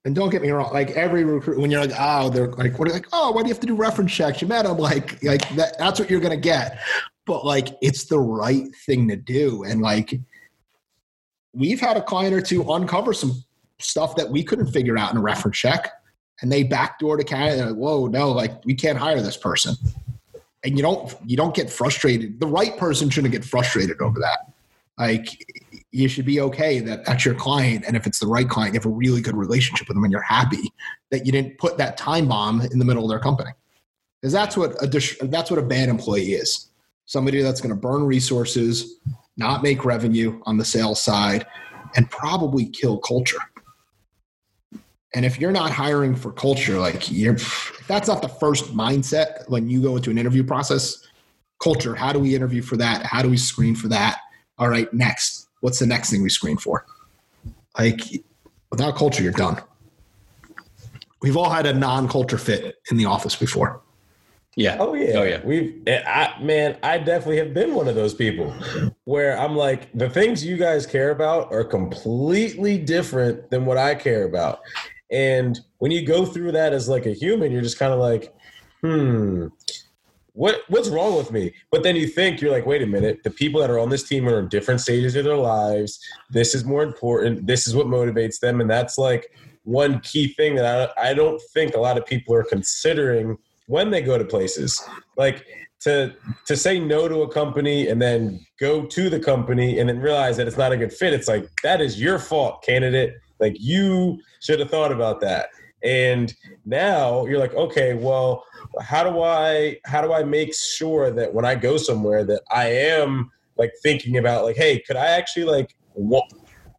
And 0.05 0.15
don't 0.15 0.29
get 0.29 0.43
me 0.43 0.51
wrong, 0.51 0.71
like 0.71 0.91
every 0.91 1.23
recruit, 1.23 1.59
when 1.59 1.71
you're 1.71 1.81
like, 1.81 1.95
oh, 1.97 2.29
they're 2.29 2.51
like, 2.51 2.77
what 2.77 2.87
are 2.87 2.93
like? 2.93 3.07
Oh, 3.11 3.31
why 3.31 3.41
do 3.41 3.47
you 3.47 3.53
have 3.53 3.61
to 3.61 3.67
do 3.67 3.75
reference 3.75 4.13
checks? 4.13 4.39
You 4.39 4.47
met 4.47 4.65
them, 4.65 4.77
like, 4.77 5.21
like 5.23 5.49
that, 5.55 5.79
that's 5.79 5.99
what 5.99 6.11
you're 6.11 6.19
gonna 6.19 6.37
get 6.37 6.79
but 7.25 7.45
like 7.45 7.69
it's 7.81 8.05
the 8.05 8.19
right 8.19 8.67
thing 8.85 9.07
to 9.09 9.15
do. 9.15 9.63
And 9.63 9.81
like 9.81 10.19
we've 11.53 11.79
had 11.79 11.97
a 11.97 12.01
client 12.01 12.33
or 12.33 12.41
two 12.41 12.61
uncover 12.71 13.13
some 13.13 13.43
stuff 13.79 14.15
that 14.15 14.29
we 14.29 14.43
couldn't 14.43 14.67
figure 14.67 14.97
out 14.97 15.11
in 15.11 15.17
a 15.17 15.21
reference 15.21 15.57
check. 15.57 15.91
And 16.41 16.51
they 16.51 16.63
backdoor 16.63 17.17
to 17.17 17.23
Canada. 17.23 17.67
Like, 17.67 17.75
Whoa, 17.75 18.07
no, 18.07 18.31
like 18.31 18.63
we 18.65 18.75
can't 18.75 18.97
hire 18.97 19.21
this 19.21 19.37
person. 19.37 19.75
And 20.63 20.77
you 20.77 20.83
don't 20.83 21.15
you 21.25 21.37
don't 21.37 21.55
get 21.55 21.69
frustrated. 21.69 22.39
The 22.39 22.47
right 22.47 22.75
person 22.77 23.09
shouldn't 23.09 23.31
get 23.31 23.45
frustrated 23.45 24.01
over 24.01 24.19
that. 24.19 24.51
Like 24.97 25.27
you 25.91 26.07
should 26.07 26.25
be 26.25 26.41
okay 26.41 26.79
that 26.79 27.05
that's 27.05 27.25
your 27.25 27.35
client, 27.35 27.85
and 27.85 27.95
if 27.95 28.07
it's 28.07 28.19
the 28.19 28.27
right 28.27 28.47
client, 28.47 28.73
you 28.73 28.79
have 28.79 28.85
a 28.85 28.89
really 28.89 29.21
good 29.21 29.35
relationship 29.35 29.87
with 29.87 29.95
them, 29.95 30.03
and 30.03 30.11
you're 30.11 30.21
happy 30.21 30.71
that 31.11 31.25
you 31.25 31.31
didn't 31.31 31.57
put 31.57 31.77
that 31.77 31.97
time 31.97 32.27
bomb 32.27 32.61
in 32.61 32.79
the 32.79 32.85
middle 32.85 33.03
of 33.03 33.09
their 33.09 33.19
company, 33.19 33.51
because 34.21 34.33
that's 34.33 34.57
what 34.57 34.71
a 34.81 34.87
that's 35.27 35.49
what 35.49 35.59
a 35.59 35.61
bad 35.61 35.89
employee 35.89 36.33
is 36.33 36.69
somebody 37.05 37.41
that's 37.41 37.61
going 37.61 37.73
to 37.73 37.79
burn 37.79 38.03
resources, 38.03 38.99
not 39.37 39.63
make 39.63 39.85
revenue 39.85 40.41
on 40.45 40.57
the 40.57 40.65
sales 40.65 41.01
side, 41.01 41.45
and 41.95 42.09
probably 42.09 42.65
kill 42.65 42.97
culture. 42.97 43.39
And 45.13 45.23
if 45.23 45.39
you're 45.39 45.51
not 45.51 45.71
hiring 45.71 46.15
for 46.15 46.31
culture, 46.31 46.77
like 46.77 47.09
you're, 47.09 47.37
that's 47.87 48.07
not 48.07 48.21
the 48.21 48.27
first 48.27 48.75
mindset 48.75 49.47
when 49.49 49.69
you 49.69 49.81
go 49.81 49.95
into 49.95 50.11
an 50.11 50.17
interview 50.17 50.43
process, 50.43 51.07
culture, 51.61 51.95
how 51.95 52.11
do 52.11 52.19
we 52.19 52.35
interview 52.35 52.61
for 52.61 52.75
that? 52.77 53.05
How 53.05 53.21
do 53.21 53.29
we 53.29 53.37
screen 53.37 53.75
for 53.75 53.87
that? 53.87 54.19
All 54.57 54.67
right, 54.67 54.93
next. 54.93 55.47
What's 55.61 55.79
the 55.79 55.85
next 55.85 56.09
thing 56.09 56.21
we 56.21 56.29
screen 56.29 56.57
for? 56.57 56.85
Like 57.77 58.01
without 58.71 58.95
culture, 58.97 59.23
you're 59.23 59.31
done. 59.31 59.61
We've 61.21 61.37
all 61.37 61.49
had 61.49 61.65
a 61.65 61.73
non 61.73 62.07
culture 62.07 62.37
fit 62.37 62.75
in 62.91 62.97
the 62.97 63.05
office 63.05 63.35
before. 63.35 63.81
Yeah. 64.55 64.77
Oh 64.79 64.93
yeah. 64.93 65.11
Oh 65.15 65.23
yeah. 65.23 65.41
We've 65.43 65.81
I 65.87 66.33
man, 66.41 66.77
I 66.81 66.97
definitely 66.97 67.37
have 67.37 67.53
been 67.53 67.75
one 67.75 67.87
of 67.87 67.95
those 67.95 68.13
people 68.13 68.53
where 69.03 69.37
I'm 69.37 69.55
like 69.55 69.91
the 69.93 70.09
things 70.09 70.45
you 70.45 70.57
guys 70.57 70.85
care 70.85 71.11
about 71.11 71.51
are 71.51 71.63
completely 71.63 72.77
different 72.77 73.49
than 73.49 73.65
what 73.65 73.77
I 73.77 73.95
care 73.95 74.23
about. 74.23 74.61
And 75.11 75.59
when 75.79 75.91
you 75.91 76.05
go 76.05 76.25
through 76.25 76.53
that 76.53 76.73
as 76.73 76.87
like 76.87 77.05
a 77.05 77.11
human, 77.11 77.51
you're 77.51 77.61
just 77.61 77.77
kind 77.77 77.93
of 77.93 77.99
like, 77.99 78.33
hmm, 78.81 79.47
what 80.31 80.61
what's 80.69 80.87
wrong 80.87 81.17
with 81.17 81.31
me? 81.31 81.53
But 81.69 81.83
then 81.83 81.97
you 81.97 82.07
think 82.07 82.39
you're 82.39 82.51
like, 82.51 82.65
wait 82.65 82.81
a 82.81 82.87
minute, 82.87 83.23
the 83.23 83.31
people 83.31 83.59
that 83.59 83.69
are 83.69 83.79
on 83.79 83.89
this 83.89 84.03
team 84.03 84.27
are 84.27 84.39
in 84.39 84.47
different 84.47 84.79
stages 84.79 85.15
of 85.17 85.25
their 85.25 85.35
lives. 85.35 85.99
This 86.29 86.55
is 86.55 86.63
more 86.63 86.83
important. 86.83 87.45
This 87.45 87.67
is 87.67 87.75
what 87.75 87.87
motivates 87.87 88.39
them, 88.39 88.61
and 88.61 88.69
that's 88.69 88.97
like 88.97 89.31
one 89.63 89.99
key 90.01 90.27
thing 90.27 90.55
that 90.55 90.93
I, 90.97 91.09
I 91.09 91.13
don't 91.13 91.41
think 91.53 91.73
a 91.73 91.79
lot 91.79 91.97
of 91.97 92.05
people 92.05 92.35
are 92.35 92.43
considering 92.43 93.37
when 93.67 93.89
they 93.89 94.01
go 94.01 94.17
to 94.17 94.25
places. 94.25 94.81
Like 95.17 95.45
to 95.81 96.13
to 96.47 96.55
say 96.55 96.79
no 96.79 97.07
to 97.07 97.21
a 97.21 97.31
company 97.31 97.87
and 97.89 98.01
then 98.01 98.39
go 98.59 98.85
to 98.85 99.09
the 99.09 99.19
company 99.19 99.79
and 99.79 99.89
then 99.89 99.99
realize 99.99 100.37
that 100.37 100.47
it's 100.47 100.57
not 100.57 100.71
a 100.71 100.77
good 100.77 100.91
fit 100.91 101.13
it's 101.13 101.27
like 101.27 101.47
that 101.63 101.81
is 101.81 102.01
your 102.01 102.19
fault 102.19 102.63
candidate. 102.63 103.15
Like 103.39 103.55
you 103.59 104.19
should 104.41 104.59
have 104.59 104.69
thought 104.69 104.91
about 104.91 105.21
that. 105.21 105.49
And 105.83 106.33
now 106.65 107.25
you're 107.25 107.39
like 107.39 107.53
okay 107.53 107.93
well 107.93 108.43
how 108.81 109.03
do 109.03 109.21
i 109.21 109.77
how 109.85 110.01
do 110.01 110.13
i 110.13 110.23
make 110.23 110.53
sure 110.53 111.11
that 111.11 111.33
when 111.33 111.45
i 111.45 111.55
go 111.55 111.77
somewhere 111.77 112.23
that 112.23 112.41
i 112.51 112.65
am 112.65 113.31
like 113.57 113.71
thinking 113.83 114.17
about 114.17 114.43
like 114.43 114.55
hey 114.55 114.79
could 114.79 114.95
i 114.95 115.05
actually 115.05 115.45
like 115.45 115.75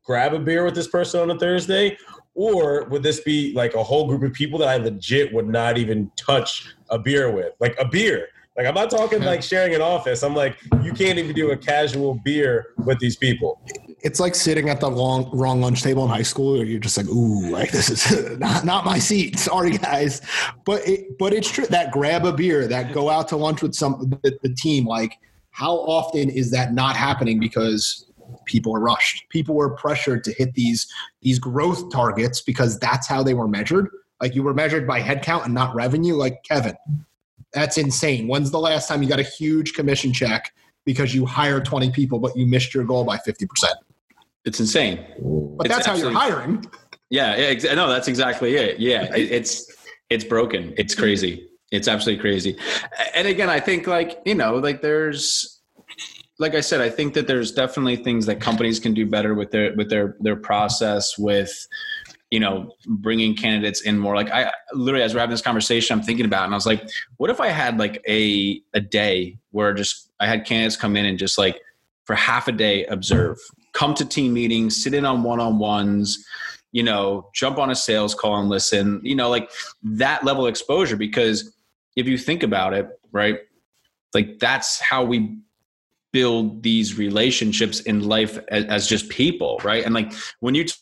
grab 0.05 0.35
a 0.35 0.39
beer 0.39 0.65
with 0.65 0.75
this 0.75 0.89
person 0.89 1.21
on 1.21 1.31
a 1.31 1.39
thursday 1.39 1.97
or 2.37 2.85
would 2.91 3.03
this 3.03 3.21
be 3.21 3.53
like 3.55 3.75
a 3.75 3.83
whole 3.83 4.07
group 4.07 4.23
of 4.23 4.33
people 4.33 4.59
that 4.61 4.69
I 4.69 4.77
legit 4.77 5.33
would 5.33 5.49
not 5.49 5.79
even 5.79 6.11
touch 6.17 6.73
a 6.91 6.99
beer 6.99 7.31
with? 7.31 7.55
Like 7.59 7.75
a 7.81 7.89
beer. 7.89 8.29
Like 8.57 8.67
I'm 8.67 8.75
not 8.75 8.91
talking 8.91 9.23
like 9.23 9.43
sharing 9.43 9.75
an 9.75 9.83
office. 9.83 10.23
I'm 10.23 10.35
like 10.35 10.57
you 10.83 10.93
can't 10.93 11.19
even 11.19 11.35
do 11.35 11.51
a 11.51 11.57
casual 11.57 12.15
beer 12.25 12.69
with 12.85 12.99
these 12.99 13.17
people. 13.17 13.61
It's 14.01 14.21
like 14.21 14.35
sitting 14.35 14.69
at 14.69 14.81
the 14.81 14.89
long, 14.89 15.31
wrong 15.37 15.61
lunch 15.61 15.83
table 15.83 16.05
in 16.05 16.11
high 16.11 16.23
school, 16.23 16.61
or 16.61 16.65
you're 16.65 16.81
just 16.81 16.97
like, 16.97 17.09
"Ooh, 17.09 17.51
like 17.51 17.71
this 17.71 17.91
is 17.91 18.39
not, 18.39 18.65
not 18.65 18.85
my 18.85 18.99
seat." 18.99 19.39
Sorry, 19.39 19.73
guys, 19.73 20.23
but 20.65 20.87
it, 20.87 21.19
but 21.19 21.35
it's 21.35 21.51
true 21.51 21.67
that 21.67 21.91
grab 21.91 22.25
a 22.25 22.33
beer, 22.33 22.67
that 22.67 22.93
go 22.93 23.11
out 23.11 23.29
to 23.29 23.37
lunch 23.37 23.63
with 23.63 23.75
some 23.75 24.11
the, 24.23 24.39
the 24.43 24.55
team. 24.55 24.87
Like, 24.87 25.19
how 25.51 25.75
often 25.77 26.31
is 26.31 26.51
that 26.53 26.73
not 26.73 26.97
happening 26.97 27.39
because 27.41 28.06
people 28.45 28.75
are 28.77 28.81
rushed? 28.81 29.29
People 29.31 29.55
were 29.55 29.71
pressured 29.71 30.25
to 30.25 30.33
hit 30.33 30.55
these 30.55 30.87
these 31.23 31.39
growth 31.39 31.91
targets 31.93 32.41
because 32.41 32.79
that's 32.79 33.07
how 33.07 33.23
they 33.23 33.35
were 33.35 33.49
measured. 33.49 33.89
Like 34.21 34.35
you 34.35 34.43
were 34.43 34.55
measured 34.55 34.87
by 34.87 35.01
headcount 35.01 35.45
and 35.45 35.55
not 35.55 35.75
revenue. 35.75 36.15
Like 36.15 36.43
Kevin, 36.45 36.77
that's 37.53 37.79
insane. 37.79 38.29
When's 38.29 38.51
the 38.51 38.61
last 38.61 38.89
time 38.89 39.03
you 39.03 39.09
got 39.09 39.21
a 39.21 39.25
huge 39.25 39.75
commission 39.75 40.13
check 40.13 40.53
because 40.85 41.15
you 41.15 41.27
hired 41.27 41.65
20 41.65 41.91
people, 41.91 42.19
but 42.19 42.37
you 42.37 42.47
missed 42.47 42.73
your 42.73 42.85
goal 42.85 43.05
by 43.05 43.17
50%? 43.19 43.47
It's 44.45 44.61
insane. 44.61 45.05
But 45.57 45.67
It's 45.67 45.75
that's 45.75 45.87
how 45.87 45.97
you're 45.97 46.13
hiring. 46.13 46.65
Yeah, 47.11 47.37
yeah 47.37 47.47
ex- 47.47 47.65
no, 47.65 47.89
that's 47.89 48.09
exactly 48.09 48.57
it. 48.57 48.79
Yeah, 48.79 49.15
it, 49.15 49.33
it's 49.33 49.73
it's 50.09 50.25
broken. 50.25 50.73
It's 50.77 50.95
crazy. 50.95 51.49
It's 51.73 51.89
absolutely 51.89 52.21
crazy. 52.21 52.57
And 53.15 53.27
again, 53.27 53.51
I 53.51 53.59
think 53.59 53.87
like 53.87 54.21
you 54.25 54.35
know, 54.35 54.57
like 54.57 54.83
there's, 54.83 55.56
like 56.39 56.55
I 56.55 56.61
said, 56.61 56.81
I 56.81 56.91
think 56.91 57.15
that 57.15 57.27
there's 57.27 57.53
definitely 57.53 57.97
things 57.97 58.27
that 58.27 58.41
companies 58.41 58.79
can 58.79 58.95
do 58.95 59.07
better 59.07 59.35
with 59.35 59.51
their 59.51 59.75
with 59.75 59.89
their 59.89 60.17
their 60.21 60.37
process 60.37 61.17
with, 61.17 61.67
you 62.31 62.41
know, 62.41 62.73
bringing 62.87 63.35
candidates 63.35 63.83
in 63.83 63.99
more. 63.99 64.15
Like 64.15 64.31
I 64.31 64.53
literally, 64.73 65.05
as 65.05 65.15
we're 65.15 65.21
having 65.21 65.33
this 65.33 65.43
conversation, 65.43 65.99
I'm 65.99 66.05
thinking 66.05 66.27
about, 66.27 66.45
and 66.45 66.55
I 66.55 66.57
was 66.57 66.67
like, 66.67 66.89
what 67.17 67.31
if 67.31 67.41
I 67.41 67.49
had 67.49 67.79
like 67.79 68.03
a 68.09 68.61
a 68.75 68.81
day 68.81 69.39
where 69.51 69.73
just 69.73 70.11
I 70.21 70.27
had 70.27 70.45
candidates 70.45 70.77
come 70.77 70.97
in 70.97 71.07
and 71.07 71.19
just 71.19 71.39
like 71.39 71.61
for 72.05 72.15
half 72.15 72.49
a 72.49 72.53
day 72.53 72.85
observe, 72.87 73.39
come 73.73 73.95
to 73.95 74.05
team 74.05 74.35
meetings, 74.35 74.83
sit 74.83 74.95
in 74.95 75.05
on 75.05 75.23
one 75.23 75.41
on 75.41 75.59
ones 75.59 76.25
you 76.73 76.83
know, 76.83 77.31
jump 77.33 77.57
on 77.57 77.71
a 77.71 77.75
sales 77.75 78.15
call 78.15 78.39
and 78.39 78.51
listen, 78.51 79.01
you 79.03 79.15
know, 79.15 79.31
like 79.31 79.51
that 79.83 80.25
level 80.25 80.45
of 80.45 80.51
exposure. 80.51 80.97
Because 80.97 81.55
if 81.97 82.07
you 82.07 82.19
think 82.19 82.43
about 82.43 82.75
it, 82.75 82.87
right, 83.13 83.39
like 84.13 84.39
that's 84.39 84.79
how 84.79 85.03
we 85.03 85.39
build 86.13 86.63
these 86.63 86.99
relationships 86.99 87.81
in 87.81 88.07
life 88.07 88.39
as, 88.49 88.65
as 88.67 88.87
just 88.87 89.09
people, 89.09 89.61
right? 89.65 89.85
And 89.85 89.95
like 89.95 90.13
when 90.41 90.55
you 90.55 90.65
t- 90.65 90.75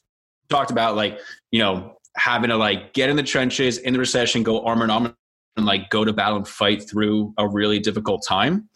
talked 0.49 0.71
about 0.71 0.97
like, 0.97 1.19
you 1.51 1.59
know, 1.59 1.97
having 2.17 2.51
to 2.51 2.57
like 2.57 2.93
get 2.93 3.09
in 3.11 3.17
the 3.17 3.23
trenches 3.23 3.79
in 3.79 3.93
the 3.93 3.99
recession, 3.99 4.43
go 4.43 4.65
arm 4.65 4.83
in 4.83 4.91
arm 4.91 5.15
and 5.57 5.67
like 5.67 5.91
go 5.91 6.05
to 6.05 6.13
battle 6.13 6.37
and 6.37 6.47
fight 6.47 6.89
through 6.89 7.33
a 7.39 7.49
really 7.49 7.79
difficult 7.79 8.25
time 8.27 8.69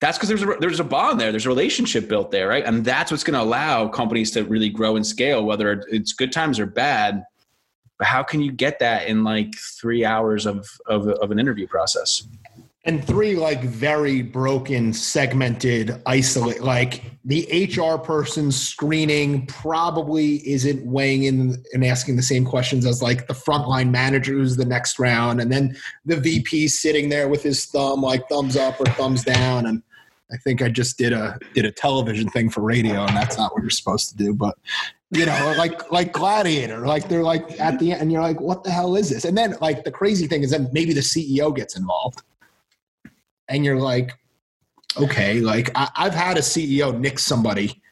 that's 0.00 0.18
because 0.18 0.28
there's 0.28 0.42
a 0.42 0.56
there's 0.60 0.80
a 0.80 0.84
bond 0.84 1.20
there. 1.20 1.30
There's 1.30 1.46
a 1.46 1.50
relationship 1.50 2.08
built 2.08 2.30
there 2.30 2.48
right? 2.48 2.64
And 2.64 2.84
that's 2.84 3.10
what's 3.10 3.24
going 3.24 3.38
to 3.38 3.42
allow 3.42 3.88
companies 3.88 4.30
to 4.32 4.44
really 4.44 4.68
grow 4.68 4.96
and 4.96 5.06
scale 5.06 5.44
whether 5.44 5.84
it's 5.88 6.12
good 6.12 6.32
times 6.32 6.58
or 6.58 6.66
bad. 6.66 7.24
But 7.98 8.06
how 8.06 8.22
can 8.22 8.42
you 8.42 8.52
get 8.52 8.78
that 8.80 9.08
in 9.08 9.24
like 9.24 9.54
three 9.80 10.04
hours 10.04 10.46
of 10.46 10.68
of, 10.86 11.08
of 11.08 11.30
an 11.30 11.38
interview 11.38 11.66
process 11.66 12.26
And 12.86 13.04
three, 13.04 13.34
like 13.34 13.62
very 13.62 14.22
broken, 14.22 14.92
segmented, 14.92 16.00
isolate. 16.06 16.62
Like 16.62 17.02
the 17.24 17.68
HR 17.76 17.98
person 17.98 18.52
screening 18.52 19.46
probably 19.46 20.48
isn't 20.48 20.86
weighing 20.86 21.24
in 21.24 21.64
and 21.72 21.84
asking 21.84 22.14
the 22.14 22.22
same 22.22 22.44
questions 22.44 22.86
as 22.86 23.02
like 23.02 23.26
the 23.26 23.34
frontline 23.34 23.90
manager 23.90 24.34
who's 24.34 24.56
the 24.56 24.64
next 24.64 25.00
round. 25.00 25.40
And 25.40 25.50
then 25.50 25.76
the 26.04 26.16
VP 26.16 26.68
sitting 26.68 27.08
there 27.08 27.28
with 27.28 27.42
his 27.42 27.64
thumb, 27.66 28.02
like 28.02 28.28
thumbs 28.28 28.56
up 28.56 28.80
or 28.80 28.86
thumbs 28.86 29.24
down. 29.24 29.66
And 29.66 29.82
I 30.32 30.36
think 30.36 30.62
I 30.62 30.68
just 30.68 30.96
did 30.96 31.12
a 31.12 31.38
did 31.54 31.64
a 31.64 31.72
television 31.72 32.28
thing 32.28 32.50
for 32.50 32.60
radio, 32.60 33.04
and 33.04 33.16
that's 33.16 33.36
not 33.36 33.52
what 33.52 33.62
you're 33.62 33.70
supposed 33.70 34.10
to 34.10 34.16
do. 34.16 34.34
But 34.34 34.56
you 35.10 35.26
know, 35.26 35.54
like 35.56 35.90
like 35.92 36.12
Gladiator, 36.12 36.86
like 36.86 37.08
they're 37.08 37.22
like 37.22 37.60
at 37.60 37.78
the 37.78 37.92
end, 37.92 38.02
and 38.02 38.12
you're 38.12 38.22
like, 38.22 38.40
what 38.40 38.64
the 38.64 38.70
hell 38.70 38.96
is 38.96 39.10
this? 39.10 39.24
And 39.24 39.36
then 39.36 39.56
like 39.60 39.84
the 39.84 39.92
crazy 39.92 40.26
thing 40.26 40.42
is, 40.42 40.50
then 40.50 40.68
maybe 40.72 40.92
the 40.92 41.00
CEO 41.00 41.54
gets 41.54 41.76
involved, 41.76 42.22
and 43.48 43.64
you're 43.64 43.78
like, 43.78 44.12
okay, 45.00 45.40
like 45.40 45.70
I, 45.74 45.90
I've 45.96 46.14
had 46.14 46.36
a 46.36 46.40
CEO 46.40 46.98
nick 46.98 47.18
somebody 47.18 47.82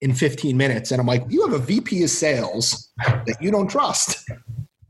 in 0.00 0.14
15 0.14 0.56
minutes, 0.56 0.90
and 0.90 1.00
I'm 1.00 1.06
like, 1.06 1.24
you 1.28 1.42
have 1.42 1.52
a 1.52 1.58
VP 1.58 2.02
of 2.02 2.10
sales 2.10 2.90
that 3.06 3.36
you 3.40 3.50
don't 3.50 3.68
trust. 3.68 4.28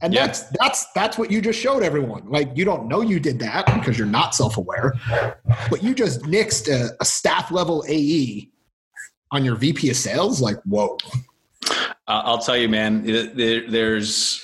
And 0.01 0.13
Yeah. 0.13 0.27
that's 0.27 0.45
that's 0.59 0.87
that's 0.95 1.17
what 1.17 1.31
you 1.31 1.41
just 1.41 1.61
showed 1.61 1.85
everyone. 1.85 2.29
Like 2.29 2.51
you 2.57 2.65
don't 2.65 2.89
know 2.89 3.03
you 3.03 3.21
did 3.21 3.39
that 3.39 3.67
because 3.75 3.97
you're 3.97 4.07
not 4.07 4.35
self-aware, 4.35 4.95
but 5.71 5.83
you 5.83 5.95
just 5.95 6.23
nixed 6.23 6.69
a, 6.69 6.91
a 7.01 7.05
staff 7.05 7.53
level 7.53 7.85
AE 7.87 8.51
on 9.31 9.45
your 9.45 9.55
VP 9.55 9.91
of 9.91 9.97
sales. 9.97 10.41
Like, 10.41 10.57
whoa. 10.65 10.97
Uh, 11.69 11.87
I'll 12.25 12.39
tell 12.39 12.57
you, 12.57 12.69
man. 12.69 13.05
There, 13.07 13.71
there's, 13.71 14.42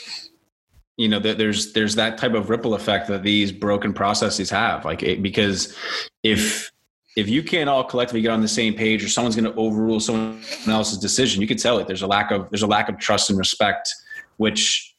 you 0.99 1.09
know, 1.09 1.19
there- 1.19 1.35
there's 1.35 1.73
there's 1.73 1.95
that 1.95 2.19
type 2.19 2.35
of 2.35 2.51
ripple 2.51 2.75
effect 2.75 3.07
that 3.09 3.23
these 3.23 3.51
broken 3.53 3.95
processes 3.95 4.51
have. 4.51 4.85
Like, 4.85 5.03
it, 5.03 5.23
because 5.23 5.75
if 6.23 6.71
if 7.17 7.29
you 7.29 7.43
can't 7.43 7.69
all 7.71 7.83
collectively 7.85 8.21
get 8.21 8.31
on 8.31 8.43
the 8.43 8.49
same 8.49 8.75
page, 8.75 9.03
or 9.03 9.09
someone's 9.09 9.35
going 9.35 9.51
to 9.51 9.59
overrule 9.59 9.99
someone 9.99 10.43
else's 10.69 10.99
decision, 10.99 11.41
you 11.41 11.49
can 11.49 11.57
tell 11.57 11.79
it. 11.79 11.87
There's 11.87 12.03
a 12.03 12.07
lack 12.07 12.31
of 12.31 12.51
there's 12.51 12.63
a 12.63 12.67
lack 12.67 12.89
of 12.89 12.99
trust 12.99 13.31
and 13.31 13.39
respect, 13.39 13.89
which 14.37 14.95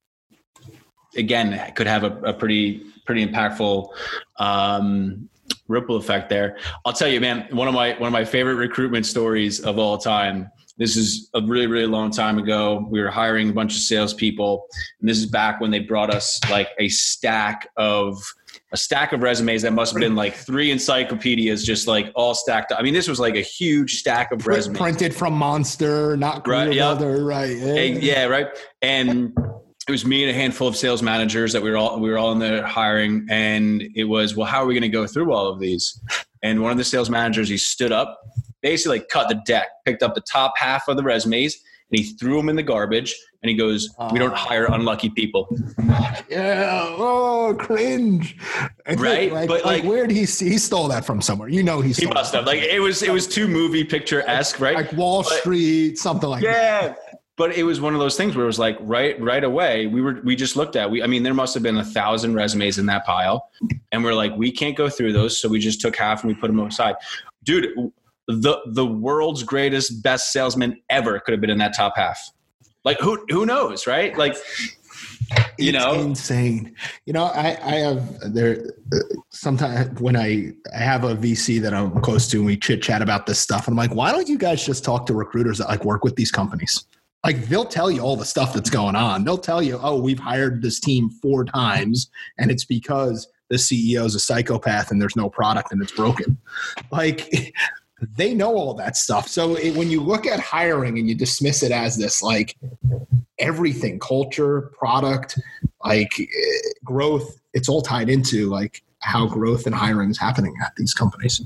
again 1.18 1.74
could 1.76 1.88
have 1.88 2.04
a, 2.04 2.18
a 2.22 2.34
pretty 2.34 2.82
pretty 3.06 3.26
impactful 3.26 3.90
um, 4.38 5.28
ripple 5.68 5.96
effect 5.98 6.30
there. 6.30 6.58
I'll 6.86 6.94
tell 6.94 7.08
you, 7.08 7.20
man. 7.20 7.48
One 7.52 7.68
of 7.68 7.74
my 7.74 7.94
one 8.00 8.08
of 8.08 8.14
my 8.14 8.26
favorite 8.26 8.56
recruitment 8.56 9.06
stories 9.06 9.60
of 9.60 9.78
all 9.78 9.98
time. 9.98 10.50
This 10.80 10.96
is 10.96 11.30
a 11.36 11.42
really 11.42 11.68
really 11.68 11.86
long 11.86 12.10
time 12.10 12.40
ago. 12.40 12.88
We 12.90 13.02
were 13.02 13.12
hiring 13.12 13.50
a 13.50 13.54
bunch 13.54 13.76
of 13.76 13.82
salespeople, 13.82 14.66
and 15.00 15.10
this 15.10 15.18
is 15.18 15.26
back 15.26 15.62
when 15.62 15.70
they 15.70 15.80
brought 15.80 16.10
us 16.10 16.40
like 16.50 16.70
a 16.80 16.90
stack 16.90 17.70
of 17.78 18.18
a 18.72 18.78
stack 18.78 19.14
of 19.14 19.22
resumes 19.22 19.64
that 19.64 19.74
must 19.74 19.94
have 19.94 20.00
been 20.00 20.16
like 20.16 20.36
three 20.36 20.72
encyclopedias, 20.72 21.66
just 21.66 21.88
like 21.88 22.12
all 22.16 22.34
stacked 22.36 22.72
up. 22.72 22.80
I 22.80 22.84
mean, 22.84 22.94
this 22.94 23.08
was 23.08 23.20
like 23.20 23.36
a 23.36 23.42
huge 23.42 23.96
stack 23.96 24.32
of 24.32 24.46
resumes. 24.48 24.78
Printed 24.78 25.14
from 25.14 25.34
Monster, 25.34 26.16
not 26.18 26.44
Career 26.46 26.68
Right, 26.68 26.74
yep. 26.74 27.00
Right? 27.00 27.58
Hey, 27.58 28.00
yeah, 28.00 28.26
right. 28.26 28.48
And 28.82 29.34
it 29.88 29.92
was 29.92 30.06
me 30.06 30.24
and 30.24 30.30
a 30.30 30.34
handful 30.34 30.68
of 30.68 30.76
sales 30.76 31.02
managers 31.02 31.52
that 31.54 31.64
we 31.64 31.72
were 31.72 31.78
all 31.78 32.00
we 32.00 32.10
were 32.10 32.18
all 32.18 32.32
in 32.32 32.40
there 32.40 32.64
hiring, 32.64 33.26
and 33.30 33.82
it 33.96 34.04
was 34.04 34.36
well, 34.36 34.46
how 34.46 34.64
are 34.64 34.68
we 34.68 34.76
going 34.76 34.84
to 34.84 34.90
go 34.90 35.08
through 35.08 35.34
all 35.34 35.48
of 35.48 35.60
these? 35.60 36.00
And 36.44 36.62
one 36.62 36.72
of 36.72 36.78
the 36.78 36.84
sales 36.84 37.10
managers, 37.10 37.50
he 37.50 37.58
stood 37.58 37.92
up, 37.92 38.22
basically 38.62 39.00
like 39.00 39.10
cut 39.10 39.30
the 39.30 39.42
deck, 39.46 39.68
picked 39.86 40.04
up 40.04 40.16
the 40.16 40.22
top 40.22 40.54
half 40.58 40.88
of 40.88 40.98
the 40.98 41.04
resumes, 41.04 41.56
and 41.92 42.00
he 42.00 42.06
threw 42.06 42.38
them 42.38 42.50
in 42.50 42.56
the 42.56 42.64
garbage. 42.64 43.16
And 43.42 43.50
he 43.50 43.56
goes, 43.56 43.90
"We 44.12 44.20
don't 44.20 44.36
hire 44.36 44.66
unlucky 44.66 45.10
people." 45.12 45.48
Yeah. 46.30 46.86
Oh, 46.98 47.56
cringe. 47.58 48.36
And 48.86 49.00
Right, 49.00 49.32
Like, 49.32 49.48
but, 49.48 49.64
like, 49.66 49.84
like- 49.84 49.90
where 49.90 50.06
did 50.08 50.16
he 50.16 50.26
see? 50.26 50.50
He 50.50 50.58
stole 50.58 50.88
that 50.90 51.06
from 51.06 51.22
somewhere. 51.22 51.48
You 51.50 51.64
know 51.64 51.80
he 51.82 51.90
He 51.90 51.94
stole 51.94 52.14
must 52.14 52.34
it. 52.34 52.38
have 52.38 52.46
like 52.46 52.60
it 52.62 52.80
was 52.82 53.02
it 53.02 53.12
was 53.12 53.28
too 53.28 53.48
movie 53.48 53.84
picture 53.84 54.28
esque, 54.28 54.60
right? 54.60 54.76
Like 54.76 54.92
Wall 54.94 55.24
But- 55.24 55.40
Street, 55.40 55.98
something 55.98 56.30
like 56.30 56.44
that. 56.44 56.52
yeah 56.90 56.94
but 57.38 57.56
it 57.56 57.64
was 57.64 57.80
one 57.80 57.94
of 57.94 58.02
those 58.02 58.18
things 58.18 58.36
where 58.36 58.44
it 58.44 58.48
was 58.48 58.60
like 58.60 58.78
right 58.82 59.18
right 59.22 59.46
away 59.46 59.88
we 59.88 60.02
were 60.02 60.20
we 60.26 60.36
just 60.36 60.58
looked 60.58 60.76
at 60.76 60.92
we 60.92 61.02
i 61.02 61.08
mean 61.08 61.24
there 61.24 61.34
must 61.34 61.54
have 61.54 61.64
been 61.64 61.78
a 61.78 61.86
thousand 61.86 62.34
resumes 62.34 62.78
in 62.78 62.86
that 62.86 63.06
pile 63.06 63.50
and 63.94 64.04
we're 64.04 64.14
like 64.14 64.36
we 64.36 64.52
can't 64.52 64.76
go 64.76 64.90
through 64.90 65.14
those 65.14 65.40
so 65.40 65.48
we 65.48 65.58
just 65.58 65.80
took 65.80 65.96
half 65.96 66.22
and 66.22 66.34
we 66.34 66.38
put 66.38 66.48
them 66.48 66.60
aside 66.60 66.96
dude 67.46 67.70
the 68.30 68.60
the 68.68 68.86
world's 68.86 69.44
greatest 69.44 70.04
best 70.04 70.32
salesman 70.32 70.80
ever 70.90 71.20
could 71.20 71.32
have 71.32 71.42
been 71.42 71.50
in 71.50 71.58
that 71.58 71.76
top 71.76 71.94
half 71.96 72.32
like 72.86 73.00
who 73.00 73.26
who 73.30 73.46
knows 73.46 73.88
right 73.88 74.18
like 74.18 74.36
you 75.58 75.70
It's 75.70 75.78
know 75.78 75.94
insane. 75.94 76.76
You 77.06 77.14
know, 77.14 77.26
I, 77.26 77.58
I 77.64 77.76
have 77.76 78.34
there 78.34 78.64
sometimes 79.30 80.00
when 80.00 80.16
I, 80.16 80.54
I 80.74 80.80
have 80.80 81.04
a 81.04 81.16
VC 81.16 81.62
that 81.62 81.74
I'm 81.74 82.02
close 82.02 82.28
to 82.30 82.38
and 82.38 82.46
we 82.46 82.58
chit 82.58 82.82
chat 82.82 83.02
about 83.02 83.26
this 83.26 83.40
stuff. 83.40 83.68
And 83.68 83.74
I'm 83.74 83.78
like, 83.78 83.96
why 83.96 84.12
don't 84.12 84.28
you 84.28 84.38
guys 84.38 84.66
just 84.66 84.84
talk 84.84 85.06
to 85.08 85.14
recruiters 85.14 85.60
that 85.60 85.68
like 85.68 85.86
work 85.86 86.04
with 86.04 86.16
these 86.16 86.32
companies? 86.32 86.86
Like 87.26 87.48
they'll 87.48 87.66
tell 87.66 87.92
you 87.92 88.02
all 88.02 88.16
the 88.16 88.26
stuff 88.26 88.54
that's 88.54 88.70
going 88.70 88.96
on. 88.96 89.24
They'll 89.24 89.38
tell 89.38 89.62
you, 89.62 89.80
oh, 89.82 90.00
we've 90.00 90.20
hired 90.20 90.62
this 90.62 90.80
team 90.80 91.10
four 91.22 91.44
times 91.46 92.10
and 92.38 92.50
it's 92.50 92.66
because 92.66 93.28
the 93.50 93.58
CEO 93.58 94.06
is 94.06 94.16
a 94.16 94.20
psychopath 94.20 94.92
and 94.92 95.02
there's 95.02 95.16
no 95.16 95.30
product 95.30 95.72
and 95.72 95.82
it's 95.82 95.92
broken. 95.92 96.38
Like 96.92 97.54
they 98.16 98.34
know 98.34 98.56
all 98.56 98.74
that 98.76 98.96
stuff. 98.98 99.28
So 99.28 99.56
it, 99.56 99.76
when 99.76 99.90
you 99.90 100.02
look 100.02 100.26
at 100.26 100.40
hiring 100.40 100.98
and 100.98 101.08
you 101.10 101.16
dismiss 101.16 101.64
it 101.64 101.72
as 101.72 101.98
this 101.98 102.22
like 102.22 102.56
everything 103.40 104.00
culture 104.00 104.72
product 104.78 105.40
like 105.86 106.12
eh, 106.20 106.26
growth 106.84 107.40
it's 107.54 107.70
all 107.70 107.82
tied 107.82 108.10
into 108.10 108.50
like 108.50 108.84
how 109.00 109.26
growth 109.26 109.66
and 109.66 109.74
hiring 109.74 110.10
is 110.10 110.18
happening 110.18 110.54
at 110.62 110.74
these 110.76 110.94
companies 110.94 111.42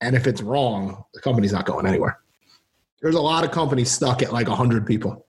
and 0.00 0.14
if 0.14 0.28
it's 0.28 0.40
wrong 0.40 1.04
the 1.14 1.20
company's 1.20 1.52
not 1.52 1.66
going 1.66 1.84
anywhere 1.84 2.20
there's 3.02 3.16
a 3.16 3.20
lot 3.20 3.42
of 3.42 3.50
companies 3.50 3.90
stuck 3.90 4.22
at 4.22 4.32
like 4.32 4.46
100 4.46 4.86
people 4.86 5.26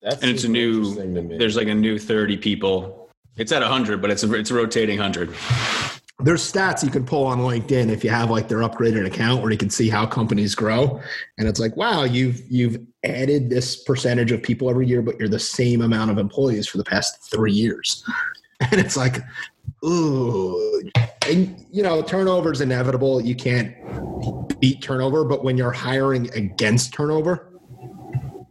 That's 0.00 0.22
And 0.22 0.30
it's 0.30 0.44
a 0.44 0.48
new- 0.48 0.78
interesting 0.78 1.14
to 1.16 1.20
me. 1.22 1.36
there's 1.36 1.56
like 1.56 1.68
a 1.68 1.74
new 1.74 1.98
30 1.98 2.38
people 2.38 3.10
It's 3.36 3.52
at 3.52 3.60
100, 3.60 4.00
but 4.00 4.10
it's 4.10 4.22
a, 4.22 4.32
it's 4.32 4.50
a 4.50 4.54
rotating 4.54 4.98
100. 4.98 5.34
There's 6.22 6.52
stats 6.52 6.84
you 6.84 6.90
can 6.90 7.04
pull 7.04 7.24
on 7.24 7.38
LinkedIn 7.38 7.88
if 7.90 8.04
you 8.04 8.10
have 8.10 8.30
like 8.30 8.48
their 8.48 8.58
upgraded 8.58 9.06
account 9.06 9.42
where 9.42 9.50
you 9.50 9.58
can 9.58 9.70
see 9.70 9.88
how 9.88 10.06
companies 10.06 10.54
grow. 10.54 11.00
And 11.38 11.48
it's 11.48 11.60
like, 11.60 11.76
wow, 11.76 12.04
you've 12.04 12.42
you've 12.50 12.78
added 13.04 13.50
this 13.50 13.82
percentage 13.82 14.32
of 14.32 14.42
people 14.42 14.68
every 14.68 14.86
year, 14.86 15.02
but 15.02 15.18
you're 15.18 15.28
the 15.28 15.38
same 15.38 15.82
amount 15.82 16.10
of 16.10 16.18
employees 16.18 16.66
for 16.66 16.78
the 16.78 16.84
past 16.84 17.30
three 17.30 17.52
years. 17.52 18.04
And 18.70 18.78
it's 18.78 18.94
like, 18.94 19.16
ooh. 19.86 20.90
And 21.26 21.64
you 21.70 21.82
know, 21.82 22.02
turnover 22.02 22.52
is 22.52 22.60
inevitable. 22.60 23.22
You 23.22 23.34
can't 23.34 23.74
beat 24.60 24.82
turnover, 24.82 25.24
but 25.24 25.42
when 25.42 25.56
you're 25.56 25.72
hiring 25.72 26.30
against 26.34 26.92
turnover, 26.92 27.58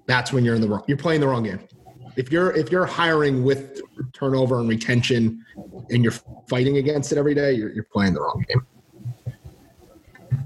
that's 0.08 0.34
when 0.34 0.44
you're 0.44 0.56
in 0.56 0.62
the 0.62 0.68
wrong 0.68 0.84
you're 0.88 0.98
playing 0.98 1.22
the 1.22 1.28
wrong 1.28 1.44
game 1.44 1.60
if 2.20 2.34
you're 2.34 2.52
if 2.52 2.70
you're 2.70 2.86
hiring 2.86 3.46
with 3.46 3.82
turnover 4.12 4.60
and 4.60 4.68
retention 4.68 5.46
and 5.90 6.04
you're 6.04 6.14
fighting 6.50 6.76
against 6.76 7.14
it 7.14 7.18
every 7.18 7.34
day, 7.34 7.54
you're, 7.54 7.72
you're 7.72 7.88
playing 7.94 8.14
the 8.14 8.20
wrong 8.20 8.44
game. 8.46 8.68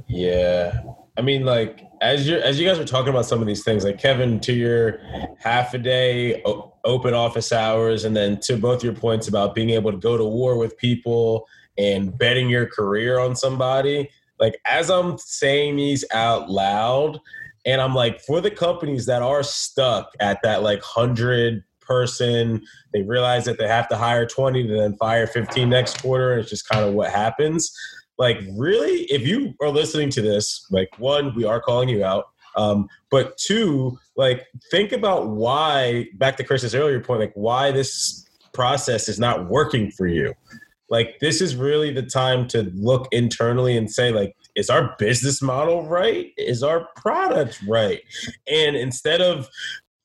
Yeah. 0.08 0.84
I 1.18 1.22
mean, 1.22 1.46
like 1.46 1.88
as 2.00 2.28
you 2.28 2.38
as 2.38 2.60
you 2.60 2.68
guys 2.68 2.78
are 2.78 2.86
talking 2.86 3.10
about 3.10 3.26
some 3.26 3.42
of 3.42 3.48
these 3.48 3.64
things, 3.64 3.86
like 3.86 3.98
Kevin, 3.98 4.40
to 4.42 4.54
your 4.54 5.00
half 5.40 5.74
a 5.74 5.80
day 5.80 6.44
open 6.86 7.16
office 7.16 7.52
hours, 7.52 8.06
and 8.06 8.16
then 8.16 8.40
to 8.42 8.56
both 8.56 8.84
your 8.84 8.94
points 8.94 9.28
about 9.28 9.56
being 9.56 9.72
able 9.72 9.92
to 9.92 9.98
go 9.98 10.16
to 10.16 10.24
war 10.24 10.60
with 10.60 10.78
people 10.78 11.48
and 11.80 12.16
betting 12.16 12.50
your 12.50 12.68
career 12.68 13.18
on 13.18 13.36
somebody. 13.36 14.12
Like 14.40 14.60
as 14.68 14.92
I'm 14.92 15.18
saying 15.18 15.78
these 15.78 16.06
out 16.14 16.52
loud, 16.52 17.20
and 17.66 17.82
I'm 17.82 17.94
like, 17.94 18.22
for 18.22 18.42
the 18.42 18.52
companies 18.52 19.06
that 19.06 19.22
are 19.22 19.44
stuck 19.44 20.12
at 20.20 20.40
that 20.44 20.64
like 20.64 20.82
hundred 20.82 21.64
person, 21.80 22.62
they 22.94 23.02
realize 23.02 23.46
that 23.46 23.58
they 23.58 23.68
have 23.68 23.88
to 23.90 23.98
hire 23.98 24.26
20 24.26 24.68
to 24.68 24.74
then 24.74 24.96
fire 24.98 25.28
15 25.28 25.70
next 25.70 26.02
quarter. 26.02 26.34
And 26.34 26.42
it's 26.42 26.50
just 26.50 26.68
kind 26.68 26.86
of 26.86 26.94
what 26.94 27.12
happens. 27.12 27.72
Like, 28.18 28.40
really, 28.58 29.04
if 29.04 29.26
you 29.26 29.54
are 29.62 29.70
listening 29.70 30.10
to 30.12 30.22
this, 30.22 30.66
like, 30.70 30.90
one, 30.98 31.34
we 31.36 31.46
are 31.46 31.60
calling 31.60 31.90
you 31.90 32.04
out. 32.04 32.26
Um, 32.56 32.88
but 33.10 33.38
two, 33.38 33.98
like, 34.16 34.46
think 34.70 34.92
about 34.92 35.30
why, 35.30 36.08
back 36.16 36.38
to 36.38 36.44
Chris's 36.44 36.76
earlier 36.76 37.00
point, 37.00 37.22
like, 37.22 37.34
why 37.34 37.72
this 37.72 38.26
process 38.54 39.10
is 39.10 39.20
not 39.20 39.50
working 39.50 39.90
for 39.90 40.06
you. 40.06 40.34
Like, 40.90 41.18
this 41.20 41.42
is 41.42 41.56
really 41.56 41.92
the 41.92 42.04
time 42.04 42.48
to 42.50 42.72
look 42.76 43.08
internally 43.12 43.76
and 43.76 43.90
say, 43.90 44.12
like, 44.12 44.36
is 44.56 44.70
our 44.70 44.96
business 44.98 45.42
model 45.42 45.88
right? 45.88 46.32
Is 46.38 46.64
our 46.64 46.88
product 46.96 47.62
right? 47.68 48.02
And 48.48 48.76
instead 48.76 49.22
of 49.22 49.50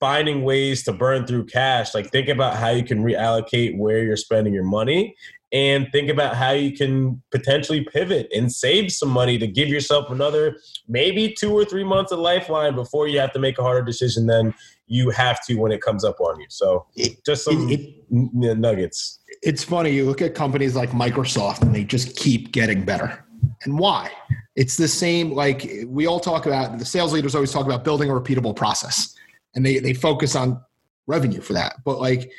finding 0.01 0.43
ways 0.43 0.85
to 0.85 0.93
burn 0.93 1.27
through 1.27 1.47
cash, 1.47 1.95
like 1.95 2.11
think 2.11 2.29
about 2.29 2.57
how 2.57 2.71
you 2.71 2.85
can 2.85 3.03
reallocate 3.03 3.77
where 3.77 4.03
you're 4.03 4.17
spending 4.17 4.55
your 4.55 4.65
money 4.65 5.15
and 5.51 5.89
think 5.93 6.11
about 6.11 6.37
how 6.37 6.51
you 6.51 6.73
can 6.77 7.23
potentially 7.31 7.83
pivot 7.83 8.29
and 8.35 8.53
save 8.53 8.93
some 8.93 9.09
money 9.09 9.39
to 9.39 9.47
give 9.47 9.69
yourself 9.69 10.11
another 10.11 10.59
maybe 10.89 11.35
two 11.39 11.53
or 11.53 11.65
three 11.65 11.85
months 11.85 12.13
of 12.13 12.19
lifeline 12.19 12.75
before 12.75 13.09
you 13.09 13.19
have 13.19 13.33
to 13.33 13.39
make 13.39 13.59
a 13.59 13.63
harder 13.63 13.83
decision 13.83 14.27
than 14.27 14.55
you 14.87 15.11
have 15.11 15.45
to 15.47 15.55
when 15.55 15.73
it 15.73 15.81
comes 15.81 16.05
up 16.05 16.21
on 16.21 16.39
you. 16.39 16.47
So 16.51 16.87
just 17.25 17.45
some 17.45 17.71
it, 17.71 17.81
it, 18.11 18.59
nuggets. 18.59 19.21
It's 19.43 19.65
funny. 19.65 19.91
You 19.91 20.05
look 20.05 20.21
at 20.21 20.35
companies 20.35 20.77
like 20.77 20.91
Microsoft 20.91 21.63
and 21.63 21.75
they 21.75 21.85
just 21.85 22.17
keep 22.17 22.53
getting 22.53 22.85
better. 22.85 23.25
And 23.65 23.79
why? 23.79 24.11
It's 24.57 24.77
the 24.77 24.89
same, 24.89 25.33
like 25.33 25.71
we 25.87 26.07
all 26.07 26.21
talk 26.21 26.47
about, 26.47 26.79
the 26.79 26.85
sales 26.85 27.13
leaders 27.13 27.35
always 27.35 27.53
talk 27.53 27.67
about 27.67 27.85
building 27.85 28.11
a 28.11 28.13
repeatable 28.13 28.55
process 28.55 29.15
and 29.55 29.65
they, 29.65 29.79
they 29.79 29.95
focus 29.95 30.35
on 30.35 30.61
revenue 31.07 31.41
for 31.41 31.53
that. 31.55 31.77
But 31.85 32.01
like, 32.01 32.31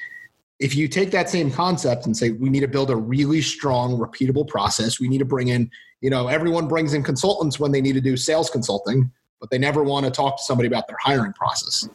if 0.60 0.76
you 0.76 0.90
take 0.90 1.12
that 1.12 1.30
same 1.30 1.50
concept 1.52 2.06
and 2.06 2.16
say, 2.16 2.32
we 2.32 2.50
need 2.50 2.60
to 2.60 2.68
build 2.68 2.90
a 2.90 2.96
really 2.96 3.42
strong, 3.42 3.98
repeatable 3.98 4.48
process, 4.48 5.00
we 5.00 5.08
need 5.08 5.20
to 5.20 5.26
bring 5.26 5.48
in, 5.48 5.72
you 6.02 6.10
know, 6.10 6.28
everyone 6.28 6.68
brings 6.68 6.94
in 6.94 7.02
consultants 7.02 7.60
when 7.60 7.72
they 7.72 7.82
need 7.82 7.94
to 7.94 8.02
do 8.02 8.18
sales 8.18 8.50
consulting, 8.50 9.10
but 9.40 9.50
they 9.50 9.58
never 9.58 9.84
want 9.84 10.06
to 10.06 10.12
talk 10.12 10.38
to 10.38 10.44
somebody 10.44 10.68
about 10.68 10.86
their 10.88 10.98
hiring 11.02 11.32
process. 11.34 11.88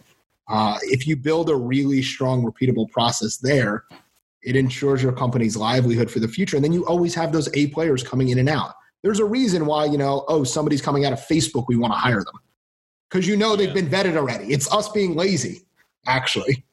Uh, 0.48 0.78
if 0.82 1.06
you 1.06 1.14
build 1.16 1.50
a 1.50 1.56
really 1.56 2.02
strong, 2.02 2.42
repeatable 2.42 2.90
process 2.90 3.36
there, 3.36 3.84
it 4.42 4.56
ensures 4.56 5.02
your 5.02 5.12
company's 5.12 5.56
livelihood 5.56 6.10
for 6.10 6.20
the 6.20 6.28
future. 6.28 6.56
And 6.56 6.64
then 6.64 6.72
you 6.72 6.86
always 6.86 7.14
have 7.14 7.32
those 7.32 7.48
A 7.54 7.68
players 7.68 8.02
coming 8.02 8.28
in 8.30 8.38
and 8.38 8.48
out. 8.48 8.74
There's 9.04 9.20
a 9.20 9.24
reason 9.24 9.66
why, 9.66 9.84
you 9.84 9.98
know, 9.98 10.24
oh, 10.28 10.44
somebody's 10.44 10.80
coming 10.80 11.04
out 11.04 11.12
of 11.12 11.20
Facebook, 11.20 11.66
we 11.68 11.76
want 11.76 11.92
to 11.92 11.98
hire 11.98 12.24
them. 12.24 12.40
Because 13.10 13.28
you 13.28 13.36
know 13.36 13.54
they've 13.54 13.74
been 13.74 13.86
vetted 13.86 14.16
already. 14.16 14.46
It's 14.46 14.72
us 14.72 14.88
being 14.88 15.14
lazy, 15.14 15.66
actually. 16.06 16.64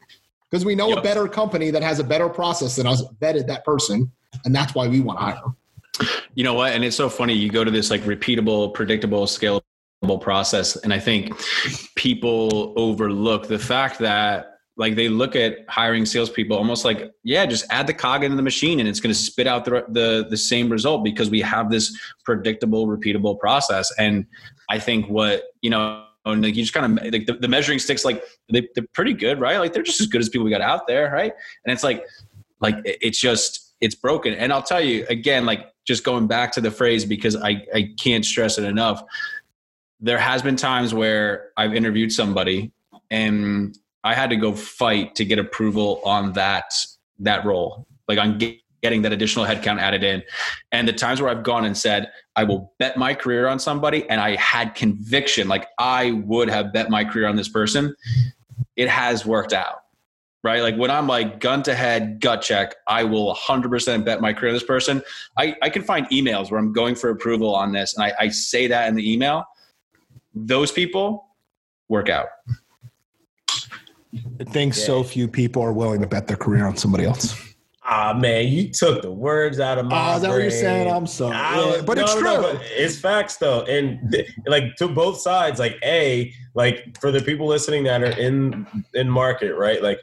Because 0.50 0.64
we 0.64 0.74
know 0.74 0.88
yep. 0.88 1.00
a 1.00 1.02
better 1.02 1.28
company 1.28 1.72
that 1.72 1.84
has 1.84 2.00
a 2.00 2.06
better 2.06 2.30
process 2.30 2.78
than 2.78 2.88
us 2.88 3.04
vetted 3.22 3.48
that 3.48 3.66
person. 3.66 4.10
And 4.46 4.56
that's 4.56 4.74
why 4.74 4.88
we 4.88 5.02
want 5.02 5.20
to 5.20 5.26
hire 5.26 5.42
them. 5.44 5.58
You 6.34 6.46
know 6.46 6.54
what? 6.54 6.72
And 6.72 6.86
it's 6.86 6.96
so 6.96 7.10
funny. 7.10 7.34
You 7.34 7.50
go 7.50 7.66
to 7.66 7.72
this 7.72 7.92
like 7.92 8.02
repeatable, 8.04 8.74
predictable, 8.74 9.26
scalable 9.26 10.22
process. 10.22 10.78
And 10.78 10.94
I 10.94 11.00
think 11.00 11.34
people 11.96 12.74
overlook 12.78 13.50
the 13.50 13.60
fact 13.60 14.00
that 14.00 14.51
like 14.82 14.96
they 14.96 15.10
look 15.10 15.36
at 15.36 15.60
hiring 15.70 16.08
salespeople 16.08 16.58
almost 16.58 16.84
like, 16.84 17.14
yeah, 17.24 17.46
just 17.46 17.66
add 17.70 17.86
the 17.86 17.94
cog 17.94 18.24
into 18.24 18.36
the 18.36 18.42
machine 18.42 18.80
and 18.80 18.90
it's 18.90 19.00
going 19.00 19.14
to 19.14 19.20
spit 19.20 19.46
out 19.46 19.64
the, 19.64 19.86
the, 19.90 20.26
the 20.28 20.36
same 20.36 20.72
result 20.72 21.04
because 21.04 21.30
we 21.30 21.40
have 21.40 21.70
this 21.70 21.96
predictable, 22.26 22.88
repeatable 22.88 23.40
process. 23.40 23.94
And 24.00 24.26
I 24.72 24.80
think 24.80 25.08
what, 25.08 25.44
you 25.62 25.70
know, 25.70 26.04
and 26.26 26.42
like 26.42 26.56
you 26.56 26.64
just 26.64 26.74
kind 26.74 26.98
of 26.98 27.14
like 27.14 27.28
the, 27.28 27.34
the 27.34 27.48
measuring 27.48 27.78
sticks, 27.78 28.04
like 28.04 28.24
they, 28.52 28.68
they're 28.74 28.88
pretty 28.94 29.14
good, 29.14 29.40
right? 29.40 29.60
Like 29.60 29.72
they're 29.72 29.84
just 29.84 30.02
as 30.02 30.08
good 30.08 30.20
as 30.20 30.30
people 30.30 30.46
we 30.46 30.50
got 30.50 30.62
out 30.62 30.88
there. 30.88 31.12
Right. 31.12 31.32
And 31.64 31.72
it's 31.72 31.84
like, 31.84 32.04
like 32.60 32.78
it's 32.84 33.20
just, 33.20 33.76
it's 33.82 33.94
broken. 33.94 34.34
And 34.34 34.52
I'll 34.52 34.64
tell 34.64 34.82
you 34.82 35.06
again, 35.10 35.46
like 35.46 35.68
just 35.86 36.04
going 36.04 36.26
back 36.26 36.52
to 36.54 36.62
the 36.62 36.72
phrase, 36.72 37.06
because 37.06 37.36
I, 37.36 37.68
I 37.72 37.94
can't 38.00 38.26
stress 38.26 38.58
it 38.58 38.64
enough. 38.64 39.04
There 40.00 40.18
has 40.18 40.42
been 40.42 40.56
times 40.56 40.92
where 40.92 41.52
I've 41.56 41.76
interviewed 41.76 42.12
somebody 42.12 42.72
and 43.12 43.78
I 44.04 44.14
had 44.14 44.30
to 44.32 44.36
go 44.36 44.54
fight 44.54 45.16
to 45.16 45.26
get 45.26 45.40
approval 45.40 46.02
on 46.06 46.34
that 46.34 46.74
that 47.20 47.46
role, 47.46 47.88
like 48.08 48.18
on 48.18 48.40
getting 48.82 49.04
that 49.04 49.14
additional 49.14 49.46
headcount 49.46 49.80
added 49.80 50.04
in. 50.04 50.24
And 50.72 50.88
the 50.88 50.94
times 50.94 51.22
where 51.22 51.30
I've 51.30 51.44
gone 51.44 51.66
and 51.66 51.78
said, 51.78 52.12
I 52.36 52.44
will 52.44 52.74
bet 52.80 52.98
my 52.98 53.14
career 53.14 53.48
on 53.48 53.60
somebody, 53.60 54.10
and 54.10 54.20
I 54.20 54.36
had 54.36 54.76
conviction, 54.76 55.48
like 55.48 55.68
I 55.78 56.12
would 56.12 56.50
have 56.50 56.74
bet 56.74 56.90
my 56.90 57.06
career 57.06 57.28
on 57.28 57.36
this 57.36 57.50
person, 57.50 57.96
it 58.76 58.90
has 58.90 59.26
worked 59.26 59.54
out. 59.54 59.78
Right. 60.44 60.64
Like 60.64 60.76
when 60.76 60.90
I'm 60.90 61.06
like 61.06 61.40
gun 61.40 61.62
to 61.64 61.76
head, 61.76 62.20
gut 62.20 62.42
check, 62.42 62.74
I 62.88 63.04
will 63.04 63.36
100% 63.36 64.04
bet 64.04 64.22
my 64.22 64.34
career 64.34 64.50
on 64.50 64.56
this 64.56 64.64
person. 64.64 65.04
I, 65.38 65.56
I 65.62 65.70
can 65.70 65.84
find 65.84 66.08
emails 66.10 66.50
where 66.50 66.60
I'm 66.60 66.74
going 66.74 66.96
for 66.96 67.12
approval 67.12 67.54
on 67.54 67.72
this, 67.72 67.94
and 67.96 68.04
I, 68.04 68.14
I 68.20 68.30
say 68.30 68.66
that 68.66 68.90
in 68.90 68.96
the 68.96 69.14
email. 69.14 69.46
Those 70.34 70.72
people 70.72 71.28
work 71.90 72.10
out. 72.10 72.28
I 74.40 74.44
think 74.44 74.76
yeah. 74.76 74.84
so 74.84 75.04
few 75.04 75.28
people 75.28 75.62
are 75.62 75.74
willing 75.74 76.02
to 76.02 76.08
bet 76.08 76.28
their 76.28 76.38
career 76.38 76.66
on 76.66 76.76
somebody 76.78 77.06
else. 77.06 77.36
Ah 77.84 78.14
man, 78.14 78.48
you 78.48 78.70
took 78.70 79.02
the 79.02 79.12
words 79.12 79.60
out 79.60 79.78
of 79.78 79.88
my. 79.88 80.14
Oh, 80.14 80.16
is 80.16 80.22
that 80.22 80.28
brain. 80.28 80.38
what 80.38 80.42
you're 80.44 80.52
saying? 80.52 80.92
I'm 80.92 81.08
sorry, 81.08 81.36
yeah, 81.36 81.82
but 81.82 81.98
no, 81.98 82.04
it's 82.04 82.14
true. 82.14 82.24
No, 82.24 82.42
but 82.42 82.62
it's 82.64 83.00
facts 83.00 83.38
though, 83.38 83.64
and 83.64 84.16
like 84.46 84.76
to 84.78 84.88
both 84.88 85.20
sides. 85.20 85.60
Like 85.60 85.80
a, 85.84 86.32
like 86.54 86.98
for 87.00 87.12
the 87.12 87.22
people 87.22 87.48
listening 87.48 87.84
that 87.86 88.04
are 88.04 88.18
in 88.18 88.68
in 88.94 89.10
market, 89.10 89.56
right? 89.56 89.82
Like, 89.82 90.00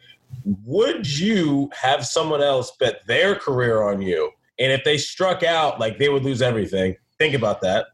would 0.64 1.18
you 1.18 1.70
have 1.72 2.04
someone 2.04 2.42
else 2.42 2.72
bet 2.80 3.06
their 3.06 3.34
career 3.36 3.82
on 3.82 4.02
you? 4.02 4.32
And 4.58 4.72
if 4.72 4.82
they 4.84 4.98
struck 4.98 5.42
out, 5.42 5.78
like 5.78 5.98
they 5.98 6.08
would 6.08 6.24
lose 6.24 6.42
everything. 6.42 6.96
Think 7.18 7.34
about 7.34 7.60
that. 7.60 7.86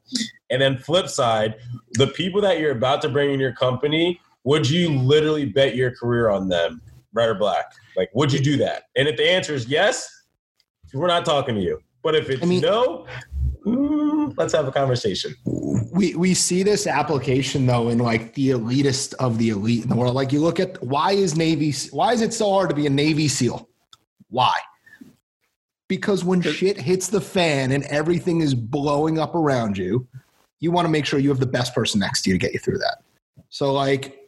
And 0.50 0.62
then 0.62 0.78
flip 0.78 1.08
side, 1.08 1.56
the 1.92 2.06
people 2.06 2.40
that 2.40 2.58
you're 2.58 2.72
about 2.72 3.02
to 3.02 3.08
bring 3.08 3.32
in 3.32 3.40
your 3.40 3.52
company 3.52 4.20
would 4.44 4.68
you 4.68 4.90
literally 4.90 5.46
bet 5.46 5.74
your 5.74 5.90
career 5.90 6.30
on 6.30 6.48
them, 6.48 6.80
red 7.12 7.28
or 7.28 7.34
black? 7.34 7.72
Like, 7.96 8.10
would 8.14 8.32
you 8.32 8.40
do 8.40 8.56
that? 8.58 8.84
And 8.96 9.08
if 9.08 9.16
the 9.16 9.28
answer 9.28 9.54
is 9.54 9.66
yes, 9.66 10.08
we're 10.92 11.08
not 11.08 11.24
talking 11.24 11.54
to 11.54 11.60
you. 11.60 11.80
But 12.02 12.14
if 12.14 12.28
it's 12.28 12.42
I 12.42 12.46
mean, 12.46 12.60
no, 12.60 13.06
mm, 13.64 14.34
let's 14.36 14.52
have 14.52 14.68
a 14.68 14.72
conversation. 14.72 15.34
We 15.92 16.14
we 16.14 16.34
see 16.34 16.62
this 16.62 16.86
application 16.86 17.66
though 17.66 17.88
in 17.88 17.98
like 17.98 18.34
the 18.34 18.50
elitist 18.50 19.14
of 19.14 19.38
the 19.38 19.50
elite 19.50 19.82
in 19.82 19.88
the 19.88 19.96
world. 19.96 20.14
Like 20.14 20.32
you 20.32 20.40
look 20.40 20.60
at 20.60 20.80
why 20.82 21.12
is 21.12 21.36
Navy 21.36 21.72
why 21.90 22.12
is 22.12 22.20
it 22.20 22.34
so 22.34 22.50
hard 22.52 22.68
to 22.68 22.76
be 22.76 22.86
a 22.86 22.90
Navy 22.90 23.26
SEAL? 23.26 23.68
Why? 24.28 24.54
Because 25.88 26.24
when 26.24 26.42
shit 26.42 26.78
hits 26.78 27.08
the 27.08 27.20
fan 27.20 27.72
and 27.72 27.84
everything 27.84 28.40
is 28.40 28.54
blowing 28.54 29.18
up 29.18 29.34
around 29.34 29.78
you, 29.78 30.06
you 30.60 30.70
want 30.70 30.86
to 30.86 30.90
make 30.90 31.06
sure 31.06 31.18
you 31.18 31.28
have 31.28 31.40
the 31.40 31.46
best 31.46 31.74
person 31.74 32.00
next 32.00 32.22
to 32.22 32.30
you 32.30 32.34
to 32.34 32.38
get 32.38 32.52
you 32.52 32.58
through 32.58 32.78
that. 32.78 32.98
So 33.48 33.72
like 33.72 34.23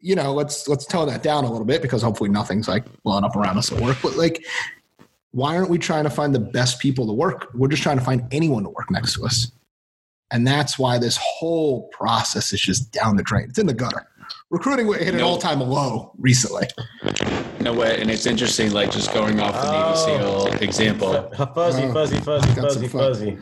you 0.00 0.14
know, 0.14 0.32
let's 0.32 0.66
let's 0.68 0.86
tone 0.86 1.08
that 1.08 1.22
down 1.22 1.44
a 1.44 1.50
little 1.50 1.66
bit 1.66 1.82
because 1.82 2.02
hopefully 2.02 2.30
nothing's 2.30 2.68
like 2.68 2.84
blowing 3.02 3.24
up 3.24 3.36
around 3.36 3.58
us 3.58 3.70
at 3.72 3.80
work. 3.80 3.98
But 4.02 4.16
like, 4.16 4.44
why 5.32 5.56
aren't 5.56 5.70
we 5.70 5.78
trying 5.78 6.04
to 6.04 6.10
find 6.10 6.34
the 6.34 6.40
best 6.40 6.80
people 6.80 7.06
to 7.06 7.12
work? 7.12 7.48
We're 7.54 7.68
just 7.68 7.82
trying 7.82 7.98
to 7.98 8.04
find 8.04 8.26
anyone 8.32 8.62
to 8.64 8.70
work 8.70 8.90
next 8.90 9.14
to 9.14 9.24
us. 9.26 9.52
And 10.32 10.46
that's 10.46 10.78
why 10.78 10.98
this 10.98 11.18
whole 11.20 11.88
process 11.88 12.52
is 12.52 12.60
just 12.60 12.92
down 12.92 13.16
the 13.16 13.22
drain. 13.22 13.46
It's 13.48 13.58
in 13.58 13.66
the 13.66 13.74
gutter. 13.74 14.06
recruiting 14.50 14.86
hit 14.92 15.08
an 15.14 15.18
No. 15.18 15.26
all-time 15.26 15.60
low 15.60 16.12
recently. 16.18 16.66
No 17.60 17.72
way. 17.74 18.00
And 18.00 18.08
it's 18.10 18.26
interesting, 18.26 18.70
like 18.72 18.90
just 18.92 19.12
going 19.12 19.38
off 19.40 19.54
the 19.54 19.70
Navy 19.72 19.82
Oh. 19.84 20.46
SEAL 20.50 20.62
example. 20.62 21.12
Fuzzy, 21.36 21.82
Oh, 21.82 21.92
fuzzy, 21.92 22.20
fuzzy, 22.20 22.48
fuzzy, 22.54 22.88
fuzzy. 22.88 23.38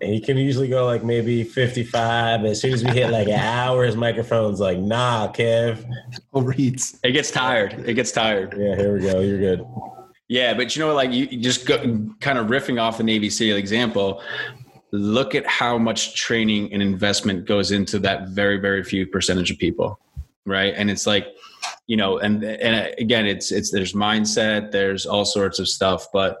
And 0.00 0.14
he 0.14 0.20
can 0.20 0.36
usually 0.36 0.68
go 0.68 0.86
like 0.86 1.02
maybe 1.02 1.42
55. 1.42 2.44
As 2.44 2.60
soon 2.60 2.72
as 2.72 2.84
we 2.84 2.90
hit 2.90 3.10
like 3.10 3.26
an 3.26 3.40
hour, 3.40 3.84
his 3.84 3.96
microphone's 3.96 4.60
like, 4.60 4.78
nah, 4.78 5.32
Kev. 5.32 5.84
Overheats. 6.34 7.00
It 7.02 7.12
gets 7.12 7.32
tired. 7.32 7.72
It 7.84 7.94
gets 7.94 8.12
tired. 8.12 8.54
Yeah, 8.56 8.76
here 8.76 8.94
we 8.94 9.00
go. 9.00 9.20
You're 9.20 9.38
good. 9.38 9.66
Yeah, 10.28 10.54
but 10.54 10.76
you 10.76 10.84
know, 10.84 10.94
like 10.94 11.10
you 11.10 11.26
you 11.30 11.40
just 11.40 11.66
go, 11.66 11.78
kind 12.20 12.38
of 12.38 12.48
riffing 12.48 12.80
off 12.80 12.98
the 12.98 13.02
Navy 13.02 13.30
SEAL 13.30 13.56
example. 13.56 14.22
Look 14.92 15.34
at 15.34 15.46
how 15.46 15.78
much 15.78 16.14
training 16.14 16.72
and 16.72 16.82
investment 16.82 17.46
goes 17.46 17.72
into 17.72 17.98
that 18.00 18.28
very, 18.28 18.58
very 18.58 18.84
few 18.84 19.06
percentage 19.06 19.50
of 19.50 19.58
people, 19.58 19.98
right? 20.46 20.74
And 20.76 20.90
it's 20.90 21.06
like, 21.06 21.26
you 21.86 21.96
know, 21.96 22.18
and 22.18 22.44
and 22.44 22.86
uh, 22.86 22.90
again, 22.98 23.26
it's 23.26 23.50
it's 23.50 23.70
there's 23.70 23.94
mindset, 23.94 24.70
there's 24.70 25.06
all 25.06 25.24
sorts 25.24 25.58
of 25.58 25.68
stuff, 25.68 26.06
but 26.12 26.38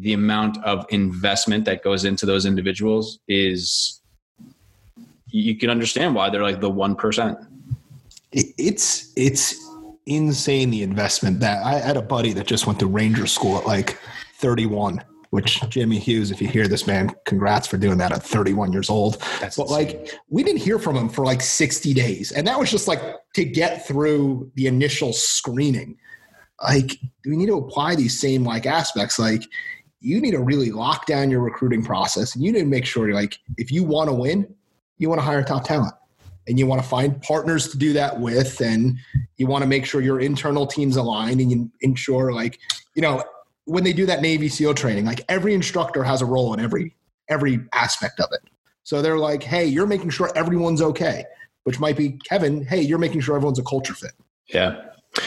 the 0.00 0.14
amount 0.14 0.62
of 0.64 0.86
investment 0.88 1.64
that 1.66 1.82
goes 1.82 2.04
into 2.04 2.26
those 2.26 2.46
individuals 2.46 3.20
is 3.28 4.00
you 5.28 5.56
can 5.56 5.70
understand 5.70 6.14
why 6.14 6.30
they're 6.30 6.42
like 6.42 6.60
the 6.60 6.70
one 6.70 6.96
percent. 6.96 7.38
It's 8.32 9.12
it's 9.16 9.54
insane 10.06 10.70
the 10.70 10.82
investment 10.82 11.40
that 11.40 11.64
I 11.64 11.74
had 11.74 11.96
a 11.96 12.02
buddy 12.02 12.32
that 12.32 12.46
just 12.46 12.66
went 12.66 12.80
to 12.80 12.86
Ranger 12.86 13.26
School 13.26 13.58
at 13.58 13.66
like 13.66 13.98
31. 14.38 15.04
Which 15.30 15.60
Jimmy 15.68 16.00
Hughes, 16.00 16.32
if 16.32 16.42
you 16.42 16.48
hear 16.48 16.66
this 16.66 16.88
man, 16.88 17.14
congrats 17.24 17.68
for 17.68 17.76
doing 17.76 17.98
that 17.98 18.10
at 18.10 18.20
31 18.20 18.72
years 18.72 18.90
old. 18.90 19.22
That's 19.40 19.56
but 19.56 19.68
like 19.68 20.12
we 20.28 20.42
didn't 20.42 20.60
hear 20.60 20.76
from 20.80 20.96
him 20.96 21.08
for 21.08 21.24
like 21.24 21.40
60 21.40 21.94
days 21.94 22.32
and 22.32 22.44
that 22.48 22.58
was 22.58 22.68
just 22.68 22.88
like 22.88 23.00
to 23.34 23.44
get 23.44 23.86
through 23.86 24.50
the 24.56 24.66
initial 24.66 25.12
screening 25.12 25.96
like 26.62 26.98
we 27.26 27.36
need 27.36 27.46
to 27.46 27.58
apply 27.58 27.94
these 27.94 28.20
same 28.20 28.44
like 28.44 28.66
aspects 28.66 29.18
like 29.18 29.42
you 30.00 30.20
need 30.20 30.32
to 30.32 30.40
really 30.40 30.70
lock 30.70 31.06
down 31.06 31.30
your 31.30 31.40
recruiting 31.40 31.84
process 31.84 32.34
and 32.34 32.44
you 32.44 32.52
need 32.52 32.60
to 32.60 32.66
make 32.66 32.86
sure 32.86 33.12
like 33.12 33.38
if 33.58 33.70
you 33.70 33.84
want 33.84 34.08
to 34.08 34.14
win 34.14 34.52
you 34.98 35.08
want 35.08 35.20
to 35.20 35.24
hire 35.24 35.42
top 35.42 35.64
talent 35.64 35.94
and 36.48 36.58
you 36.58 36.66
want 36.66 36.82
to 36.82 36.88
find 36.88 37.20
partners 37.22 37.68
to 37.68 37.78
do 37.78 37.92
that 37.92 38.18
with 38.18 38.60
and 38.60 38.96
you 39.36 39.46
want 39.46 39.62
to 39.62 39.68
make 39.68 39.84
sure 39.84 40.00
your 40.00 40.20
internal 40.20 40.66
teams 40.66 40.96
align 40.96 41.40
and 41.40 41.50
you 41.50 41.70
ensure 41.80 42.32
like 42.32 42.58
you 42.94 43.02
know 43.02 43.22
when 43.64 43.84
they 43.84 43.92
do 43.92 44.06
that 44.06 44.22
navy 44.22 44.48
seal 44.48 44.74
training 44.74 45.04
like 45.04 45.24
every 45.28 45.54
instructor 45.54 46.02
has 46.02 46.22
a 46.22 46.26
role 46.26 46.54
in 46.54 46.60
every 46.60 46.94
every 47.28 47.60
aspect 47.72 48.20
of 48.20 48.28
it 48.32 48.40
so 48.90 49.02
they're 49.02 49.18
like, 49.18 49.42
hey, 49.42 49.66
you're 49.66 49.86
making 49.86 50.10
sure 50.10 50.32
everyone's 50.34 50.82
okay, 50.82 51.24
which 51.64 51.78
might 51.78 51.96
be 51.96 52.18
Kevin, 52.28 52.64
hey, 52.64 52.80
you're 52.80 52.98
making 52.98 53.20
sure 53.20 53.36
everyone's 53.36 53.58
a 53.58 53.62
culture 53.62 53.94
fit. 53.94 54.12
Yeah. 54.48 54.82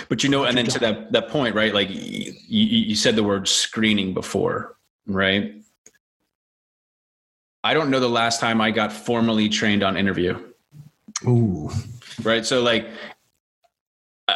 But 0.10 0.24
you 0.24 0.30
know, 0.30 0.46
and 0.46 0.58
then 0.58 0.66
to 0.68 0.80
that 0.80 1.12
that 1.12 1.30
point, 1.30 1.56
right? 1.56 1.74
Like 1.74 1.90
you, 1.90 2.34
you 2.48 2.96
said 2.96 3.16
the 3.16 3.24
word 3.24 3.48
screening 3.48 4.14
before, 4.14 4.78
right? 5.06 5.56
I 7.64 7.74
don't 7.74 7.90
know 7.90 8.00
the 8.00 8.10
last 8.10 8.40
time 8.40 8.62
I 8.62 8.72
got 8.72 8.92
formally 8.92 9.50
trained 9.50 9.84
on 9.84 9.96
interview, 9.96 10.38
Ooh. 11.26 11.70
right? 12.24 12.46
So 12.46 12.62
like 12.62 12.88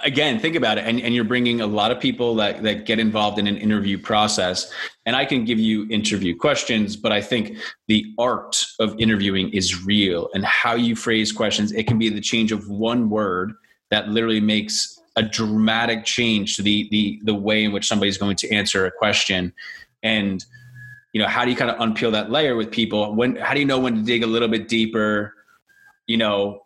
again, 0.04 0.40
think 0.40 0.56
about 0.56 0.78
it, 0.78 0.86
and, 0.86 1.00
and 1.00 1.14
you're 1.14 1.24
bringing 1.24 1.62
a 1.62 1.68
lot 1.68 1.92
of 1.92 2.00
people 2.00 2.36
that 2.36 2.64
that 2.64 2.86
get 2.86 3.00
involved 3.00 3.40
in 3.40 3.48
an 3.48 3.58
interview 3.58 3.98
process, 3.98 4.72
and 5.06 5.16
I 5.16 5.26
can 5.26 5.46
give 5.46 5.60
you 5.60 5.88
interview 5.90 6.36
questions, 6.36 6.96
but 6.96 7.12
I 7.12 7.22
think 7.22 7.58
the 7.88 8.06
art 8.18 8.64
of 8.80 9.00
interviewing 9.00 9.50
is 9.50 9.86
real, 9.86 10.30
and 10.34 10.44
how 10.46 10.76
you 10.76 10.96
phrase 10.96 11.32
questions. 11.32 11.72
It 11.72 11.88
can 11.88 11.98
be 11.98 12.10
the 12.10 12.22
change 12.22 12.52
of 12.52 12.70
one 12.70 13.10
word 13.10 13.54
that 13.90 14.10
literally 14.10 14.42
makes 14.42 14.97
a 15.18 15.24
dramatic 15.24 16.06
change 16.06 16.56
to 16.56 16.62
the 16.62 16.88
the 16.92 17.20
the 17.24 17.36
way 17.36 17.66
in 17.66 17.74
which 17.74 17.88
somebody's 17.88 18.18
going 18.18 18.38
to 18.38 18.50
answer 18.54 18.86
a 18.86 18.92
question. 18.92 19.52
And 20.04 20.46
you 21.12 21.22
know 21.22 21.28
how 21.28 21.44
do 21.44 21.52
you 21.52 21.58
kind 21.58 21.70
of 21.70 21.78
unpeel 21.78 22.14
that 22.14 22.32
layer 22.32 22.56
with 22.56 22.72
people? 22.72 23.14
When 23.14 23.36
how 23.36 23.54
do 23.54 23.60
you 23.60 23.66
know 23.66 23.80
when 23.80 23.96
to 23.96 24.02
dig 24.04 24.24
a 24.24 24.28
little 24.28 24.48
bit 24.48 24.70
deeper 24.70 25.34
you 26.08 26.18
know? 26.18 26.62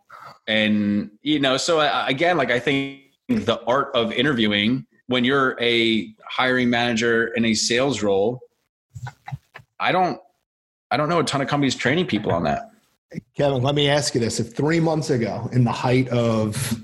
And 0.48 1.12
you 1.22 1.40
know 1.40 1.58
so 1.58 1.80
I, 1.80 2.10
again 2.10 2.36
like 2.36 2.50
i 2.50 2.60
think 2.60 3.02
the 3.30 3.62
art 3.68 3.92
of 3.94 4.12
interviewing 4.12 4.86
when 5.06 5.24
you're 5.24 5.56
a 5.62 6.14
hiring 6.28 6.70
manager 6.70 7.28
in 7.28 7.46
a 7.46 7.54
sales 7.54 8.02
role 8.02 8.40
i 9.80 9.92
don't 9.92 10.20
i 10.90 10.98
don't 10.98 11.10
know 11.10 11.20
a 11.20 11.24
ton 11.24 11.42
of 11.42 11.48
companies 11.48 11.76
training 11.76 12.08
people 12.08 12.32
on 12.32 12.44
that. 12.44 12.72
Kevin, 13.36 13.62
let 13.62 13.76
me 13.76 13.88
ask 13.88 14.16
you 14.16 14.20
this. 14.20 14.40
If 14.40 14.56
three 14.56 14.80
months 14.80 15.10
ago, 15.10 15.48
in 15.52 15.64
the 15.64 15.72
height 15.72 16.10
of 16.10 16.84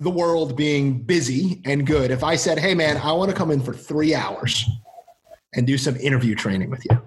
the 0.00 0.10
world 0.10 0.56
being 0.56 1.02
busy 1.02 1.60
and 1.64 1.86
good, 1.86 2.10
if 2.10 2.24
I 2.24 2.34
said, 2.34 2.58
hey, 2.58 2.74
man, 2.74 2.96
I 2.96 3.12
want 3.12 3.30
to 3.30 3.36
come 3.36 3.50
in 3.50 3.60
for 3.60 3.74
three 3.74 4.14
hours 4.14 4.64
and 5.54 5.66
do 5.66 5.76
some 5.76 5.96
interview 5.96 6.34
training 6.34 6.70
with 6.70 6.84
you 6.90 6.98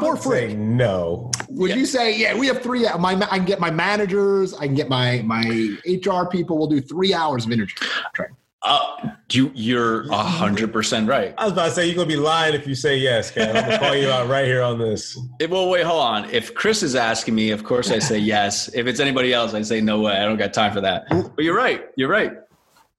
for 0.00 0.16
Say 0.16 0.48
free, 0.48 0.54
no. 0.54 1.30
would 1.48 1.74
you 1.74 1.86
say, 1.86 2.16
yeah, 2.18 2.36
we 2.36 2.46
have 2.46 2.62
three, 2.62 2.82
my, 2.98 3.14
I 3.30 3.36
can 3.36 3.44
get 3.44 3.60
my 3.60 3.70
managers, 3.70 4.54
I 4.54 4.66
can 4.66 4.74
get 4.74 4.88
my, 4.88 5.22
my 5.24 5.76
HR 5.86 6.26
people, 6.28 6.58
we'll 6.58 6.66
do 6.66 6.80
three 6.80 7.14
hours 7.14 7.46
of 7.46 7.52
interview 7.52 7.74
training. 8.14 8.36
Uh, 8.62 9.10
you 9.30 9.50
you're 9.54 10.08
a 10.10 10.16
hundred 10.16 10.72
percent 10.72 11.08
right 11.08 11.34
I 11.38 11.44
was 11.44 11.52
about 11.52 11.66
to 11.66 11.70
say, 11.72 11.86
you're 11.86 11.94
going 11.94 12.08
to 12.08 12.14
be 12.16 12.20
lying 12.20 12.54
if 12.54 12.66
you 12.66 12.74
say 12.74 12.96
yes, 12.96 13.30
Kev. 13.30 13.48
I'm 13.48 13.54
going 13.54 13.70
to 13.70 13.78
call 13.78 13.94
you 13.94 14.10
out 14.10 14.28
right 14.28 14.44
here 14.46 14.62
on 14.62 14.78
this. 14.78 15.18
If- 15.40 15.50
well, 15.50 15.68
wait, 15.68 15.84
hold 15.84 16.00
on. 16.00 16.30
If 16.30 16.54
Chris 16.54 16.82
is 16.82 16.94
asking 16.94 17.34
me, 17.34 17.50
of 17.50 17.62
course 17.64 17.90
I 17.90 17.98
say 17.98 18.18
yes. 18.18 18.68
If 18.74 18.86
it's 18.86 18.98
anybody 18.98 19.32
else, 19.32 19.52
I 19.54 19.62
say 19.62 19.80
no 19.80 20.00
way. 20.00 20.12
I 20.16 20.24
don't 20.24 20.38
got 20.38 20.52
time 20.54 20.72
for 20.72 20.80
that. 20.80 21.04
But 21.10 21.44
you're 21.44 21.56
right. 21.56 21.86
You're 21.96 22.08
right. 22.08 22.32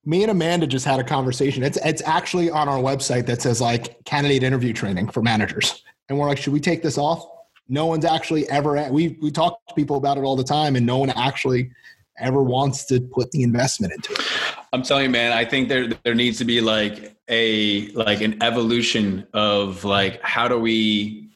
me 0.06 0.22
and 0.24 0.32
Amanda 0.32 0.68
just 0.68 0.86
had 0.86 1.00
a 1.00 1.04
conversation. 1.04 1.64
It's 1.64 1.78
it's 1.84 2.02
actually 2.06 2.50
on 2.50 2.70
our 2.70 2.78
website 2.80 3.26
that 3.26 3.42
says 3.42 3.60
like 3.60 4.04
candidate 4.06 4.44
interview 4.44 4.72
training 4.74 5.10
for 5.10 5.22
managers, 5.22 5.84
and 6.08 6.18
we're 6.18 6.28
like, 6.28 6.38
should 6.38 6.54
we 6.54 6.60
take 6.62 6.82
this 6.84 6.98
off? 6.98 7.26
No 7.68 7.86
one's 7.88 8.06
actually 8.06 8.48
ever. 8.50 8.88
We 8.92 9.18
we 9.22 9.32
talk 9.32 9.60
to 9.68 9.74
people 9.74 9.98
about 9.98 10.18
it 10.18 10.22
all 10.22 10.36
the 10.38 10.44
time, 10.44 10.76
and 10.78 10.86
no 10.86 10.98
one 11.00 11.10
actually 11.10 11.72
ever 12.20 12.42
wants 12.42 12.86
to 12.86 13.02
put 13.02 13.32
the 13.32 13.44
investment 13.44 13.94
into 13.94 14.14
it. 14.14 14.26
I'm 14.74 14.82
telling 14.84 15.06
you, 15.06 15.10
man. 15.10 15.32
I 15.32 15.46
think 15.46 15.70
there 15.70 15.90
there 16.04 16.16
needs 16.16 16.38
to 16.40 16.46
be 16.46 16.62
like 16.62 17.16
a 17.30 17.90
like 17.92 18.22
an 18.22 18.42
evolution 18.42 19.28
of 19.34 19.84
like 19.84 20.22
how 20.22 20.48
do 20.48 20.60
we 20.60 21.30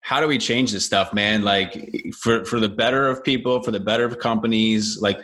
how 0.00 0.20
do 0.20 0.26
we 0.26 0.38
change 0.38 0.72
this 0.72 0.84
stuff, 0.84 1.12
man? 1.12 1.42
Like 1.42 2.12
for 2.20 2.44
for 2.44 2.60
the 2.60 2.68
better 2.68 3.08
of 3.08 3.24
people, 3.24 3.62
for 3.62 3.70
the 3.70 3.80
better 3.80 4.04
of 4.04 4.18
companies. 4.18 5.00
Like 5.00 5.18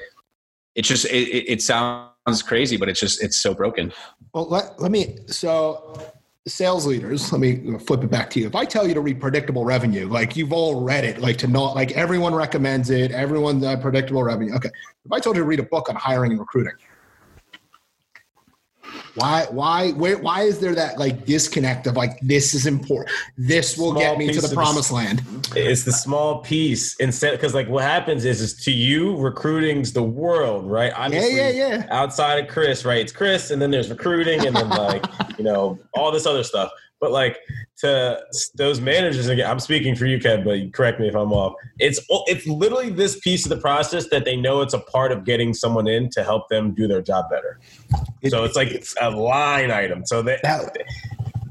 it's 0.75 0.89
just 0.89 1.05
it, 1.07 1.29
it, 1.29 1.53
it 1.53 1.63
sounds 1.63 2.43
crazy, 2.45 2.77
but 2.77 2.89
it's 2.89 3.01
just 3.01 3.23
it's 3.23 3.41
so 3.41 3.55
broken. 3.55 3.93
Well, 4.33 4.49
let, 4.49 4.81
let 4.81 4.91
me. 4.91 5.19
So, 5.27 6.01
sales 6.49 6.87
leaders, 6.87 7.31
let 7.33 7.41
me 7.41 7.79
flip 7.79 8.03
it 8.03 8.11
back 8.11 8.31
to 8.31 8.41
you. 8.41 8.47
If 8.47 8.55
I 8.55 8.65
tell 8.65 8.87
you 8.87 8.95
to 8.95 9.01
read 9.01 9.21
predictable 9.21 9.65
revenue, 9.65 10.09
like 10.09 10.37
you've 10.37 10.53
all 10.53 10.83
read 10.83 11.05
it, 11.05 11.19
like 11.19 11.37
to 11.39 11.47
know, 11.47 11.65
like 11.73 11.93
everyone 11.93 12.35
recommends 12.35 12.91
it, 12.91 13.11
everyone 13.13 13.63
uh, 13.65 13.77
predictable 13.77 14.23
revenue. 14.23 14.55
Okay. 14.55 14.71
If 15.05 15.13
I 15.13 15.21
told 15.21 15.37
you 15.37 15.43
to 15.43 15.49
read 15.49 15.61
a 15.61 15.65
book 15.65 15.89
on 15.89 15.97
hiring 15.97 16.33
and 16.33 16.41
recruiting, 16.41 16.75
why, 19.15 19.47
why, 19.51 19.91
where, 19.93 20.19
why 20.19 20.43
is 20.43 20.59
there 20.59 20.75
that 20.75 20.99
like 20.99 21.25
disconnect 21.25 21.87
of 21.87 21.97
like 21.97 22.19
this 22.21 22.55
is 22.55 22.67
important? 22.67 23.15
This 23.37 23.77
will 23.77 23.93
Small 23.93 24.01
get 24.01 24.19
me 24.19 24.33
to 24.33 24.41
the 24.41 24.55
promised 24.55 24.93
land. 24.93 25.23
It's 25.55 25.85
the 25.85 25.93
small 25.93 26.43
piece 26.43 26.97
instead, 26.97 27.33
because 27.33 27.55
like 27.55 27.69
what 27.69 27.85
happens 27.85 28.25
is, 28.25 28.41
is 28.41 28.55
to 28.65 28.71
you, 28.71 29.17
recruiting's 29.17 29.93
the 29.93 30.03
world, 30.03 30.71
right? 30.71 30.93
Obviously, 30.95 31.37
yeah, 31.37 31.51
yeah. 31.51 31.87
outside 31.91 32.43
of 32.43 32.49
Chris, 32.49 32.85
right? 32.85 33.01
It's 33.01 33.13
Chris, 33.13 33.51
and 33.51 33.61
then 33.61 33.71
there's 33.71 33.91
recruiting, 33.91 34.47
and 34.47 34.55
then 34.55 34.69
like 34.71 35.05
you 35.39 35.45
know 35.45 35.79
all 35.95 36.11
this 36.11 36.27
other 36.27 36.45
stuff. 36.45 36.71
But 37.01 37.13
like 37.13 37.39
to 37.81 38.21
those 38.57 38.81
managers, 38.81 39.29
again, 39.29 39.49
I'm 39.49 39.61
speaking 39.61 39.95
for 39.95 40.07
you, 40.07 40.19
Kev, 40.19 40.45
but 40.45 40.73
correct 40.73 40.99
me 41.01 41.09
if 41.09 41.15
I'm 41.15 41.33
off. 41.33 41.55
It's 41.79 42.01
it's 42.27 42.47
literally 42.47 42.91
this 42.91 43.19
piece 43.21 43.45
of 43.45 43.51
the 43.51 43.57
process 43.59 44.09
that 44.09 44.25
they 44.25 44.37
know 44.37 44.63
it's 44.63 44.75
a 44.75 44.81
part 44.81 45.13
of 45.13 45.25
getting 45.25 45.55
someone 45.55 45.87
in 45.87 46.11
to 46.11 46.25
help 46.25 46.49
them 46.49 46.75
do 46.75 46.89
their 46.89 47.03
job 47.03 47.27
better. 47.31 47.61
It- 48.23 48.31
so 48.31 48.45
it's 48.45 48.57
like 48.57 48.69
it's 48.69 48.95
a 49.01 49.11
line 49.11 49.71
item. 49.71 50.05
So 50.05 50.23
they 50.23 50.39
That, 50.43 50.77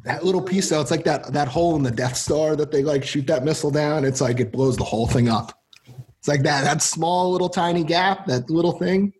that 0.03 0.25
little 0.25 0.41
piece 0.41 0.69
though, 0.69 0.81
it's 0.81 0.91
like 0.91 1.05
that 1.05 1.31
that 1.33 1.47
hole 1.47 1.75
in 1.75 1.83
the 1.83 1.91
Death 1.91 2.17
Star 2.17 2.55
that 2.57 2.71
they 2.71 2.83
like 2.83 3.03
shoot 3.05 3.25
that 3.27 3.45
missile 3.45 3.71
down. 3.71 4.03
It's 4.03 4.21
like 4.21 4.39
it 4.39 4.51
blows 4.51 4.75
the 4.75 4.83
whole 4.83 5.07
thing 5.07 5.29
up. 5.29 5.53
It's 6.19 6.27
like 6.27 6.43
that 6.43 6.63
that 6.65 6.81
small 6.81 7.31
little 7.31 7.49
tiny 7.49 7.83
gap, 7.83 8.25
that 8.25 8.49
little 8.49 8.73
thing. 8.73 9.13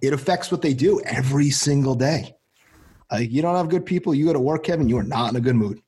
It 0.00 0.12
affects 0.12 0.50
what 0.50 0.62
they 0.62 0.74
do 0.74 1.00
every 1.04 1.50
single 1.50 1.94
day. 1.94 2.34
Like 3.10 3.30
you 3.30 3.42
don't 3.42 3.56
have 3.56 3.68
good 3.68 3.84
people, 3.84 4.14
you 4.14 4.26
go 4.26 4.32
to 4.32 4.40
work, 4.40 4.64
Kevin, 4.64 4.88
you 4.88 4.96
are 4.98 5.02
not 5.02 5.30
in 5.30 5.36
a 5.36 5.40
good 5.40 5.56
mood. 5.56 5.80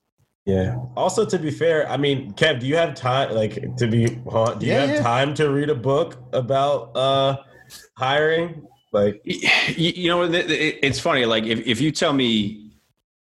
Yeah. 0.46 0.76
Also, 0.96 1.24
to 1.24 1.38
be 1.38 1.50
fair, 1.50 1.88
I 1.88 1.96
mean, 1.96 2.32
Kev, 2.32 2.60
do 2.60 2.66
you 2.66 2.76
have 2.76 2.94
time? 2.94 3.32
Like, 3.34 3.76
to 3.76 3.86
be, 3.86 4.06
do 4.06 4.12
you 4.14 4.72
Yeah, 4.72 4.80
have 4.86 4.90
yeah. 4.90 5.02
time 5.02 5.34
to 5.34 5.50
read 5.50 5.68
a 5.70 5.74
book 5.74 6.16
about 6.32 6.96
uh 6.96 7.36
hiring? 7.96 8.66
Like, 8.92 9.20
you, 9.24 9.92
you 9.94 10.08
know 10.08 10.28
th- 10.28 10.48
th- 10.48 10.78
it's 10.82 10.98
funny 10.98 11.24
like 11.24 11.44
if, 11.44 11.64
if 11.66 11.80
you 11.80 11.92
tell 11.92 12.12
me 12.12 12.72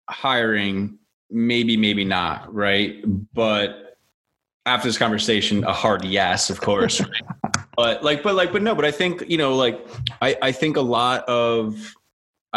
hiring 0.08 0.98
maybe 1.30 1.76
maybe 1.76 2.06
not 2.06 2.52
right 2.54 3.04
but 3.34 3.98
after 4.64 4.88
this 4.88 4.96
conversation 4.96 5.62
a 5.64 5.72
hard 5.74 6.04
yes 6.06 6.48
of 6.48 6.62
course 6.62 7.02
but 7.76 8.02
like 8.02 8.22
but 8.22 8.34
like 8.34 8.50
but 8.50 8.62
no 8.62 8.74
but 8.74 8.86
i 8.86 8.90
think 8.90 9.22
you 9.28 9.36
know 9.36 9.54
like 9.54 9.86
i 10.22 10.34
i 10.40 10.50
think 10.50 10.78
a 10.78 10.80
lot 10.80 11.22
of 11.28 11.94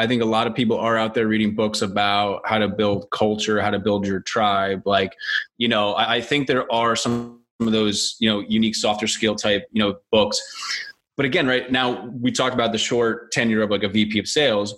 i 0.02 0.08
think 0.08 0.22
a 0.22 0.26
lot 0.26 0.48
of 0.48 0.56
people 0.56 0.78
are 0.78 0.98
out 0.98 1.14
there 1.14 1.28
reading 1.28 1.56
books 1.56 1.82
about 1.82 2.42
how 2.46 2.58
to 2.58 2.68
build 2.68 3.10
culture 3.12 3.62
how 3.62 3.70
to 3.70 3.80
build 3.80 4.06
your 4.06 4.20
tribe. 4.22 4.82
Like 4.86 5.16
you 5.58 5.68
know 5.68 5.94
i, 5.94 6.16
I 6.16 6.22
think 6.22 6.48
there 6.48 6.72
are 6.72 6.96
some 6.96 7.42
of 7.60 7.72
those 7.72 8.16
you 8.20 8.30
know 8.30 8.40
unique 8.42 8.76
softer 8.76 9.08
skill 9.08 9.36
type 9.36 9.68
you 9.72 9.82
know 9.82 9.98
books. 10.12 10.42
But 11.18 11.26
again 11.26 11.48
right 11.48 11.72
now 11.72 12.06
we 12.08 12.32
talked 12.32 12.54
about 12.54 12.72
the 12.72 12.78
short 12.78 13.32
tenure 13.32 13.62
of 13.62 13.70
like 13.70 13.84
a 13.84 13.90
vp 13.90 14.18
of 14.20 14.28
sales 14.28 14.76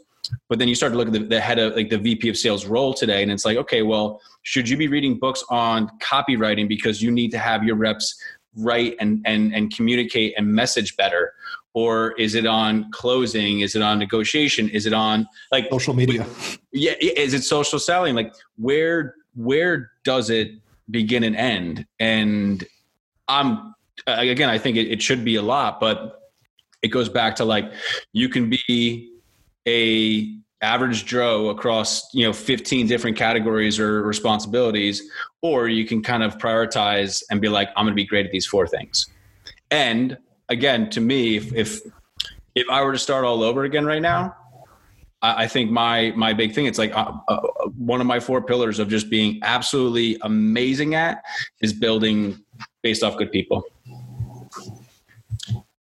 but 0.50 0.58
then 0.58 0.68
you 0.68 0.76
start 0.76 0.94
to 0.94 0.98
look 0.98 1.08
at 1.08 1.14
the, 1.14 1.20
the 1.20 1.40
head 1.40 1.60
of 1.60 1.76
like 1.76 1.90
the 1.90 1.98
vp 1.98 2.30
of 2.30 2.38
sales 2.38 2.66
role 2.66 2.94
today 2.94 3.22
and 3.24 3.32
it's 3.32 3.46
like 3.46 3.58
okay 3.58 3.82
well 3.82 4.22
should 4.44 4.68
you 4.68 4.76
be 4.76 4.88
reading 4.88 5.18
books 5.18 5.44
on 5.50 5.90
copywriting 6.00 6.68
because 6.68 7.02
you 7.02 7.12
need 7.12 7.32
to 7.32 7.38
have 7.38 7.64
your 7.64 7.76
reps 7.76 8.22
write 8.56 8.96
and 9.00 9.22
and 9.26 9.54
and 9.54 9.76
communicate 9.76 10.34
and 10.38 10.48
message 10.48 10.96
better 10.98 11.34
or 11.74 12.12
is 12.14 12.36
it 12.36 12.46
on 12.46 12.90
closing? 12.92 13.62
Is 13.62 13.76
it 13.76 13.82
on 13.82 14.00
negotiation? 14.00 14.70
Is 14.70 14.86
it 14.86 14.94
on 14.94 15.28
like 15.52 15.68
social 15.72 15.94
media. 15.94 16.26
Yeah 16.72 16.94
is 17.00 17.34
it 17.34 17.44
social 17.44 17.80
selling? 17.80 18.16
Like 18.16 18.34
where 18.58 19.16
where 19.36 19.92
does 20.04 20.30
it 20.30 20.52
begin 20.90 21.24
and 21.24 21.36
end? 21.36 21.86
And 22.00 22.64
i'm 23.28 23.74
again 24.08 24.50
i 24.50 24.58
think 24.58 24.76
it, 24.76 24.92
it 24.92 25.02
should 25.02 25.24
be 25.24 25.36
a 25.36 25.42
lot 25.42 25.80
but 25.80 26.20
it 26.82 26.90
goes 26.90 27.08
back 27.08 27.36
to 27.36 27.46
like 27.46 27.72
you 28.12 28.28
can 28.28 28.50
be 28.50 29.14
a 29.68 30.36
average 30.62 31.06
Joe 31.06 31.50
across 31.50 32.14
you 32.14 32.26
know 32.26 32.34
15 32.34 32.88
different 32.88 33.18
categories 33.18 33.80
or 33.80 34.02
responsibilities, 34.04 35.02
or 35.42 35.68
you 35.68 35.86
can 35.86 36.02
kind 36.02 36.24
of 36.24 36.38
prioritize 36.38 37.22
and 37.30 37.42
be 37.42 37.50
like, 37.50 37.70
I'm 37.76 37.86
going 37.86 37.94
to 37.94 37.96
be 37.96 38.06
great 38.06 38.26
at 38.26 38.32
these 38.32 38.46
four 38.46 38.68
things. 38.68 39.08
And 39.72 40.18
again, 40.50 40.90
to 40.92 41.02
me, 41.02 41.38
if 41.38 41.54
if, 41.54 41.82
if 42.56 42.70
I 42.70 42.84
were 42.84 42.94
to 42.94 43.00
start 43.00 43.26
all 43.26 43.44
over 43.44 43.64
again 43.64 43.86
right 43.86 44.02
now, 44.02 44.36
I, 45.22 45.44
I 45.44 45.48
think 45.48 45.72
my 45.72 46.14
my 46.16 46.34
big 46.34 46.54
thing 46.54 46.66
it's 46.66 46.78
like 46.78 46.96
uh, 46.96 47.14
uh, 47.28 47.42
one 47.78 48.02
of 48.02 48.08
my 48.08 48.20
four 48.20 48.42
pillars 48.42 48.80
of 48.80 48.90
just 48.90 49.10
being 49.10 49.40
absolutely 49.44 50.18
amazing 50.22 50.96
at 50.96 51.24
is 51.62 51.74
building 51.74 52.44
based 52.84 53.04
off 53.04 53.18
good 53.18 53.32
people. 53.32 53.64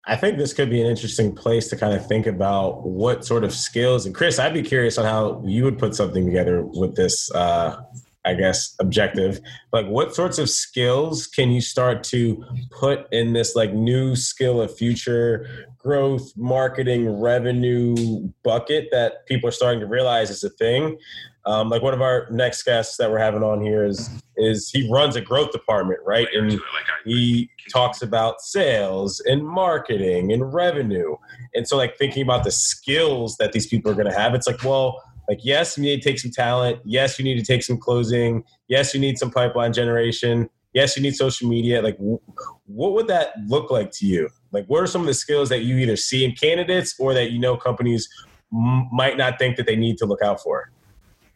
I 0.05 0.18
think 0.18 0.38
this 0.38 0.53
could 0.53 0.70
be 0.70 0.82
an 0.82 0.88
interesting 0.88 1.34
place 1.34 1.70
to 1.70 1.78
kind 1.78 1.93
of 1.93 2.05
think 2.05 2.28
about 2.28 2.86
what 2.86 3.24
sort 3.24 3.45
of 3.45 3.53
skills. 3.53 4.05
And 4.05 4.14
Chris, 4.14 4.38
I'd 4.38 4.53
be 4.53 4.61
curious 4.61 4.97
on 4.97 5.05
how 5.05 5.41
you 5.45 5.64
would 5.64 5.80
put 5.80 5.95
something 5.95 6.26
together 6.26 6.61
with 6.61 6.97
this, 6.97 7.32
uh, 7.32 7.82
I 8.26 8.34
guess, 8.36 8.76
objective. 8.80 9.39
Like, 9.71 9.86
what 9.88 10.15
sorts 10.15 10.38
of 10.38 10.49
skills 10.49 11.28
can 11.28 11.51
you 11.51 11.61
start 11.61 12.03
to 12.05 12.43
put 12.71 13.11
in 13.11 13.34
this 13.34 13.55
like 13.55 13.74
new 13.74 14.15
skill 14.15 14.61
of 14.61 14.76
future 14.76 15.67
growth, 15.78 16.32
marketing, 16.38 17.19
revenue 17.19 18.30
bucket 18.43 18.88
that 18.91 19.26
people 19.26 19.49
are 19.49 19.51
starting 19.53 19.82
to 19.82 19.88
realize 19.88 20.30
is 20.30 20.43
a 20.43 20.49
thing? 20.49 20.97
Um, 21.45 21.69
like 21.69 21.82
one 21.82 21.93
of 21.93 22.01
our 22.01 22.28
next 22.32 22.63
guests 22.63 22.95
that 22.97 23.11
we're 23.11 23.19
having 23.19 23.43
on 23.43 23.61
here 23.61 23.86
is 23.86 24.09
is 24.38 24.69
he 24.69 24.89
runs 24.89 25.15
a 25.15 25.21
growth 25.21 25.51
department, 25.51 25.99
right? 26.05 26.28
And 26.34 26.59
he 27.05 27.49
talks 27.71 28.01
about 28.01 28.41
sales 28.41 29.21
and 29.26 29.45
marketing 29.45 30.32
and 30.32 30.53
revenue. 30.53 31.17
And 31.53 31.67
so 31.67 31.78
like 31.78 31.97
thinking 31.97 32.24
about 32.24 32.43
the 32.43 32.51
skills 32.51 33.38
that 33.38 33.51
these 33.51 33.67
people 33.67 33.91
are 33.91 33.93
going 33.93 34.09
to 34.09 34.17
have, 34.17 34.34
it's 34.34 34.47
like, 34.47 34.63
well, 34.63 35.01
like 35.28 35.39
yes, 35.43 35.78
you 35.78 35.84
need 35.84 36.01
to 36.01 36.09
take 36.09 36.19
some 36.19 36.32
talent. 36.32 36.80
Yes, 36.84 37.17
you 37.17 37.26
need 37.26 37.39
to 37.39 37.45
take 37.45 37.63
some 37.63 37.78
closing. 37.78 38.43
Yes, 38.67 38.93
you 38.93 38.99
need 38.99 39.17
some 39.17 39.32
pipeline 39.32 39.74
generation. 39.74 40.49
Yes, 40.74 40.97
you 40.97 41.03
need 41.03 41.15
social 41.15 41.47
media. 41.47 41.82
Like, 41.82 41.97
what 41.97 42.93
would 42.93 43.07
that 43.07 43.34
look 43.47 43.69
like 43.69 43.91
to 43.91 44.05
you? 44.05 44.30
Like, 44.51 44.65
what 44.65 44.82
are 44.82 44.88
some 44.88 45.01
of 45.01 45.07
the 45.07 45.13
skills 45.13 45.49
that 45.49 45.61
you 45.61 45.78
either 45.78 45.95
see 45.95 46.26
in 46.26 46.34
candidates 46.34 46.95
or 46.99 47.13
that 47.13 47.32
you 47.32 47.39
know 47.39 47.55
companies 47.55 48.09
m- 48.51 48.89
might 48.91 49.17
not 49.17 49.38
think 49.38 49.57
that 49.57 49.67
they 49.67 49.76
need 49.76 49.97
to 49.99 50.05
look 50.05 50.21
out 50.21 50.41
for? 50.41 50.71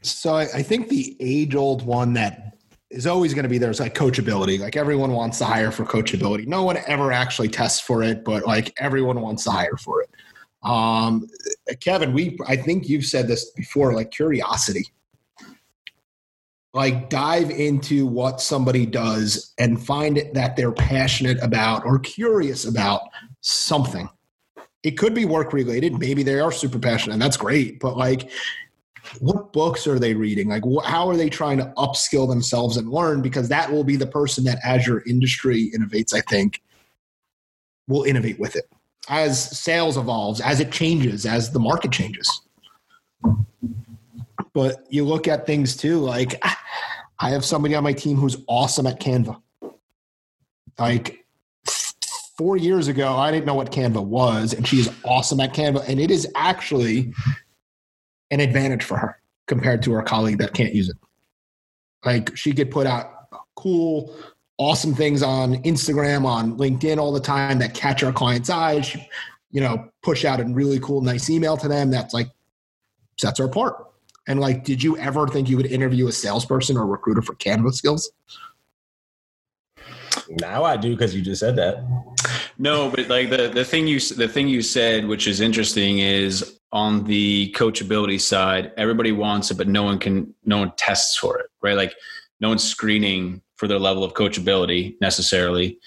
So 0.01 0.35
I, 0.35 0.43
I 0.55 0.63
think 0.63 0.89
the 0.89 1.15
age 1.19 1.55
old 1.55 1.85
one 1.85 2.13
that 2.13 2.57
is 2.89 3.05
always 3.05 3.33
going 3.33 3.43
to 3.43 3.49
be 3.49 3.57
there 3.57 3.69
is 3.69 3.79
like 3.79 3.93
coachability. 3.93 4.59
Like 4.59 4.75
everyone 4.75 5.11
wants 5.11 5.37
to 5.39 5.45
hire 5.45 5.71
for 5.71 5.85
coachability. 5.85 6.47
No 6.47 6.63
one 6.63 6.77
ever 6.87 7.11
actually 7.11 7.49
tests 7.49 7.79
for 7.79 8.01
it, 8.01 8.23
but 8.23 8.45
like 8.45 8.73
everyone 8.77 9.21
wants 9.21 9.43
to 9.43 9.51
hire 9.51 9.77
for 9.77 10.01
it. 10.01 10.09
Um, 10.67 11.29
Kevin, 11.79 12.11
we 12.11 12.37
I 12.45 12.57
think 12.57 12.89
you've 12.89 13.05
said 13.05 13.27
this 13.27 13.51
before, 13.51 13.93
like 13.93 14.11
curiosity. 14.11 14.85
Like 16.73 17.09
dive 17.09 17.49
into 17.49 18.05
what 18.05 18.41
somebody 18.41 18.85
does 18.85 19.53
and 19.57 19.83
find 19.83 20.17
it 20.17 20.33
that 20.33 20.55
they're 20.55 20.73
passionate 20.73 21.41
about 21.41 21.85
or 21.85 21.97
curious 21.97 22.65
about 22.65 23.01
something. 23.41 24.09
It 24.83 24.91
could 24.91 25.15
be 25.15 25.25
work 25.25 25.53
related. 25.53 25.97
Maybe 25.97 26.21
they 26.21 26.39
are 26.39 26.51
super 26.51 26.77
passionate, 26.77 27.13
and 27.13 27.21
that's 27.21 27.37
great. 27.37 27.79
But 27.79 27.97
like 27.97 28.29
what 29.19 29.53
books 29.53 29.87
are 29.87 29.99
they 29.99 30.13
reading 30.13 30.49
like 30.49 30.63
wh- 30.65 30.85
how 30.85 31.07
are 31.07 31.15
they 31.15 31.29
trying 31.29 31.57
to 31.57 31.71
upskill 31.77 32.27
themselves 32.27 32.75
and 32.75 32.89
learn 32.89 33.21
because 33.21 33.47
that 33.47 33.71
will 33.71 33.85
be 33.85 33.95
the 33.95 34.05
person 34.05 34.43
that 34.43 34.59
as 34.65 34.85
your 34.85 35.01
industry 35.07 35.71
innovates 35.73 36.13
i 36.13 36.19
think 36.29 36.61
will 37.87 38.03
innovate 38.03 38.37
with 38.37 38.57
it 38.57 38.69
as 39.09 39.57
sales 39.57 39.97
evolves 39.97 40.41
as 40.41 40.59
it 40.59 40.71
changes 40.71 41.25
as 41.25 41.51
the 41.51 41.59
market 41.59 41.91
changes 41.91 42.41
but 44.53 44.85
you 44.89 45.05
look 45.05 45.27
at 45.27 45.45
things 45.45 45.75
too 45.75 45.99
like 45.99 46.41
i 47.19 47.29
have 47.29 47.43
somebody 47.43 47.75
on 47.75 47.83
my 47.83 47.93
team 47.93 48.17
who's 48.17 48.37
awesome 48.47 48.85
at 48.85 48.99
canva 48.99 49.41
like 50.79 51.25
four 52.37 52.57
years 52.57 52.87
ago 52.87 53.15
i 53.15 53.31
didn't 53.31 53.45
know 53.45 53.55
what 53.55 53.71
canva 53.71 54.03
was 54.03 54.53
and 54.53 54.67
she's 54.67 54.89
awesome 55.03 55.39
at 55.39 55.53
canva 55.53 55.87
and 55.87 55.99
it 55.99 56.11
is 56.11 56.27
actually 56.35 57.13
an 58.31 58.39
advantage 58.39 58.83
for 58.83 58.97
her 58.97 59.19
compared 59.47 59.81
to 59.83 59.93
her 59.93 60.01
colleague 60.01 60.37
that 60.39 60.53
can't 60.53 60.73
use 60.73 60.89
it. 60.89 60.97
Like 62.05 62.35
she 62.35 62.53
could 62.53 62.69
put 62.69 62.85
out 62.85 63.11
cool, 63.55 64.15
awesome 64.57 64.93
things 64.93 65.21
on 65.21 65.55
Instagram, 65.63 66.25
on 66.25 66.57
LinkedIn 66.57 66.97
all 66.97 67.11
the 67.11 67.19
time 67.19 67.59
that 67.59 67.73
catch 67.73 68.03
our 68.03 68.11
clients' 68.11 68.49
eyes. 68.49 68.95
You 69.51 69.61
know, 69.61 69.89
push 70.03 70.25
out 70.25 70.39
a 70.39 70.43
really 70.43 70.79
cool, 70.79 71.01
nice 71.01 71.29
email 71.29 71.55
to 71.57 71.67
them 71.67 71.89
that's 71.89 72.13
like 72.13 72.29
sets 73.17 73.39
her 73.39 73.45
apart. 73.45 73.85
And 74.27 74.39
like, 74.41 74.65
did 74.65 74.83
you 74.83 74.97
ever 74.97 75.27
think 75.27 75.49
you 75.49 75.55
would 75.55 75.67
interview 75.67 76.07
a 76.07 76.11
salesperson 76.11 76.77
or 76.77 76.85
recruiter 76.85 77.21
for 77.21 77.33
Canva 77.35 77.73
skills? 77.73 78.11
Now 80.29 80.63
I 80.63 80.75
do 80.75 80.91
because 80.91 81.15
you 81.15 81.21
just 81.21 81.39
said 81.39 81.55
that. 81.55 81.77
No, 82.57 82.89
but 82.89 83.07
like 83.07 83.29
the 83.29 83.49
the 83.49 83.63
thing 83.63 83.87
you 83.87 83.99
the 83.99 84.27
thing 84.27 84.47
you 84.47 84.61
said, 84.61 85.07
which 85.07 85.27
is 85.27 85.39
interesting, 85.39 85.99
is 85.99 86.59
on 86.73 87.05
the 87.05 87.53
coachability 87.55 88.19
side, 88.19 88.73
everybody 88.77 89.11
wants 89.11 89.51
it, 89.51 89.57
but 89.57 89.67
no 89.67 89.83
one 89.83 89.97
can, 89.99 90.33
no 90.43 90.57
one 90.59 90.73
tests 90.77 91.17
for 91.17 91.39
it, 91.39 91.45
right? 91.61 91.77
Like 91.77 91.93
no 92.41 92.49
one's 92.49 92.63
screening 92.63 93.41
for 93.57 93.67
their 93.67 93.79
level 93.79 94.03
of 94.03 94.13
coachability 94.13 94.95
necessarily. 95.01 95.79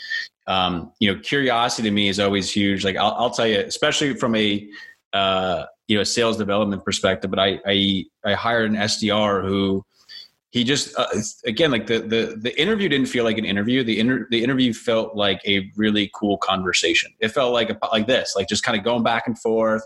Um, 0.47 0.93
you 0.99 1.13
know, 1.13 1.21
curiosity 1.21 1.89
to 1.89 1.95
me 1.95 2.09
is 2.09 2.19
always 2.19 2.51
huge. 2.51 2.85
Like 2.85 2.97
I'll, 2.97 3.13
I'll 3.13 3.31
tell 3.31 3.47
you, 3.47 3.61
especially 3.61 4.15
from 4.15 4.35
a, 4.35 4.69
uh, 5.13 5.65
you 5.89 5.97
know, 5.97 6.05
sales 6.05 6.37
development 6.37 6.85
perspective, 6.85 7.31
but 7.31 7.39
I, 7.39 7.61
I, 7.67 8.05
I 8.25 8.35
hired 8.35 8.71
an 8.71 8.77
SDR 8.77 9.47
who, 9.47 9.85
he 10.53 10.65
just 10.65 10.99
uh, 10.99 11.07
again 11.47 11.71
like 11.71 11.87
the, 11.87 12.01
the 12.01 12.37
the 12.37 12.61
interview 12.61 12.89
didn't 12.89 13.07
feel 13.07 13.23
like 13.23 13.39
an 13.39 13.45
interview 13.45 13.85
the 13.85 14.01
inter, 14.01 14.27
the 14.31 14.43
interview 14.43 14.75
felt 14.75 15.15
like 15.15 15.41
a 15.47 15.71
really 15.77 16.11
cool 16.13 16.39
conversation 16.39 17.13
it 17.21 17.29
felt 17.29 17.53
like 17.53 17.71
a, 17.71 17.79
like 17.93 18.09
this 18.09 18.35
like 18.35 18.49
just 18.49 18.65
kind 18.65 18.77
of 18.77 18.83
going 18.83 19.05
back 19.05 19.29
and 19.29 19.39
forth 19.39 19.85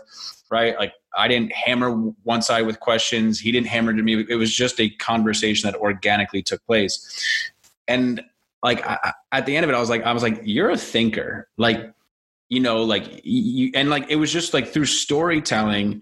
right? 0.49 0.77
Like 0.77 0.93
I 1.17 1.27
didn't 1.27 1.51
hammer 1.53 1.91
one 2.23 2.41
side 2.41 2.65
with 2.65 2.79
questions. 2.79 3.39
He 3.39 3.51
didn't 3.51 3.67
hammer 3.67 3.93
to 3.93 4.03
me. 4.03 4.25
It 4.29 4.35
was 4.35 4.53
just 4.53 4.79
a 4.79 4.89
conversation 4.89 5.69
that 5.69 5.77
organically 5.79 6.41
took 6.43 6.65
place. 6.65 7.51
And 7.87 8.21
like 8.63 8.85
I, 8.85 9.13
at 9.31 9.45
the 9.45 9.55
end 9.55 9.63
of 9.63 9.69
it, 9.69 9.75
I 9.75 9.79
was 9.79 9.89
like, 9.89 10.03
I 10.03 10.13
was 10.13 10.23
like, 10.23 10.41
you're 10.43 10.71
a 10.71 10.77
thinker. 10.77 11.47
Like, 11.57 11.93
you 12.49 12.59
know, 12.59 12.83
like 12.83 13.21
you, 13.23 13.71
and 13.75 13.89
like, 13.89 14.05
it 14.09 14.15
was 14.15 14.31
just 14.31 14.53
like 14.53 14.67
through 14.67 14.85
storytelling, 14.85 16.01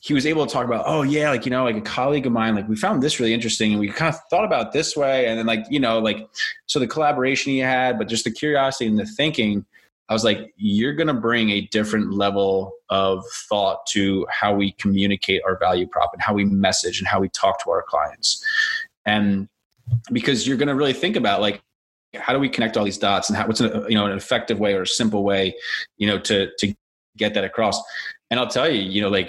he 0.00 0.14
was 0.14 0.26
able 0.26 0.46
to 0.46 0.52
talk 0.52 0.64
about, 0.64 0.84
oh 0.86 1.02
yeah, 1.02 1.30
like, 1.30 1.44
you 1.44 1.50
know, 1.50 1.64
like 1.64 1.76
a 1.76 1.80
colleague 1.80 2.24
of 2.24 2.32
mine, 2.32 2.54
like 2.54 2.68
we 2.68 2.76
found 2.76 3.02
this 3.02 3.18
really 3.20 3.34
interesting 3.34 3.72
and 3.72 3.80
we 3.80 3.88
kind 3.88 4.14
of 4.14 4.20
thought 4.30 4.44
about 4.44 4.72
this 4.72 4.96
way. 4.96 5.26
And 5.26 5.38
then 5.38 5.46
like, 5.46 5.66
you 5.70 5.80
know, 5.80 5.98
like, 5.98 6.28
so 6.66 6.78
the 6.78 6.86
collaboration 6.86 7.52
he 7.52 7.58
had, 7.58 7.98
but 7.98 8.08
just 8.08 8.24
the 8.24 8.30
curiosity 8.30 8.86
and 8.86 8.98
the 8.98 9.04
thinking, 9.04 9.66
I 10.08 10.14
was 10.14 10.24
like, 10.24 10.54
you're 10.56 10.94
going 10.94 11.08
to 11.08 11.14
bring 11.14 11.50
a 11.50 11.62
different 11.62 12.14
level 12.14 12.72
of 12.88 13.22
thought 13.48 13.84
to 13.88 14.26
how 14.30 14.54
we 14.54 14.72
communicate 14.72 15.42
our 15.44 15.58
value 15.58 15.86
prop 15.86 16.10
and 16.14 16.22
how 16.22 16.32
we 16.32 16.46
message 16.46 16.98
and 16.98 17.06
how 17.06 17.20
we 17.20 17.28
talk 17.28 17.62
to 17.64 17.70
our 17.70 17.82
clients. 17.82 18.42
And 19.04 19.48
because 20.12 20.46
you're 20.46 20.56
going 20.56 20.68
to 20.68 20.74
really 20.74 20.92
think 20.92 21.16
about 21.16 21.40
like, 21.40 21.60
how 22.14 22.32
do 22.32 22.38
we 22.38 22.48
connect 22.48 22.76
all 22.76 22.84
these 22.84 22.98
dots 22.98 23.28
and 23.28 23.36
how, 23.36 23.46
what's 23.46 23.60
an, 23.60 23.84
you 23.88 23.94
know, 23.94 24.06
an 24.06 24.16
effective 24.16 24.58
way 24.58 24.74
or 24.74 24.82
a 24.82 24.86
simple 24.86 25.24
way, 25.24 25.54
you 25.98 26.06
know, 26.06 26.18
to, 26.18 26.48
to 26.58 26.74
get 27.16 27.34
that 27.34 27.44
across. 27.44 27.80
And 28.30 28.40
I'll 28.40 28.48
tell 28.48 28.68
you, 28.68 28.80
you 28.80 29.02
know, 29.02 29.08
like 29.08 29.28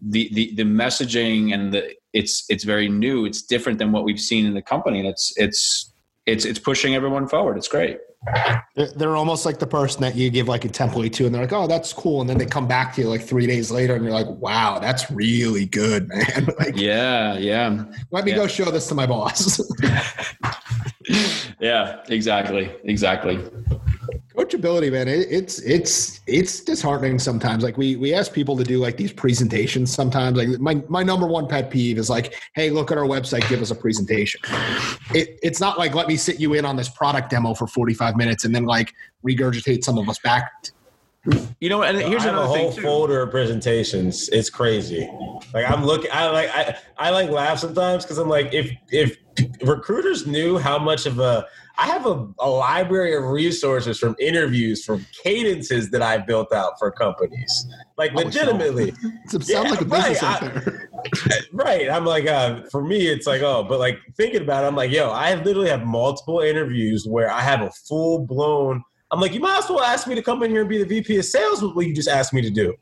the, 0.00 0.28
the, 0.32 0.54
the 0.54 0.62
messaging 0.62 1.52
and 1.52 1.72
the, 1.72 1.94
it's, 2.12 2.44
it's 2.48 2.64
very 2.64 2.88
new. 2.88 3.24
It's 3.24 3.42
different 3.42 3.78
than 3.78 3.90
what 3.90 4.04
we've 4.04 4.20
seen 4.20 4.46
in 4.46 4.54
the 4.54 4.62
company. 4.62 5.00
And 5.00 5.08
it's, 5.08 5.32
it's, 5.36 5.92
it's, 6.26 6.44
it's 6.44 6.58
pushing 6.58 6.94
everyone 6.94 7.26
forward. 7.26 7.56
It's 7.56 7.68
great. 7.68 7.98
They're, 8.96 9.16
almost 9.16 9.44
like 9.44 9.58
the 9.58 9.66
person 9.66 10.00
that 10.02 10.14
you 10.14 10.30
give 10.30 10.48
like 10.48 10.64
a 10.64 10.68
template 10.68 11.12
to, 11.14 11.26
and 11.26 11.34
they're 11.34 11.42
like, 11.42 11.52
"Oh, 11.52 11.66
that's 11.66 11.92
cool," 11.92 12.20
and 12.20 12.30
then 12.30 12.38
they 12.38 12.46
come 12.46 12.66
back 12.68 12.94
to 12.94 13.02
you 13.02 13.08
like 13.08 13.22
three 13.22 13.46
days 13.46 13.70
later, 13.70 13.94
and 13.94 14.04
you're 14.04 14.12
like, 14.14 14.28
"Wow, 14.28 14.78
that's 14.78 15.10
really 15.10 15.66
good, 15.66 16.08
man." 16.08 16.48
like, 16.58 16.76
Yeah, 16.76 17.36
yeah, 17.36 17.84
let 18.10 18.24
me 18.24 18.30
Yeah. 18.30 18.36
go 18.38 18.46
show 18.46 18.70
this 18.70 18.86
to 18.88 18.94
my 18.94 19.06
boss. 19.06 19.60
yeah. 21.60 21.98
Exactly, 22.08 22.70
exactly. 22.84 23.40
Coachability, 24.34 24.90
man, 24.90 25.06
it, 25.08 25.28
it's 25.30 25.60
it's 25.60 26.20
it's 26.26 26.60
disheartening 26.60 27.18
sometimes. 27.18 27.62
Like 27.62 27.76
we 27.76 27.96
we 27.96 28.12
ask 28.14 28.32
people 28.32 28.56
to 28.56 28.64
do 28.64 28.78
like 28.78 28.96
these 28.96 29.12
presentations 29.12 29.92
sometimes. 29.94 30.36
Like 30.36 30.48
my 30.60 30.82
my 30.88 31.02
number 31.02 31.26
one 31.26 31.46
pet 31.46 31.70
peeve 31.70 31.98
is 31.98 32.10
like, 32.10 32.34
hey, 32.54 32.70
look 32.70 32.90
at 32.90 32.98
our 32.98 33.04
website, 33.04 33.48
give 33.48 33.62
us 33.62 33.70
a 33.70 33.74
presentation. 33.74 34.40
It, 35.14 35.38
it's 35.42 35.60
not 35.60 35.78
like 35.78 35.94
let 35.94 36.08
me 36.08 36.16
sit 36.16 36.40
you 36.40 36.54
in 36.54 36.64
on 36.64 36.76
this 36.76 36.88
product 36.88 37.30
demo 37.30 37.54
for 37.54 37.66
forty 37.66 37.94
five 37.94 38.16
minutes 38.16 38.44
and 38.44 38.54
then 38.54 38.64
like 38.64 38.92
regurgitate 39.24 39.84
some 39.84 39.98
of 39.98 40.08
us 40.08 40.18
back. 40.18 40.50
You 41.60 41.68
know, 41.68 41.84
and 41.84 41.96
here's 41.98 42.22
I 42.22 42.26
have 42.26 42.34
a 42.34 42.38
another 42.38 42.46
whole 42.46 42.56
thing 42.56 42.72
too. 42.72 42.82
folder 42.82 43.22
of 43.22 43.30
presentations. 43.30 44.28
It's 44.30 44.50
crazy. 44.50 45.08
Like 45.54 45.70
I'm 45.70 45.84
looking, 45.84 46.10
I 46.12 46.28
like, 46.30 46.50
I, 46.50 46.76
I 46.98 47.10
like 47.10 47.30
laugh 47.30 47.60
sometimes 47.60 48.04
because 48.04 48.18
I'm 48.18 48.28
like, 48.28 48.52
if 48.52 48.72
if 48.90 49.18
recruiters 49.64 50.26
knew 50.26 50.58
how 50.58 50.80
much 50.80 51.06
of 51.06 51.20
a, 51.20 51.46
I 51.82 51.86
have 51.86 52.06
a, 52.06 52.28
a 52.38 52.48
library 52.48 53.16
of 53.16 53.24
resources 53.24 53.98
from 53.98 54.14
interviews, 54.20 54.84
from 54.84 55.04
cadences 55.24 55.90
that 55.90 56.00
I've 56.00 56.28
built 56.28 56.52
out 56.52 56.78
for 56.78 56.92
companies. 56.92 57.66
Like 57.98 58.14
legitimately, 58.14 58.90
It 59.24 59.30
sounds 59.30 59.50
Yeah, 59.50 59.60
like 59.62 59.80
a 59.80 59.84
business 59.84 60.22
right, 60.22 60.22
out 60.22 60.40
there. 60.42 60.90
right? 61.52 61.90
I'm 61.90 62.04
like, 62.04 62.28
uh, 62.28 62.62
for 62.70 62.84
me, 62.84 63.08
it's 63.08 63.26
like, 63.26 63.42
oh, 63.42 63.64
but 63.68 63.80
like 63.80 63.98
thinking 64.16 64.42
about 64.42 64.62
it, 64.62 64.68
I'm 64.68 64.76
like, 64.76 64.92
yo, 64.92 65.10
I 65.10 65.34
literally 65.34 65.70
have 65.70 65.84
multiple 65.84 66.38
interviews 66.38 67.04
where 67.04 67.28
I 67.28 67.40
have 67.40 67.62
a 67.62 67.70
full 67.88 68.26
blown. 68.26 68.84
I'm 69.10 69.20
like, 69.20 69.34
you 69.34 69.40
might 69.40 69.58
as 69.58 69.68
well 69.68 69.80
ask 69.80 70.06
me 70.06 70.14
to 70.14 70.22
come 70.22 70.44
in 70.44 70.52
here 70.52 70.60
and 70.60 70.70
be 70.70 70.78
the 70.78 70.86
VP 70.86 71.18
of 71.18 71.24
sales 71.24 71.62
with 71.62 71.74
what 71.74 71.84
you 71.88 71.96
just 71.96 72.08
asked 72.08 72.32
me 72.32 72.42
to 72.42 72.50
do. 72.50 72.74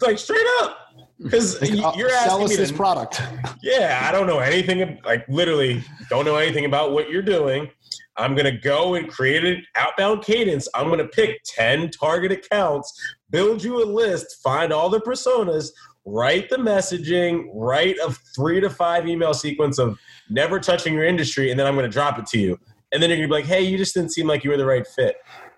Like 0.00 0.18
straight 0.18 0.46
up, 0.62 0.78
because 1.22 1.60
Like, 1.60 1.72
uh, 1.72 1.92
you're 1.96 2.08
sell 2.10 2.40
asking 2.40 2.48
me 2.48 2.56
this 2.56 2.70
to, 2.70 2.76
product. 2.76 3.20
yeah, 3.62 4.04
I 4.08 4.12
don't 4.12 4.26
know 4.26 4.38
anything. 4.38 4.98
Like 5.04 5.28
literally, 5.28 5.84
don't 6.08 6.24
know 6.24 6.36
anything 6.36 6.64
about 6.64 6.92
what 6.92 7.10
you're 7.10 7.22
doing. 7.22 7.70
I'm 8.16 8.34
gonna 8.34 8.56
go 8.56 8.94
and 8.94 9.08
create 9.08 9.44
an 9.44 9.62
outbound 9.76 10.22
cadence. 10.22 10.66
I'm 10.74 10.88
gonna 10.88 11.08
pick 11.08 11.42
ten 11.44 11.90
target 11.90 12.32
accounts, 12.32 12.92
build 13.28 13.62
you 13.62 13.82
a 13.82 13.86
list, 13.86 14.40
find 14.42 14.72
all 14.72 14.88
the 14.88 15.00
personas, 15.00 15.70
write 16.06 16.48
the 16.48 16.56
messaging, 16.56 17.48
write 17.52 17.96
a 17.98 18.12
three 18.34 18.60
to 18.60 18.70
five 18.70 19.06
email 19.06 19.34
sequence 19.34 19.78
of 19.78 19.98
never 20.30 20.58
touching 20.58 20.94
your 20.94 21.04
industry, 21.04 21.50
and 21.50 21.60
then 21.60 21.66
I'm 21.66 21.74
gonna 21.74 21.88
drop 21.88 22.18
it 22.18 22.26
to 22.28 22.38
you. 22.38 22.58
And 22.92 23.02
then 23.02 23.10
you're 23.10 23.18
gonna 23.18 23.28
be 23.28 23.34
like, 23.34 23.44
"Hey, 23.44 23.62
you 23.62 23.76
just 23.76 23.94
didn't 23.94 24.12
seem 24.12 24.26
like 24.26 24.42
you 24.42 24.50
were 24.50 24.56
the 24.56 24.66
right 24.66 24.86
fit." 24.86 25.16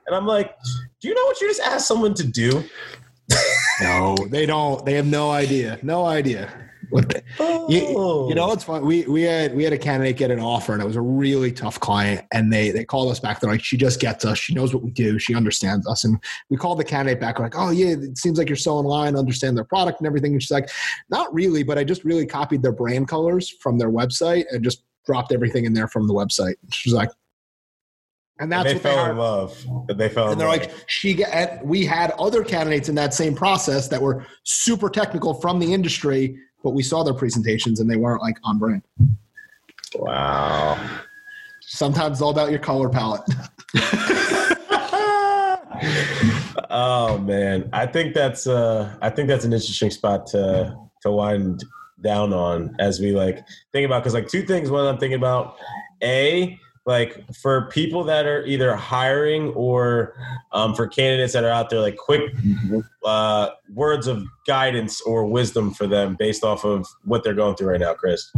And 0.09 0.17
I'm 0.17 0.27
like, 0.27 0.57
"Do 1.01 1.09
you 1.09 1.15
know 1.15 1.25
what 1.25 1.41
you 1.41 1.49
just 1.49 1.61
asked 1.61 1.87
someone 1.87 2.15
to 2.15 2.25
do?" 2.25 2.65
No, 3.81 4.17
they 4.29 4.47
don't. 4.47 4.85
They 4.85 4.95
have 4.95 5.07
no 5.07 5.31
idea. 5.31 5.79
No 5.83 6.05
idea. 6.05 6.53
What 6.91 7.09
the, 7.09 7.23
you, 7.71 7.95
Oh. 7.97 8.29
you 8.29 8.35
know 8.35 8.53
it's 8.53 8.65
fun? 8.65 8.85
We 8.85 9.05
we 9.07 9.23
had 9.23 9.55
we 9.55 9.65
had 9.65 9.73
a 9.73 9.79
candidate 9.79 10.19
get 10.19 10.31
an 10.31 10.41
offer, 10.41 10.75
and 10.75 10.83
it 10.83 10.85
was 10.85 10.97
a 10.97 11.01
really 11.01 11.51
tough 11.51 11.81
client. 11.81 12.27
And 12.33 12.53
they 12.53 12.71
they 12.71 12.85
called 12.85 13.11
us 13.11 13.19
back. 13.19 13.41
They're 13.41 13.51
like, 13.51 13.65
she 13.65 13.79
just 13.79 13.99
gets 13.99 14.27
us. 14.27 14.37
She 14.39 14.53
knows 14.53 14.75
what 14.75 14.83
we 14.83 14.91
do. 14.91 15.19
She 15.19 15.35
understands 15.35 15.87
us. 15.89 16.05
And 16.05 16.19
we 16.51 16.59
called 16.59 16.79
the 16.79 16.85
candidate 16.85 17.19
back. 17.19 17.39
We're 17.39 17.47
like, 17.47 17.57
oh 17.57 17.71
yeah, 17.71 17.95
it 17.95 18.19
seems 18.19 18.37
like 18.37 18.49
you're 18.49 18.57
so 18.57 18.79
in 18.79 18.85
line, 18.85 19.17
understand 19.17 19.57
their 19.57 19.65
product 19.65 20.01
and 20.01 20.07
everything. 20.07 20.33
And 20.33 20.43
she's 20.43 20.51
like, 20.51 20.69
not 21.09 21.33
really, 21.33 21.63
but 21.63 21.79
I 21.79 21.85
just 21.85 22.05
really 22.05 22.27
copied 22.27 22.61
their 22.63 22.73
brand 22.73 23.09
colors 23.09 23.49
from 23.61 23.79
their 23.79 23.91
website 23.91 24.45
and 24.51 24.63
just 24.63 24.85
dropped 25.07 25.33
everything 25.33 25.65
in 25.65 25.73
there 25.73 25.89
from 25.89 26.07
the 26.09 26.15
website. 26.15 26.57
She's 26.71 26.93
like, 26.93 27.09
and 28.43 28.53
And 28.53 28.53
that's 28.53 28.65
they 28.65 28.75
what 28.75 28.83
they 28.83 28.89
fell 28.91 28.99
hired. 28.99 29.11
in 29.13 29.19
love. 29.19 29.67
They 29.97 30.09
fell 30.09 30.25
in 30.27 30.33
And 30.33 30.41
they're 30.41 30.49
love. 30.49 30.59
like, 30.59 30.73
she 30.89 31.15
get, 31.15 31.31
and 31.33 31.69
we 31.69 31.85
had 31.87 32.11
other 32.19 32.43
candidates 32.45 32.89
in 32.89 32.95
that 32.97 33.15
same 33.15 33.35
process 33.35 33.89
that 33.89 34.03
were 34.03 34.27
super 34.43 34.89
technical 34.91 35.35
from 35.35 35.59
the 35.61 35.73
industry, 35.73 36.37
but 36.65 36.71
we 36.71 36.83
saw 36.83 37.03
their 37.05 37.15
presentations 37.15 37.79
and 37.81 37.89
they 37.91 37.97
weren't 37.97 38.21
like 38.23 38.37
on 38.45 38.59
brand. 38.59 38.83
wow. 39.95 40.77
Sometimes 41.61 42.17
it's 42.19 42.23
all 42.23 42.31
about 42.31 42.51
your 42.51 42.59
color 42.59 42.89
palette. 42.89 43.23
oh 46.71 47.19
man, 47.19 47.69
I 47.73 47.87
think 47.87 48.15
that's 48.15 48.47
uh, 48.47 48.95
I 49.01 49.09
think 49.11 49.29
that's 49.29 49.45
an 49.45 49.53
interesting 49.53 49.91
spot 49.91 50.27
to 50.29 50.77
to 51.03 51.11
wind 51.11 51.65
down 52.03 52.33
on 52.33 52.75
as 52.79 53.01
we 53.01 53.13
like 53.13 53.39
think 53.73 53.87
about 53.87 54.03
because 54.03 54.15
like 54.15 54.29
two 54.29 54.43
things. 54.43 54.71
One 54.71 54.87
I'm 54.87 54.99
thinking 54.99 55.17
about, 55.19 55.57
a 56.03 56.59
like 56.85 57.25
for 57.35 57.69
people 57.69 58.03
that 58.05 58.27
are 58.27 58.45
either 58.45 58.75
hiring 58.75 59.51
or 59.51 60.15
um, 60.51 60.75
for 60.75 60.89
candidates 60.89 61.33
that 61.33 61.45
are 61.45 61.51
out 61.51 61.71
there, 61.71 61.81
like 61.81 61.97
quick 61.97 62.33
uh, 63.05 63.51
words 63.73 64.07
of 64.07 64.25
guidance 64.47 65.01
or 65.03 65.25
wisdom 65.27 65.73
for 65.73 65.87
them 65.87 66.17
based 66.19 66.43
off 66.43 66.65
of 66.65 66.87
what 67.05 67.23
they're 67.23 67.35
going 67.35 67.55
through 67.55 67.69
right 67.69 67.81
now, 67.81 67.95
Chris. 67.95 68.33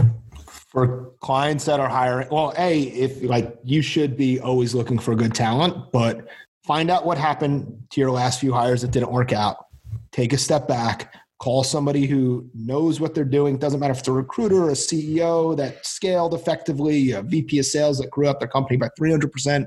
For 0.69 1.13
clients 1.21 1.65
that 1.67 1.81
are 1.81 1.89
hiring, 1.89 2.29
well, 2.31 2.53
A, 2.59 2.83
if 2.83 3.23
like 3.23 3.57
you 3.63 3.81
should 3.81 4.17
be 4.17 4.41
always 4.41 4.75
looking 4.75 4.99
for 4.99 5.15
good 5.15 5.35
talent, 5.35 5.93
but 5.93 6.27
find 6.67 6.91
out 6.91 7.07
what 7.07 7.17
happened 7.17 7.85
to 7.91 8.01
your 8.01 8.11
last 8.11 8.41
few 8.41 8.53
hires 8.53 8.83
that 8.83 8.91
didn't 8.91 9.13
work 9.13 9.33
out. 9.33 9.67
Take 10.11 10.33
a 10.33 10.39
step 10.39 10.69
back, 10.69 11.15
call 11.45 11.63
somebody 11.63 12.07
who 12.07 12.49
knows 12.55 13.01
what 13.01 13.15
they're 13.15 13.23
doing. 13.23 13.59
Doesn't 13.59 13.79
matter 13.79 13.93
if 13.93 13.99
it's 13.99 14.09
a 14.09 14.13
recruiter, 14.13 14.71
a 14.71 14.73
CEO 14.73 15.55
that 15.59 15.85
scaled 15.85 16.33
effectively, 16.33 17.11
a 17.11 17.21
VP 17.21 17.59
of 17.59 17.67
sales 17.67 17.99
that 17.99 18.11
grew 18.11 18.29
up 18.29 18.39
their 18.39 18.49
company 18.49 18.79
by 18.79 18.89
300%. 18.99 19.67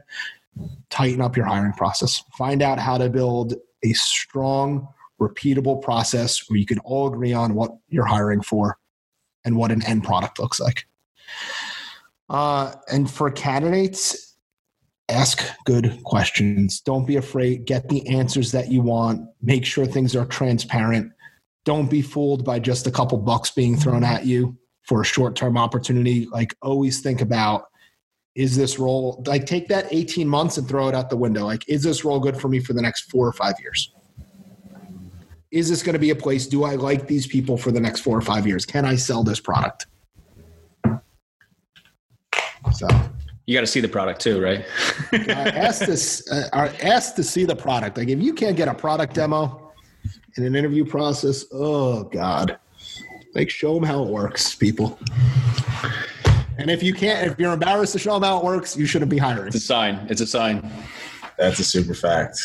Tighten 0.89 1.21
up 1.21 1.38
your 1.38 1.45
hiring 1.45 1.73
process. 1.73 2.23
Find 2.36 2.63
out 2.63 2.80
how 2.80 2.97
to 2.97 3.11
build 3.11 3.53
a 3.84 3.93
strong, 3.93 4.88
repeatable 5.21 5.80
process 5.80 6.49
where 6.49 6.57
you 6.57 6.65
can 6.65 6.80
all 6.80 7.13
agree 7.13 7.32
on 7.32 7.53
what 7.53 7.69
you're 7.89 8.07
hiring 8.07 8.41
for 8.41 8.80
and 9.45 9.55
what 9.55 9.71
an 9.71 9.86
end 9.86 10.03
product 10.03 10.39
looks 10.39 10.59
like. 10.59 10.88
Uh, 12.28 12.73
and 12.91 13.07
for 13.07 13.30
candidates, 13.30 14.36
ask 15.09 15.47
good 15.65 16.01
questions. 16.05 16.82
Don't 16.82 17.05
be 17.05 17.17
afraid. 17.17 17.65
Get 17.65 17.88
the 17.88 18.07
answers 18.07 18.51
that 18.51 18.71
you 18.71 18.82
want. 18.82 19.30
Make 19.43 19.63
sure 19.63 19.86
things 19.86 20.15
are 20.15 20.25
transparent. 20.25 21.11
Don't 21.68 21.89
be 21.89 22.01
fooled 22.01 22.45
by 22.45 22.59
just 22.59 22.88
a 22.88 22.91
couple 22.91 23.18
bucks 23.18 23.51
being 23.51 23.76
thrown 23.76 24.01
at 24.01 24.26
you 24.26 24.57
for 24.84 25.01
a 25.01 25.03
short 25.03 25.36
term 25.36 25.57
opportunity. 25.57 26.26
Like, 26.32 26.55
always 26.61 27.01
think 27.01 27.20
about 27.20 27.65
is 28.36 28.55
this 28.55 28.80
role, 28.80 29.22
like, 29.28 29.45
take 29.45 29.68
that 29.68 29.86
18 29.91 30.30
months 30.30 30.57
and 30.57 30.65
throw 30.65 30.88
it 30.88 30.95
out 30.95 31.09
the 31.09 31.18
window. 31.18 31.43
Like, 31.43 31.68
is 31.68 31.84
this 31.84 32.05
role 32.05 32.22
good 32.22 32.39
for 32.39 32.47
me 32.47 32.61
for 32.61 32.72
the 32.72 32.82
next 32.82 33.11
four 33.11 33.28
or 33.28 33.34
five 33.34 33.55
years? 33.59 33.93
Is 35.51 35.68
this 35.68 35.84
going 35.84 35.91
to 35.91 35.99
be 35.99 36.11
a 36.11 36.15
place? 36.15 36.47
Do 36.47 36.63
I 36.63 36.76
like 36.76 37.05
these 37.05 37.28
people 37.28 37.57
for 37.57 37.74
the 37.74 37.82
next 37.82 37.99
four 37.99 38.18
or 38.18 38.22
five 38.22 38.47
years? 38.47 38.65
Can 38.65 38.86
I 38.86 38.95
sell 38.95 39.22
this 39.22 39.41
product? 39.41 39.88
So, 42.72 42.88
You 43.45 43.53
got 43.53 43.61
to 43.61 43.68
see 43.68 43.82
the 43.82 43.89
product 43.89 44.22
too, 44.22 44.41
right? 44.41 44.63
uh, 45.11 45.18
ask 45.34 45.86
this 45.86 46.32
uh, 46.32 46.47
are 46.53 46.72
asked 46.82 47.18
to 47.18 47.24
see 47.24 47.43
the 47.43 47.57
product 47.57 47.97
like 47.97 48.07
if 48.07 48.22
you 48.22 48.34
can't 48.34 48.55
get 48.55 48.70
a 48.70 48.74
product 48.74 49.13
demo 49.15 49.66
in 50.38 50.45
an 50.45 50.55
interview 50.55 50.85
process 50.85 51.45
oh 51.51 52.03
god 52.05 52.57
like 53.35 53.49
show 53.49 53.73
them 53.75 53.83
how 53.83 54.03
it 54.03 54.09
works 54.09 54.55
people 54.55 54.99
and 56.57 56.71
if 56.71 56.81
you 56.81 56.93
can't 56.93 57.27
if 57.31 57.39
you're 57.39 57.53
embarrassed 57.53 57.93
to 57.93 57.99
show 57.99 58.13
them 58.13 58.23
how 58.23 58.39
it 58.39 58.43
works 58.43 58.75
you 58.75 58.85
shouldn't 58.85 59.11
be 59.11 59.17
hiring 59.17 59.47
It's 59.47 59.55
a 59.55 59.59
sign. 59.59 60.05
It's 60.09 60.21
a 60.21 60.27
sign. 60.27 60.69
That's 61.38 61.59
a 61.59 61.63
super 61.63 61.93
fact. 61.93 62.39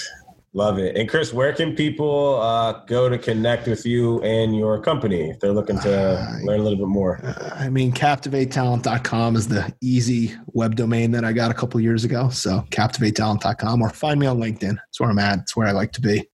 Love 0.55 0.79
it. 0.79 0.99
And 0.99 1.09
Chris, 1.09 1.33
where 1.33 1.55
can 1.55 1.75
people 1.75 2.39
uh, 2.43 2.85
go 2.85 3.09
to 3.09 3.17
connect 3.17 3.67
with 3.67 3.87
you 3.87 4.21
and 4.21 4.55
your 4.55 4.79
company 4.83 5.31
if 5.31 5.41
they're 5.41 5.53
looking 5.53 5.79
to 5.79 6.41
learn 6.45 6.61
a 6.61 6.63
little 6.63 6.79
bit 6.79 6.89
more? 6.89 7.21
i 7.55 7.71
mean 7.71 7.91
captivatetalent.com 7.91 9.35
is 9.37 9.49
the 9.49 9.75
easy 9.81 10.35
web 10.49 10.77
domain 10.77 11.11
that 11.13 11.25
i 11.25 11.33
got 11.33 11.51
a 11.51 11.55
couple 11.55 11.81
years 11.81 12.05
ago 12.05 12.29
so 12.29 12.63
captivatetalent.com 12.69 13.81
or 13.81 13.89
find 13.89 14.21
me 14.21 14.27
on 14.27 14.39
linkedin 14.39 14.77
it's 14.89 15.01
where 15.01 15.09
i'm 15.09 15.19
at 15.19 15.39
it's 15.39 15.57
where 15.57 15.67
i 15.67 15.73
like 15.73 15.93
to 15.93 16.03
be 16.03 16.29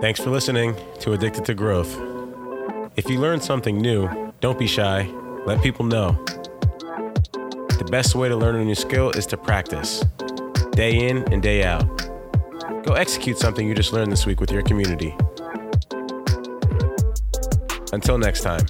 Thanks 0.00 0.18
for 0.18 0.30
listening 0.30 0.74
to 1.00 1.12
Addicted 1.12 1.44
to 1.44 1.52
Growth. 1.52 1.94
If 2.96 3.10
you 3.10 3.18
learned 3.18 3.42
something 3.42 3.76
new, 3.76 4.32
don't 4.40 4.58
be 4.58 4.66
shy. 4.66 5.02
Let 5.44 5.62
people 5.62 5.84
know. 5.84 6.12
The 7.78 7.86
best 7.90 8.14
way 8.14 8.30
to 8.30 8.34
learn 8.34 8.56
a 8.56 8.64
new 8.64 8.74
skill 8.74 9.10
is 9.10 9.26
to 9.26 9.36
practice, 9.36 10.02
day 10.72 11.06
in 11.06 11.30
and 11.30 11.42
day 11.42 11.64
out. 11.64 11.86
Go 12.82 12.94
execute 12.94 13.36
something 13.36 13.68
you 13.68 13.74
just 13.74 13.92
learned 13.92 14.10
this 14.10 14.24
week 14.24 14.40
with 14.40 14.50
your 14.50 14.62
community. 14.62 15.14
Until 17.92 18.16
next 18.16 18.40
time. 18.40 18.66